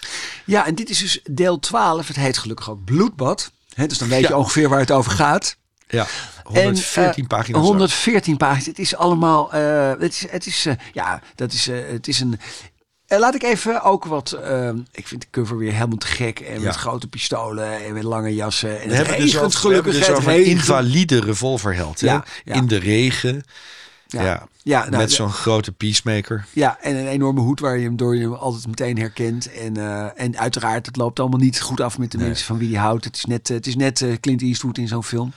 Ja, 0.44 0.66
en 0.66 0.74
dit 0.74 0.90
is 0.90 0.98
dus 0.98 1.20
deel 1.30 1.58
12. 1.58 2.06
Het 2.06 2.16
heet 2.16 2.38
gelukkig 2.38 2.70
ook 2.70 2.84
Bloedbad. 2.84 3.50
Dus 3.86 3.98
dan 3.98 4.08
weet 4.08 4.28
je 4.28 4.36
ongeveer 4.36 4.68
waar 4.68 4.78
het 4.78 4.90
over 4.92 5.12
gaat. 5.12 5.56
Ja, 5.88 6.06
114 6.44 7.02
En, 7.04 7.22
eh, 7.22 7.26
pagina's. 7.26 7.52
lang. 7.60 7.64
114 7.66 8.36
pagina's. 8.36 8.66
Het 8.66 8.78
is 8.78 8.96
allemaal. 8.96 9.52
eh, 9.52 9.90
het 9.98 10.12
is, 10.12 10.26
het 10.30 10.46
is, 10.46 10.66
eh, 10.66 10.74
ja, 10.92 11.20
dat 11.34 11.52
is, 11.52 11.66
het 11.66 12.08
is 12.08 12.20
een. 12.20 12.40
Laat 13.06 13.34
ik 13.34 13.42
even 13.42 13.82
ook 13.82 14.04
wat. 14.04 14.38
ik 14.92 15.06
vind 15.08 15.20
de 15.20 15.26
cover 15.30 15.56
weer 15.58 15.72
helemaal 15.72 15.96
te 15.98 16.06
gek. 16.06 16.40
En 16.40 16.58
Ja. 16.60 16.66
met 16.66 16.76
grote 16.76 17.06
pistolen 17.06 17.84
en 17.84 17.92
met 17.92 18.02
lange 18.02 18.34
jassen. 18.34 18.80
En 18.80 18.88
we 18.88 18.94
het 18.94 19.06
hebben 19.06 19.16
dus 19.24 19.32
we 19.32 19.38
hebben 19.38 19.58
gelukkig. 19.58 19.92
dus 19.94 20.10
over 20.10 20.32
een 20.32 20.44
invalide 20.44 21.20
revolverheld. 21.20 22.00
ja. 22.00 22.24
In 22.44 22.66
de 22.66 22.76
regen. 22.78 23.44
Ja. 24.22 24.46
Ja. 24.62 24.78
Nou, 24.78 24.96
met 24.96 25.08
de- 25.08 25.14
zo'n 25.14 25.30
grote 25.32 25.72
peacemaker. 25.72 26.46
Ja, 26.52 26.78
en 26.80 26.96
een 26.96 27.06
enorme 27.06 27.40
hoed 27.40 27.60
waar 27.60 27.76
je 27.78 27.84
hem 27.84 27.96
door 27.96 28.16
je 28.16 28.22
hem 28.22 28.32
altijd 28.32 28.66
meteen 28.66 28.98
herkent. 28.98 29.52
En, 29.52 29.76
eh, 29.76 30.06
en 30.22 30.38
uiteraard, 30.38 30.86
het 30.86 30.96
loopt 30.96 31.20
allemaal 31.20 31.38
niet 31.40 31.60
goed 31.60 31.80
af 31.80 31.98
met 31.98 32.10
de 32.10 32.18
Nee. 32.18 32.26
mensen 32.26 32.46
van 32.46 32.58
wie 32.58 32.74
hij 32.76 32.84
houdt. 32.84 33.04
Het 33.04 33.16
is 33.16 33.24
net, 33.24 33.50
eh, 33.50 33.56
het 33.56 33.66
is 33.66 33.76
net 33.76 34.02
eh, 34.02 34.12
Clint 34.20 34.42
Eastwood 34.42 34.78
in 34.78 34.88
zo'n 34.88 35.04
film. 35.04 35.32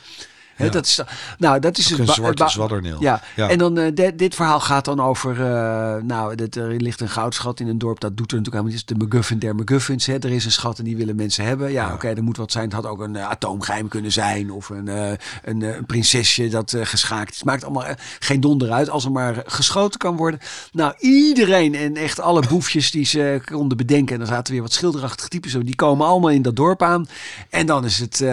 Ja. 0.58 0.70
dat 0.70 0.86
is, 0.86 1.00
nou, 1.38 1.60
dat 1.60 1.78
is 1.78 1.90
het 1.90 2.00
een 2.00 2.08
zwarte 2.08 2.50
zwadderneel. 2.50 2.98
Ja. 3.02 3.22
Ja. 3.36 3.50
en 3.50 3.58
dan 3.58 3.74
de- 3.74 4.14
dit 4.16 4.36
verhaal 4.36 4.60
gaat 4.60 4.86
dan 4.86 5.00
over, 5.02 5.32
eh, 5.42 6.02
nou, 6.04 6.36
dat 6.36 6.56
er 6.56 6.68
ligt 6.82 7.02
een 7.02 7.10
goudschat 7.10 7.60
in 7.60 7.68
een 7.68 7.78
dorp. 7.78 8.00
Dat 8.00 8.18
doet 8.18 8.32
er 8.32 8.38
natuurlijk 8.38 8.54
helemaal 8.66 8.72
niet. 8.72 8.82
Het 8.82 8.92
is 8.92 8.98
de 8.98 9.06
McGuffin 9.06 9.40
der 9.40 9.56
McGuffins. 9.56 10.06
Hè. 10.06 10.14
Er 10.14 10.32
is 10.32 10.46
een 10.46 10.52
schat 10.52 10.78
en 10.80 10.84
die 10.84 10.98
willen 10.98 11.16
mensen 11.16 11.44
hebben. 11.46 11.72
Ja, 11.72 11.88
Ja. 11.88 11.94
oké, 11.94 12.08
er 12.08 12.24
moet 12.24 12.38
wat 12.38 12.52
zijn. 12.52 12.64
Het 12.66 12.74
had 12.74 12.86
ook 12.86 13.00
een 13.02 13.16
eh, 13.16 13.30
atoomgeheim 13.30 13.88
kunnen 13.88 14.12
zijn. 14.12 14.52
Of 14.52 14.70
een, 14.70 14.88
een, 14.88 15.62
een 15.62 15.86
prinsesje 15.86 16.48
dat 16.50 16.76
geschaakt 16.82 17.32
is. 17.34 17.44
Maakt 17.44 17.64
allemaal 17.64 17.86
geen 18.20 18.42
donder 18.42 18.72
uit 18.72 18.90
als 18.90 19.06
er 19.06 19.12
maar 19.12 19.44
geschoten 19.46 20.00
kan 20.00 20.16
worden. 20.16 20.40
Nou, 20.72 20.94
iedereen 21.00 21.76
en 21.76 21.96
echt 21.96 22.20
alle 22.20 22.44
boefjes 22.50 22.92
die 22.92 23.06
ze 23.06 23.42
konden 23.52 23.78
bedenken. 23.78 24.14
En 24.14 24.20
dan 24.20 24.28
zaten 24.30 24.54
weer 24.54 24.62
wat 24.62 24.74
schilderachtige 24.74 25.30
types. 25.30 25.52
zo, 25.52 25.64
Die 25.64 25.76
komen 25.76 26.08
allemaal 26.08 26.30
in 26.30 26.42
dat 26.42 26.56
dorp 26.56 26.82
aan. 26.84 27.08
En 27.50 27.66
dan 27.66 27.86
is 27.86 28.00
het 28.00 28.24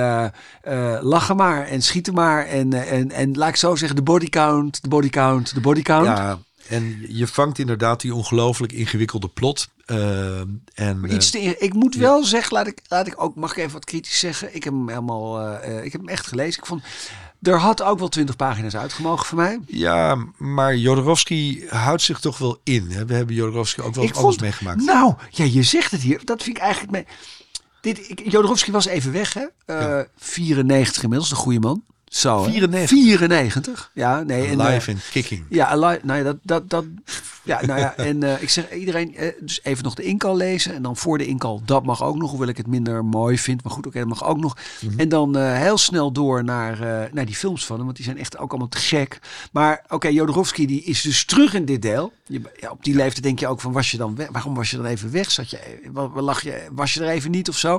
eh, 0.65 0.99
lachen 1.01 1.37
maar 1.37 1.67
en 1.67 1.83
schieten 1.83 2.15
maar. 2.15 2.47
En, 2.47 2.73
eh, 2.73 2.93
en, 2.93 3.11
en 3.11 3.37
laat 3.37 3.49
ik 3.49 3.57
zo 3.57 3.75
zeggen, 3.77 3.97
de 3.97 4.03
body 4.03 4.29
count, 4.29 4.83
de 4.83 4.89
body 4.89 5.09
count, 5.09 5.55
de 5.55 5.61
body 5.61 5.83
count. 5.83 6.07
Ja, 6.07 6.39
en 6.69 7.05
je 7.09 7.27
vangt 7.27 7.59
inderdaad 7.59 8.01
die 8.01 8.15
ongelooflijk 8.15 8.73
ingewikkelde 8.73 9.29
plot. 9.29 9.69
eh, 9.87 10.39
en, 10.75 11.01
Maar 11.01 11.11
Iets 11.11 11.31
te, 11.31 11.39
ik 11.59 11.75
moet 11.75 11.95
wel 11.95 12.25
zeggen, 12.25 12.53
laat 12.53 12.67
ik, 12.67 12.79
laat 12.89 13.07
ik 13.07 13.23
ook, 13.23 13.35
mag 13.35 13.51
ik 13.51 13.57
even 13.57 13.73
wat 13.73 13.85
kritisch 13.85 14.19
zeggen? 14.19 14.55
Ik 14.55 14.65
heb 14.65 14.73
hem 14.73 14.89
helemaal, 14.89 15.53
ik 15.63 15.93
heb 15.93 16.01
hem 16.01 16.09
echt 16.09 16.27
gelezen. 16.27 16.61
Ik 16.61 16.67
vond, 16.67 16.83
er 17.43 17.59
had 17.59 17.83
ook 17.83 17.99
wel 17.99 18.09
twintig 18.09 18.37
pagina's 18.37 18.77
uitgemogen 18.77 19.27
voor 19.27 19.39
mij. 19.39 19.59
ja, 19.67 20.17
maar 20.37 20.77
Jodorowsky 20.77 21.67
houdt 21.69 22.03
zich 22.03 22.21
toch 22.21 22.39
wel 22.39 22.61
in. 22.63 22.91
Hè? 22.91 23.05
We 23.05 23.15
hebben 23.15 23.35
Jodorowsky 23.35 23.81
ook 23.81 23.95
wel 23.95 24.05
eens 24.05 24.17
anders 24.17 24.39
meegemaakt. 24.39 24.85
Nou, 24.85 25.15
ja, 25.31 25.45
je 25.45 25.63
zegt 25.63 25.91
het 25.91 26.01
hier. 26.01 26.21
Dat 26.25 26.43
vind 26.43 26.57
ik 26.57 26.63
eigenlijk 26.63 26.93
mee. 26.93 27.07
Dit, 27.85 28.11
ik, 28.11 28.31
Jodorowsky 28.31 28.71
was 28.71 28.87
even 28.87 29.13
weg, 29.13 29.33
hè? 29.35 29.41
Eh, 29.67 29.81
Ja. 29.81 30.07
94 30.17 31.03
inmiddels, 31.03 31.31
de 31.31 31.37
goede 31.37 31.61
man. 31.61 31.85
Zo, 32.15 32.45
hè? 32.45 32.51
94? 32.51 32.89
94. 32.89 33.91
Ja, 33.95 34.23
nee. 34.23 34.47
En, 34.47 34.61
eh, 34.61 34.73
Live 34.73 34.91
en 34.91 34.99
kicking. 35.11 35.45
Ja, 35.49 35.67
alive, 35.67 36.01
nou 36.03 36.19
ja, 36.19 36.25
dat, 36.25 36.37
dat, 36.43 36.71
dat, 36.71 36.85
ja, 37.45 37.67
nou 37.67 37.81
ja, 37.81 37.97
en 37.97 38.23
eh, 38.23 38.43
ik 38.43 38.51
zeg 38.51 38.73
iedereen, 38.73 39.17
eh, 39.17 39.33
dus 39.41 39.61
even 39.63 39.85
nog 39.85 39.95
de 39.95 40.03
inkal 40.03 40.37
lezen 40.37 40.75
en 40.75 40.83
dan 40.83 40.97
voor 40.97 41.19
de 41.19 41.27
inkal, 41.27 41.63
dat 41.65 41.85
mag 41.85 42.03
ook 42.03 42.17
nog, 42.17 42.31
hoewel 42.31 42.49
ik 42.49 42.57
het 42.57 42.67
minder 42.67 43.05
mooi 43.05 43.39
vind, 43.39 43.63
maar 43.63 43.73
goed, 43.73 43.87
oké, 43.87 43.99
dat 43.99 44.09
mag 44.09 44.25
ook 44.25 44.39
nog. 44.39 44.57
Mhm. 44.81 44.99
En 44.99 45.09
dan 45.09 45.37
eh, 45.37 45.59
heel 45.59 45.79
snel 45.79 46.13
door 46.13 46.45
naar, 46.45 46.81
eh, 46.81 47.13
naar 47.13 47.27
die 47.27 47.35
films 47.35 47.67
van 47.67 47.77
hem, 47.77 47.85
want 47.85 47.97
die 47.97 48.05
zijn 48.05 48.19
echt 48.19 48.39
ook 48.39 48.51
allemaal 48.51 48.69
te 48.69 48.79
gek. 48.79 49.19
Maar 49.53 49.85
oké, 49.89 50.09
Jodorowsky 50.09 50.67
die 50.67 50.83
is 50.83 51.03
dus 51.03 51.25
terug 51.25 51.55
in 51.55 51.65
dit 51.65 51.83
deel. 51.83 52.13
Je, 52.27 52.41
ja, 52.61 52.71
op 52.71 52.85
die 52.85 52.95
leeftijd 52.95 53.23
denk 53.23 53.39
je 53.39 53.47
ook 53.47 53.61
van, 53.61 53.73
was 53.73 53.91
je 53.91 53.97
dan 53.97 54.17
weg? 54.17 54.29
Waarom 54.31 54.55
was 54.55 54.71
je 54.71 54.77
dan 54.77 54.87
even 54.87 55.13
weg? 55.13 55.31
Zat 55.31 55.51
je, 55.51 55.59
lag 56.15 56.43
je, 56.43 56.69
was 56.73 56.95
je 56.95 57.01
er 57.01 57.09
even 57.09 57.31
niet 57.31 57.49
of 57.49 57.59
zo? 57.59 57.79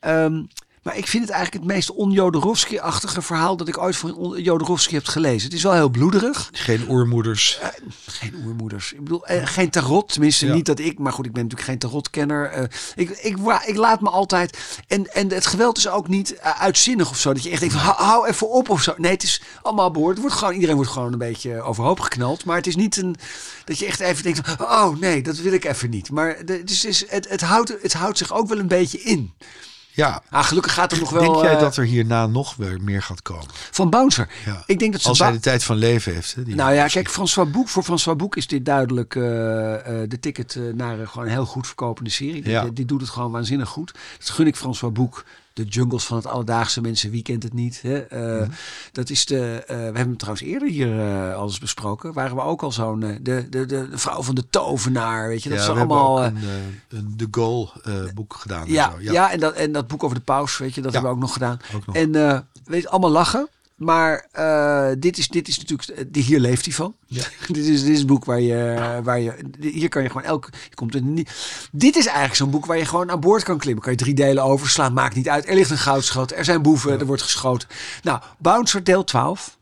Ehm, 0.00 0.42
maar 0.84 0.96
ik 0.96 1.06
vind 1.06 1.22
het 1.24 1.32
eigenlijk 1.32 1.64
het 1.64 1.74
meest 1.74 1.90
on-Jodorowsky-achtige 1.90 3.22
verhaal 3.22 3.56
dat 3.56 3.68
ik 3.68 3.78
ooit 3.78 3.96
van 3.96 4.34
Jodorowsky 4.42 4.94
heb 4.94 5.06
gelezen. 5.06 5.42
Het 5.48 5.52
is 5.56 5.62
wel 5.62 5.72
heel 5.72 5.88
bloederig. 5.88 6.48
Geen 6.52 6.84
oermoeders. 6.90 7.58
Geen 8.06 8.34
oermoeders. 8.44 8.92
Ik 8.92 9.02
bedoel, 9.04 9.26
eh, 9.26 9.46
geen 9.46 9.70
tarot. 9.70 10.08
Tenminste, 10.12 10.46
Ja. 10.46 10.54
niet 10.54 10.66
dat 10.66 10.78
ik. 10.78 10.98
Maar 10.98 11.12
goed, 11.12 11.26
ik 11.26 11.32
ben 11.32 11.42
natuurlijk 11.42 11.68
geen 11.70 11.78
tarotkenner. 11.78 12.50
Eh, 12.50 12.62
ik, 12.94 13.10
ik, 13.10 13.36
ik 13.66 13.76
laat 13.76 14.00
me 14.00 14.10
altijd. 14.10 14.58
En, 14.88 15.14
en 15.14 15.30
het 15.32 15.46
geweld 15.46 15.76
is 15.78 15.88
ook 15.88 16.08
niet 16.08 16.34
eh, 16.36 16.60
uitzinnig 16.60 17.10
of 17.10 17.18
zo. 17.18 17.32
Dat 17.32 17.42
je 17.42 17.50
echt 17.50 17.60
denkt: 17.60 17.74
van, 17.74 17.84
hou, 17.84 17.96
hou 18.02 18.26
even 18.28 18.50
op 18.50 18.68
of 18.68 18.82
zo. 18.82 18.94
Nee, 18.96 19.12
het 19.12 19.22
is 19.22 19.42
allemaal 19.62 19.90
behoord. 19.90 20.12
Het 20.12 20.20
wordt 20.20 20.36
gewoon, 20.36 20.54
iedereen 20.54 20.74
wordt 20.76 20.90
gewoon 20.90 21.12
een 21.12 21.18
beetje 21.18 21.62
overhoop 21.62 22.00
geknald. 22.00 22.44
Maar 22.44 22.56
het 22.56 22.66
is 22.66 22.76
niet 22.76 22.96
een. 22.96 23.16
Dat 23.64 23.78
je 23.78 23.86
echt 23.86 24.00
even 24.00 24.22
denkt: 24.22 24.40
oh 24.60 24.96
nee, 24.96 25.22
dat 25.22 25.36
wil 25.36 25.52
ik 25.52 25.64
even 25.64 25.90
niet. 25.90 26.10
Maar 26.10 26.44
de, 26.44 26.62
is, 26.64 26.84
is- 26.84 27.04
het, 27.10 27.28
het, 27.28 27.40
houdt, 27.40 27.74
het 27.82 27.92
houdt 27.92 28.18
zich 28.18 28.32
ook 28.34 28.48
wel 28.48 28.58
een 28.58 28.68
beetje 28.68 29.00
in. 29.02 29.32
Ja. 29.94 30.22
Ah, 30.30 30.44
gelukkig 30.44 30.74
gaat 30.74 30.92
er 30.92 30.98
nog 30.98 31.10
wel. 31.10 31.22
Denk 31.22 31.44
jij 31.44 31.54
eh, 31.54 31.60
dat 31.60 31.76
er 31.76 31.84
hierna 31.84 32.26
nog 32.26 32.56
weer 32.56 32.78
meer 32.80 33.02
gaat 33.02 33.22
komen? 33.22 33.46
Van 33.70 33.90
Bouncer. 33.90 34.28
Ja. 34.44 34.62
Ik 34.66 34.78
denk 34.78 34.92
dat 34.92 35.00
ze. 35.02 35.08
Als 35.08 35.18
hij 35.18 35.32
de 35.32 35.40
tijd 35.40 35.64
van 35.64 35.76
leven 35.76 36.14
heeft. 36.14 36.34
Hè, 36.34 36.42
die 36.42 36.54
Nou 36.54 36.72
ja, 36.72 36.86
kijk, 36.86 37.10
François 37.10 37.50
Boek, 37.50 37.68
voor 37.68 37.82
François 37.82 38.16
Boek 38.18 38.36
is 38.36 38.46
dit 38.46 38.64
duidelijk 38.64 39.14
eh, 39.14 40.02
eh, 40.02 40.08
de 40.08 40.20
ticket 40.20 40.58
naar 40.74 41.06
gewoon 41.06 41.26
een 41.26 41.32
heel 41.32 41.46
goed 41.46 41.66
verkopende 41.66 42.10
serie. 42.10 42.48
Ja. 42.48 42.62
Dit, 42.62 42.76
dit 42.76 42.88
doet 42.88 43.00
het 43.00 43.10
gewoon 43.10 43.30
waanzinnig 43.30 43.68
goed. 43.68 43.94
Dat 44.18 44.30
gun 44.30 44.46
ik 44.46 44.56
François 44.56 44.92
Boek. 44.92 45.24
De 45.54 45.64
jungles 45.64 46.04
van 46.04 46.16
het 46.16 46.26
alledaagse 46.26 46.80
mensen, 46.80 47.10
wie 47.10 47.22
kent 47.22 47.42
het 47.42 47.52
niet? 47.52 47.82
Hè? 47.82 47.98
Eh, 47.98 48.40
Mhm. 48.40 48.50
Dat 48.92 49.10
is 49.10 49.26
de, 49.26 49.62
eh, 49.66 49.76
we 49.76 49.82
hebben 49.82 50.08
het 50.08 50.18
trouwens 50.18 50.46
eerder 50.46 50.68
hier 50.68 50.98
eh 51.00 51.34
al 51.36 51.42
eens 51.46 51.58
besproken. 51.58 52.12
Waren 52.12 52.36
we 52.36 52.42
ook 52.42 52.62
al 52.62 52.72
zo'n, 52.72 53.00
de, 53.00 53.18
de, 53.22 53.46
de, 53.50 53.66
de 53.66 53.88
vrouw 53.92 54.22
van 54.22 54.34
de 54.34 54.48
tovenaar, 54.50 55.28
weet 55.28 55.42
je. 55.42 55.48
Dat 55.48 55.58
ja, 55.58 55.64
is 55.64 55.70
allemaal... 55.70 56.24
een, 56.24 56.36
een 56.88 57.12
De 57.16 57.28
Gaulle 57.30 57.68
eh, 57.82 57.92
boek 58.14 58.34
gedaan. 58.34 58.66
en 58.66 58.72
ja, 58.72 58.90
zo. 58.90 59.12
ja. 59.12 59.30
en, 59.32 59.40
dat, 59.40 59.54
en 59.54 59.72
dat 59.72 59.86
boek 59.86 60.04
over 60.04 60.16
de 60.16 60.22
paus, 60.22 60.58
weet 60.58 60.74
je, 60.74 60.80
dat 60.80 60.92
Ja. 60.92 60.98
hebben 60.98 61.10
we 61.10 61.16
ook 61.16 61.22
nog 61.22 61.32
gedaan. 61.32 61.58
Ook 61.74 61.86
nog. 61.86 61.96
En 61.96 62.46
weet 62.64 62.88
allemaal 62.88 63.10
lachen. 63.10 63.48
Maar 63.74 64.28
eh, 64.32 64.90
dit, 64.98 65.18
is, 65.18 65.28
dit 65.28 65.48
is 65.48 65.58
natuurlijk, 65.58 65.88
eh, 65.88 66.24
hier 66.24 66.40
leeft 66.40 66.64
hij 66.64 66.74
van. 66.74 66.96
Ja. 67.06 67.22
dit, 67.46 67.64
is, 67.64 67.82
dit 67.82 67.90
is 67.90 68.00
een 68.00 68.06
boek 68.06 68.24
waar 68.24 68.40
je, 68.40 69.00
waar 69.02 69.20
je, 69.20 69.34
hier 69.60 69.88
kan 69.88 70.02
je 70.02 70.08
gewoon 70.08 70.22
elke, 70.22 70.50
je 70.68 70.74
komt 70.74 70.94
er 70.94 71.02
niet. 71.02 71.30
Dit 71.72 71.96
is 71.96 72.06
eigenlijk 72.06 72.36
zo'n 72.36 72.50
boek 72.50 72.66
waar 72.66 72.78
je 72.78 72.84
gewoon 72.84 73.10
aan 73.10 73.20
boord 73.20 73.42
kan 73.42 73.58
klimmen. 73.58 73.82
Kan 73.82 73.92
je 73.92 73.98
drie 73.98 74.14
delen 74.14 74.42
overslaan, 74.42 74.92
maakt 74.92 75.14
niet 75.14 75.28
uit. 75.28 75.48
Er 75.48 75.54
ligt 75.54 75.70
een 75.70 75.78
goudschat, 75.78 76.32
er 76.32 76.44
zijn 76.44 76.62
boeven, 76.62 76.98
er 77.00 77.06
wordt 77.06 77.22
geschoten. 77.22 77.68
Nou, 78.02 78.20
Bouncer 78.38 78.84
deel 78.84 79.04
12 79.04 79.58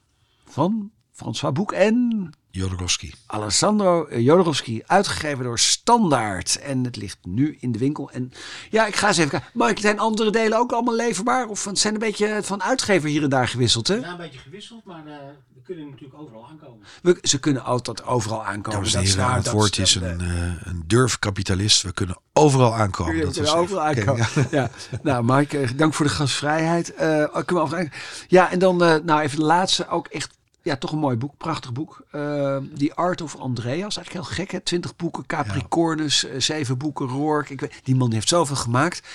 van 0.49 0.91
François 1.13 1.53
Boek 1.53 1.73
en 1.73 2.31
Jodorowsky. 2.53 3.13
Alessandro 3.27 4.07
Jodorowsky, 4.11 4.83
uitgegeven 4.87 5.45
door 5.45 5.59
Standaard. 5.59 6.59
En 6.59 6.85
het 6.85 6.97
ligt 6.97 7.19
nu 7.23 7.57
in 7.61 7.73
de 7.73 7.79
winkel. 7.79 8.11
En 8.11 8.33
ja, 8.71 8.87
ik 8.87 8.97
ga 8.97 9.09
eens 9.09 9.17
even 9.17 9.31
kijken. 9.31 9.49
Mike, 9.53 9.81
zijn 9.81 9.99
andere 9.99 10.31
delen 10.31 10.59
ook 10.59 10.73
allemaal 10.73 10.95
leverbaar? 10.97 11.47
Of 11.49 11.65
het 11.65 11.79
zijn 11.79 11.95
een 11.95 12.01
beetje 12.01 12.41
van 12.43 12.63
uitgever 12.63 13.09
hier 13.09 13.23
en 13.23 13.29
daar 13.29 13.49
gewisseld, 13.49 13.89
hè? 13.89 13.95
Ja, 13.95 14.11
een 14.11 14.17
beetje 14.17 14.39
gewisseld, 14.39 14.85
maar 14.85 15.07
eh, 15.07 15.13
we 15.55 15.61
kunnen 15.63 15.91
natuurlijk 15.91 16.21
overal 16.21 16.47
aankomen. 16.49 16.87
We, 17.03 17.19
ze 17.23 17.39
kunnen 17.41 17.65
altijd 17.65 18.05
overal 18.05 18.45
aankomen. 18.45 18.71
Dames 18.71 18.93
en 18.95 18.99
dat 18.99 19.09
is 19.09 19.15
heren, 19.15 19.27
waar, 19.29 19.37
het 19.37 19.51
woord 19.51 19.79
is 19.79 19.95
een, 19.95 20.21
eh, 20.21 20.47
eh, 20.47 20.53
een 20.63 20.83
durfkapitalist. 20.87 21.83
We 21.83 21.93
kunnen 21.93 22.17
overal 22.33 22.75
aankomen. 22.75 23.15
We 23.15 23.21
Dat 23.25 23.33
kunnen 23.35 23.55
overal 23.55 23.87
even- 23.89 24.01
aankomen. 24.09 24.27
Ja. 24.35 24.47
Ja. 24.51 24.71
Nou, 25.03 25.25
Mike, 25.25 25.75
dank 25.75 25.95
voor 25.95 26.07
de 26.07 26.13
gastvrijheid. 26.13 26.95
Eh, 26.95 27.37
kunnen 27.45 27.69
we? 27.69 27.89
Ja, 28.29 28.51
en 28.51 28.59
dan, 28.59 28.83
eh, 28.85 28.95
nou 29.05 29.21
even 29.21 29.39
de 29.39 29.45
laatste, 29.45 29.89
ook 29.89 30.07
echt 30.07 30.41
ja, 30.63 30.77
toch 30.77 30.93
een 30.93 30.99
mooi 30.99 31.17
boek, 31.17 31.37
prachtig 31.37 31.73
boek. 31.73 32.05
Uh, 32.13 32.57
The 32.77 32.95
Art 32.95 33.21
of 33.21 33.37
Andreas, 33.37 33.97
eigenlijk 33.97 34.13
heel 34.13 34.37
gek 34.37 34.51
hè. 34.51 34.61
Twintig 34.61 34.97
boeken, 34.97 35.27
Capricornus, 35.27 36.21
ja. 36.21 36.41
zeven 36.41 36.79
boeken, 36.79 37.07
Rourke. 37.07 37.53
Ik 37.53 37.61
weet, 37.61 37.81
die 37.83 37.97
man 37.97 38.13
heeft 38.13 38.29
zoveel 38.29 38.57
gemaakt. 38.57 39.09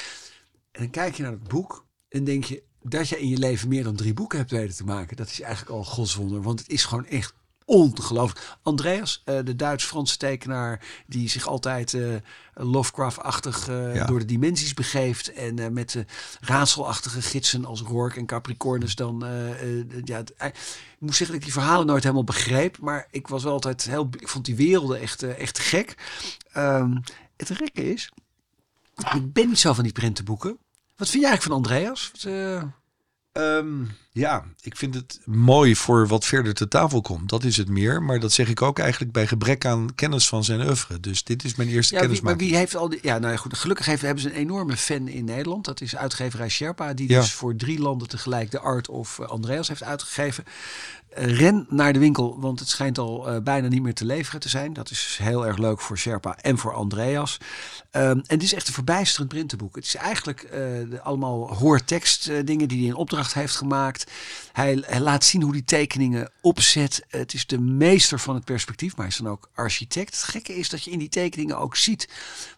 En 0.71 0.81
dan 0.81 0.89
kijk 0.89 1.15
je 1.15 1.23
naar 1.23 1.31
het 1.31 1.47
boek 1.47 1.85
en 2.09 2.23
denk 2.23 2.43
je 2.43 2.63
dat 2.81 3.09
je 3.09 3.19
in 3.19 3.27
je 3.27 3.37
leven 3.37 3.67
meer 3.67 3.83
dan 3.83 3.95
drie 3.95 4.13
boeken 4.13 4.37
hebt 4.37 4.51
weten 4.51 4.75
te 4.75 4.83
maken. 4.83 5.17
Dat 5.17 5.27
is 5.27 5.41
eigenlijk 5.41 5.75
al 5.75 5.83
godswonder, 5.83 6.41
want 6.41 6.59
het 6.59 6.69
is 6.69 6.85
gewoon 6.85 7.05
echt 7.05 7.33
ongelooflijk. 7.67 8.57
Andreas, 8.61 9.23
uh, 9.25 9.39
de 9.43 9.55
Duits-Franse 9.55 10.17
tekenaar 10.17 10.85
die 11.07 11.29
zich 11.29 11.47
altijd 11.47 11.93
uh, 11.93 12.15
Lovecraft-achtig 12.53 13.69
uh, 13.69 14.07
door 14.07 14.19
de 14.19 14.25
dimensies 14.25 14.73
begeeft 14.73 15.33
en 15.33 15.73
met 15.73 15.91
de 15.91 16.05
raadselachtige 16.39 17.21
gidsen 17.21 17.65
als 17.65 17.81
Rourke 17.81 18.19
en 18.19 18.25
Capricornus 18.25 18.95
dan 18.95 19.25
ja, 20.03 20.23
ik 20.39 20.53
moet 20.99 21.15
zeggen 21.15 21.27
dat 21.27 21.35
ik 21.35 21.43
die 21.43 21.61
verhalen 21.61 21.85
nooit 21.85 22.03
helemaal 22.03 22.23
begreep, 22.23 22.79
maar 22.79 23.07
ik 23.11 23.27
was 23.27 23.43
wel 23.43 23.53
altijd 23.53 23.83
heel, 23.83 24.09
ik 24.19 24.27
vond 24.27 24.45
die 24.45 24.55
werelden 24.55 24.99
echt, 24.99 25.23
echt 25.23 25.59
gek. 25.59 25.95
Um, 26.57 27.01
het 27.37 27.51
gekke 27.53 27.91
is, 27.91 28.11
ik 28.95 29.33
ben 29.33 29.47
niet 29.47 29.59
zo 29.59 29.73
van 29.73 29.83
die 29.83 29.93
prentenboeken. 29.93 30.57
Wat 30.95 31.09
vind 31.09 31.23
jij 31.23 31.31
eigenlijk 31.31 31.43
van 31.43 31.73
Andreas? 31.73 32.11
Wat, 32.11 32.31
Um, 33.37 33.91
ja, 34.17 34.43
ik 34.61 34.77
vind 34.77 34.93
het 34.93 35.19
mooi 35.25 35.75
voor 35.75 36.07
wat 36.07 36.25
verder 36.25 36.53
te 36.53 36.67
tafel 36.67 37.01
komt. 37.01 37.29
Dat 37.29 37.43
is 37.43 37.57
het 37.57 37.69
meer. 37.69 38.03
Maar 38.03 38.19
dat 38.19 38.31
zeg 38.31 38.49
ik 38.49 38.61
ook 38.61 38.79
eigenlijk 38.79 39.11
bij 39.11 39.27
gebrek 39.27 39.65
aan 39.65 39.95
kennis 39.95 40.27
van 40.27 40.43
zijn 40.43 40.61
oeuvre. 40.61 40.99
Dus 40.99 41.23
dit 41.23 41.43
is 41.43 41.55
mijn 41.55 41.69
eerste 41.69 41.95
ja. 41.95 42.21
Maar 42.21 42.37
wie 42.37 42.55
heeft 42.55 42.75
al 42.75 42.89
die. 42.89 42.99
Ja, 43.01 43.17
nou 43.17 43.31
ja, 43.31 43.37
goed. 43.37 43.57
Gelukkig 43.57 43.85
heeft, 43.85 44.01
hebben 44.01 44.23
ze 44.23 44.29
een 44.29 44.35
enorme 44.35 44.77
fan 44.77 45.07
in 45.07 45.25
Nederland. 45.25 45.65
Dat 45.65 45.81
is 45.81 45.95
uitgeverij 45.95 46.49
Sherpa. 46.49 46.93
Die 46.93 47.09
ja. 47.09 47.19
dus 47.19 47.33
voor 47.33 47.55
drie 47.55 47.79
landen 47.79 48.07
tegelijk 48.07 48.51
de 48.51 48.59
Art 48.59 48.89
of 48.89 49.19
Andreas 49.19 49.67
heeft 49.67 49.83
uitgegeven. 49.83 50.43
Ren 51.09 51.65
naar 51.69 51.93
de 51.93 51.99
winkel, 51.99 52.39
want 52.39 52.59
het 52.59 52.69
schijnt 52.69 52.97
al 52.97 53.33
uh, 53.33 53.41
bijna 53.41 53.67
niet 53.67 53.81
meer 53.81 53.93
te 53.93 54.05
leveren 54.05 54.39
te 54.39 54.49
zijn. 54.49 54.73
Dat 54.73 54.89
is 54.89 55.17
heel 55.21 55.45
erg 55.45 55.57
leuk 55.57 55.81
voor 55.81 55.97
Sherpa 55.97 56.37
en 56.37 56.57
voor 56.57 56.73
Andreas. 56.73 57.37
Um, 57.91 58.01
en 58.01 58.23
het 58.27 58.43
is 58.43 58.53
echt 58.53 58.67
een 58.67 58.73
verbijsterend 58.73 59.29
printenboek. 59.29 59.75
Het 59.75 59.85
is 59.85 59.95
eigenlijk 59.95 60.43
uh, 60.43 60.49
de, 60.51 61.01
allemaal 61.03 61.55
hoortekst 61.55 62.31
dingen 62.45 62.67
die 62.67 62.77
hij 62.77 62.87
in 62.87 62.95
opdracht 62.95 63.33
heeft 63.33 63.55
gemaakt. 63.55 64.06
Hij, 64.51 64.83
hij, 64.85 64.99
laat 64.99 65.23
zien 65.23 65.41
hoe 65.41 65.51
die 65.51 65.63
tekeningen 65.63 66.31
opzet. 66.41 67.05
Het 67.07 67.33
is 67.33 67.45
de 67.45 67.59
meester 67.59 68.19
van 68.19 68.35
het 68.35 68.45
perspectief, 68.45 68.91
maar 68.91 69.05
hij 69.05 69.15
is 69.15 69.21
dan 69.21 69.31
ook 69.31 69.49
architect. 69.53 70.15
Het 70.15 70.23
gekke 70.23 70.55
is 70.55 70.69
dat 70.69 70.83
je 70.83 70.91
in 70.91 70.99
die 70.99 71.09
tekeningen 71.09 71.57
ook 71.57 71.75
ziet 71.75 72.07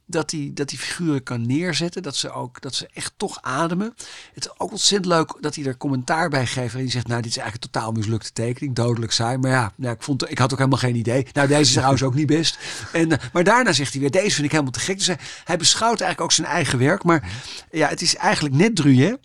dat 0.10 0.32
hij 0.32 0.52
dat 0.54 0.70
die 0.70 0.78
figuren 0.78 1.24
kan 1.24 1.48
neerzetten. 1.48 2.04
Dat 2.04 2.16
ze 2.16 2.32
ook 2.32 2.62
dat 2.62 2.76
ze 2.76 2.90
echt 2.94 3.14
toch 3.18 3.42
ademen. 3.42 3.94
Het 4.34 4.46
is 4.46 4.60
ook 4.60 4.72
ontzettend 4.72 5.14
leuk 5.14 5.38
dat 5.40 5.56
hij 5.56 5.66
er 5.66 5.78
commentaar 5.78 6.30
bij 6.30 6.46
geeft. 6.46 6.74
En 6.74 6.80
die 6.80 6.90
zegt, 6.90 7.08
nou, 7.08 7.22
dit 7.22 7.32
is 7.32 7.38
eigenlijk 7.38 7.66
een 7.66 7.72
totaal 7.72 7.92
mislukte 7.92 8.32
tekening. 8.32 8.76
Dodelijk 8.76 9.12
saai. 9.12 9.38
Maar 9.38 9.52
ja, 9.52 9.72
nou, 9.76 9.96
ik, 9.96 10.02
vond, 10.02 10.32
ik 10.32 10.38
had 10.38 10.52
ook 10.52 10.58
helemaal 10.58 10.80
geen 10.80 10.96
idee. 10.96 11.28
Nou, 11.34 11.48
deze 11.48 11.62
is 11.62 11.72
trouwens 11.72 12.04
ook 12.04 12.16
niet 12.16 12.28
best. 12.28 12.58
En, 12.92 13.20
maar 13.34 13.44
daarna 13.44 13.74
zegt 13.74 13.92
hij 13.92 14.02
weer, 14.02 14.12
deze 14.12 14.34
vind 14.34 14.46
ik 14.46 14.52
helemaal 14.52 14.72
te 14.72 14.80
gek. 14.80 14.98
Dus 14.98 15.16
hij, 15.44 15.58
beschouwt 15.58 16.02
eigenlijk 16.02 16.22
ook 16.22 16.32
zijn 16.32 16.48
eigen 16.48 16.80
werk. 16.80 17.04
Maar 17.04 17.32
ja, 17.72 17.88
het 17.88 18.02
is 18.02 18.16
eigenlijk 18.16 18.56
net 18.56 18.76
Druye. 18.76 19.20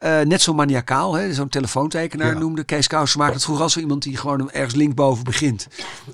Uh, 0.00 0.20
net 0.20 0.42
zo 0.42 0.54
maniacaal, 0.54 1.18
zo'n 1.30 1.48
telefoontekenaar 1.48 2.32
ja. 2.32 2.38
noemde 2.38 2.64
Kees 2.64 2.86
Kousersmaker 2.86 3.34
het 3.34 3.42
vroeger 3.42 3.64
als 3.64 3.72
zo 3.72 3.80
iemand 3.80 4.02
die 4.02 4.16
gewoon 4.16 4.50
ergens 4.50 4.74
linkboven 4.74 5.24
begint. 5.24 5.66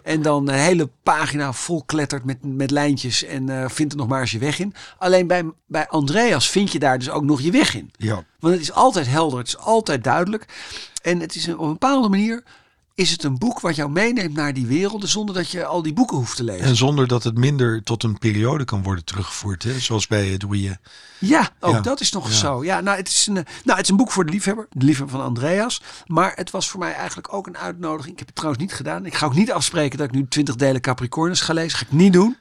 En 0.02 0.22
dan 0.22 0.48
een 0.48 0.54
hele 0.54 0.90
pagina 1.02 1.52
vol 1.52 1.82
klettert 1.84 2.24
met, 2.24 2.38
met 2.42 2.70
lijntjes 2.70 3.24
en 3.24 3.50
uh, 3.50 3.68
vindt 3.68 3.92
er 3.92 3.98
nog 3.98 4.08
maar 4.08 4.20
eens 4.20 4.30
je 4.30 4.38
weg 4.38 4.58
in. 4.58 4.74
Alleen 4.98 5.26
bij, 5.26 5.44
bij 5.66 5.88
Andreas 5.88 6.50
vind 6.50 6.72
je 6.72 6.78
daar 6.78 6.98
dus 6.98 7.10
ook 7.10 7.24
nog 7.24 7.40
je 7.40 7.50
weg 7.50 7.74
in. 7.74 7.90
Ja. 7.96 8.24
Want 8.38 8.54
het 8.54 8.62
is 8.62 8.72
altijd 8.72 9.06
helder, 9.08 9.38
het 9.38 9.48
is 9.48 9.58
altijd 9.58 10.04
duidelijk. 10.04 10.46
En 11.02 11.20
het 11.20 11.34
is 11.34 11.46
een, 11.46 11.58
op 11.58 11.64
een 11.64 11.72
bepaalde 11.72 12.08
manier 12.08 12.42
is 12.94 13.10
het 13.10 13.22
een 13.22 13.38
boek 13.38 13.60
wat 13.60 13.76
jou 13.76 13.90
meeneemt 13.90 14.34
naar 14.34 14.54
die 14.54 14.66
werelden 14.66 15.08
zonder 15.08 15.34
dat 15.34 15.50
je 15.50 15.64
al 15.64 15.82
die 15.82 15.92
boeken 15.92 16.16
hoeft 16.16 16.36
te 16.36 16.44
lezen. 16.44 16.66
En 16.66 16.76
zonder 16.76 17.06
dat 17.06 17.24
het 17.24 17.38
minder 17.38 17.82
tot 17.82 18.02
een 18.02 18.18
periode 18.18 18.64
kan 18.64 18.82
worden 18.82 19.04
teruggevoerd, 19.04 19.62
hè? 19.62 19.78
zoals 19.78 20.06
bij 20.06 20.36
Douye. 20.36 20.78
Ja, 21.18 21.50
ook 21.60 21.74
ja. 21.74 21.80
dat 21.80 22.00
is 22.00 22.12
nog 22.12 22.28
ja. 22.28 22.34
zo. 22.34 22.64
Ja, 22.64 22.80
nou 22.80 22.96
het, 22.96 23.08
is 23.08 23.26
een, 23.26 23.34
nou, 23.34 23.44
het 23.64 23.80
is 23.80 23.88
een 23.88 23.96
boek 23.96 24.10
voor 24.10 24.26
de 24.26 24.32
liefhebber, 24.32 24.66
de 24.70 24.84
liefhebber 24.84 25.16
van 25.16 25.26
Andreas. 25.26 25.82
Maar 26.06 26.32
het 26.34 26.50
was 26.50 26.68
voor 26.68 26.80
mij 26.80 26.94
eigenlijk 26.94 27.32
ook 27.32 27.46
een 27.46 27.58
uitnodiging. 27.58 28.12
Ik 28.12 28.18
heb 28.18 28.26
het 28.26 28.36
trouwens 28.36 28.64
niet 28.64 28.74
gedaan. 28.74 29.06
Ik 29.06 29.14
ga 29.14 29.26
ook 29.26 29.34
niet 29.34 29.52
afspreken 29.52 29.98
dat 29.98 30.06
ik 30.06 30.14
nu 30.14 30.26
20 30.28 30.56
delen 30.56 30.80
Capricornus 30.80 31.40
ga 31.40 31.52
lezen. 31.52 31.78
Ga 31.78 31.84
ik 31.84 31.92
niet 31.92 32.12
doen. 32.12 32.36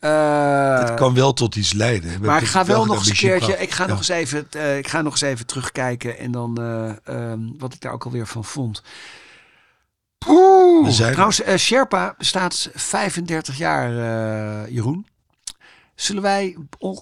Uh, 0.00 0.78
het 0.78 0.94
kan 0.94 1.14
wel 1.14 1.32
tot 1.32 1.56
iets 1.56 1.72
leiden. 1.72 2.20
Maar 2.20 2.42
ik 2.42 2.48
ga 2.48 2.64
wel 2.64 2.84
nog 2.84 2.98
eens 2.98 3.08
een 3.08 3.16
keertje. 3.16 3.58
Ik 3.58 3.70
ga, 3.70 3.82
ja. 3.82 3.88
nog 3.88 3.98
eens 3.98 4.08
even, 4.08 4.48
uh, 4.56 4.78
ik 4.78 4.88
ga 4.88 5.02
nog 5.02 5.12
eens 5.12 5.20
even 5.20 5.46
terugkijken. 5.46 6.18
En 6.18 6.30
dan 6.30 6.56
uh, 6.60 7.32
wat 7.58 7.74
ik 7.74 7.80
daar 7.80 7.92
ook 7.92 8.04
alweer 8.04 8.26
van 8.26 8.44
vond. 8.44 8.82
Oeh, 10.26 10.88
zijn... 10.88 11.12
Trouwens, 11.12 11.46
uh, 11.46 11.56
Sherpa 11.56 12.14
bestaat 12.18 12.70
35 12.74 13.58
jaar, 13.58 13.92
uh, 13.92 14.74
Jeroen. 14.74 15.06
Zullen 15.94 16.22
wij 16.22 16.56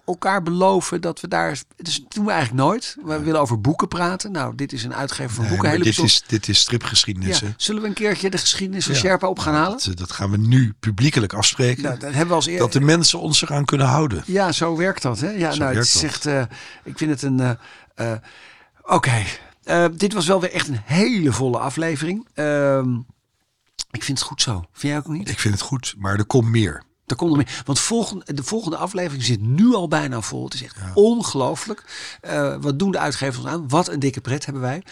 elkaar 0.04 0.42
beloven 0.42 1.00
dat 1.00 1.20
we 1.20 1.28
daar. 1.28 1.58
Dus 1.76 2.04
doen 2.08 2.24
we 2.24 2.30
eigenlijk 2.30 2.62
nooit. 2.62 2.96
We 3.04 3.20
willen 3.20 3.40
over 3.40 3.60
boeken 3.60 3.88
praten. 3.88 4.32
Nou, 4.32 4.54
dit 4.54 4.72
is 4.72 4.84
een 4.84 4.94
uitgever 4.94 5.34
van 5.34 5.44
nee, 5.44 5.52
boeken. 5.52 5.70
Hele 5.70 5.84
dit, 5.84 5.98
is, 5.98 6.22
dit 6.26 6.48
is 6.48 6.58
stripgeschiedenis. 6.58 7.38
Ja. 7.38 7.48
Zullen 7.56 7.82
we 7.82 7.88
een 7.88 7.94
keertje 7.94 8.30
de 8.30 8.38
geschiedenis 8.38 8.84
van 8.84 8.94
ja. 8.94 9.00
Sherpa 9.00 9.28
op 9.28 9.38
gaan 9.38 9.54
halen? 9.54 9.78
Dat, 9.84 9.96
dat, 9.96 10.12
gaan 10.12 10.30
we 10.30 10.36
nu 10.36 10.74
publiekelijk 10.80 11.32
afspreken. 11.32 11.82
Nou, 11.82 11.98
dat 11.98 12.10
hebben 12.10 12.28
we 12.28 12.34
als 12.34 12.46
eer... 12.46 12.58
Dat 12.58 12.72
de 12.72 12.80
mensen 12.80 13.20
ons 13.20 13.42
eraan 13.42 13.64
kunnen 13.64 13.86
houden. 13.86 14.22
Ja, 14.26 14.52
zo 14.52 14.76
werkt 14.76 15.02
dat. 15.02 15.20
Hè? 15.20 15.30
Ja, 15.30 15.50
zo 15.50 15.58
nou, 15.58 15.76
het. 15.76 16.24
Uh, 16.26 16.42
ik 16.84 16.98
vind 16.98 17.10
het 17.10 17.22
een. 17.22 17.40
Oké. 17.96 18.20
Okay. 18.82 19.26
Uh, 19.66 19.84
dit 19.92 20.12
was 20.12 20.26
wel 20.26 20.40
weer 20.40 20.52
echt 20.52 20.68
een 20.68 20.80
hele 20.84 21.32
volle 21.32 21.58
aflevering. 21.58 22.28
Uh, 22.34 22.84
ik 23.90 24.02
vind 24.02 24.18
het 24.18 24.26
goed 24.26 24.42
zo. 24.42 24.64
Vind 24.72 24.92
jij 24.92 24.96
ook 24.96 25.08
niet? 25.08 25.28
Ik 25.28 25.38
vind 25.38 25.54
het 25.54 25.62
goed, 25.62 25.94
maar 25.98 26.18
er 26.18 26.26
komt 26.26 26.48
meer. 26.48 26.82
Er 27.06 27.16
komt 27.16 27.30
er 27.30 27.36
meer. 27.36 27.62
Want 27.64 27.80
volgende, 27.80 28.34
de 28.34 28.42
volgende 28.42 28.76
aflevering 28.76 29.24
zit 29.24 29.40
nu 29.40 29.74
al 29.74 29.88
bijna 29.88 30.20
vol. 30.20 30.44
Het 30.44 30.54
is 30.54 30.62
echt 30.62 30.76
ja. 30.76 30.90
ongelooflijk. 30.94 31.84
Uh, 32.26 32.54
wat 32.60 32.78
doen 32.78 32.90
de 32.90 32.98
uitgevers 32.98 33.46
aan? 33.46 33.68
Wat 33.68 33.88
een 33.88 33.98
dikke 33.98 34.20
pret 34.20 34.44
hebben 34.44 34.62
wij. 34.62 34.82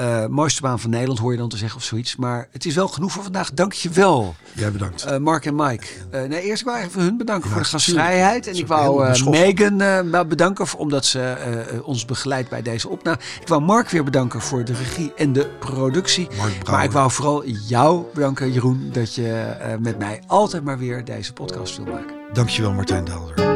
Uh, 0.00 0.26
mooiste 0.26 0.60
baan 0.60 0.80
van 0.80 0.90
Nederland 0.90 1.18
hoor 1.18 1.32
je 1.32 1.38
dan 1.38 1.48
te 1.48 1.56
zeggen 1.56 1.78
of 1.78 1.84
zoiets. 1.84 2.16
Maar 2.16 2.48
het 2.50 2.64
is 2.64 2.74
wel 2.74 2.88
genoeg 2.88 3.12
voor 3.12 3.22
vandaag. 3.22 3.52
Dank 3.52 3.72
je 3.72 3.90
wel. 3.90 4.34
Jij 4.52 4.72
bedankt. 4.72 5.06
Uh, 5.06 5.16
Mark 5.16 5.46
en 5.46 5.54
Mike. 5.54 5.86
nee, 6.10 6.42
eerst 6.42 6.64
wil 6.64 6.74
ik 6.74 6.84
even 6.84 7.02
hun 7.02 7.16
bedanken 7.16 7.48
ja, 7.48 7.54
voor 7.54 7.62
de 7.62 7.68
gastvrijheid. 7.68 8.46
En 8.46 8.56
ik 8.56 8.66
wou 8.66 9.30
Megan 9.30 10.28
bedanken 10.28 10.66
voor, 10.66 10.80
omdat 10.80 11.04
ze 11.04 11.80
ons 11.84 12.04
begeleidt 12.04 12.48
bij 12.48 12.62
deze 12.62 12.88
opname. 12.88 13.18
Ik 13.40 13.48
wou 13.48 13.62
Mark 13.62 13.88
weer 13.88 14.04
bedanken 14.04 14.40
voor 14.40 14.64
de 14.64 14.72
regie 14.72 15.12
en 15.16 15.32
de 15.32 15.46
productie. 15.58 16.28
maar 16.70 16.84
ik 16.84 16.92
wou 16.92 17.10
vooral 17.10 17.46
jou 17.46 18.04
bedanken, 18.14 18.52
Jeroen, 18.52 18.90
dat 18.92 19.14
je 19.14 19.56
met 19.80 19.98
mij 19.98 20.22
altijd 20.26 20.64
maar 20.64 20.78
weer 20.78 21.04
deze 21.04 21.32
Dankjewel 22.32 22.72
Martijn 22.72 23.04
Daalder. 23.04 23.51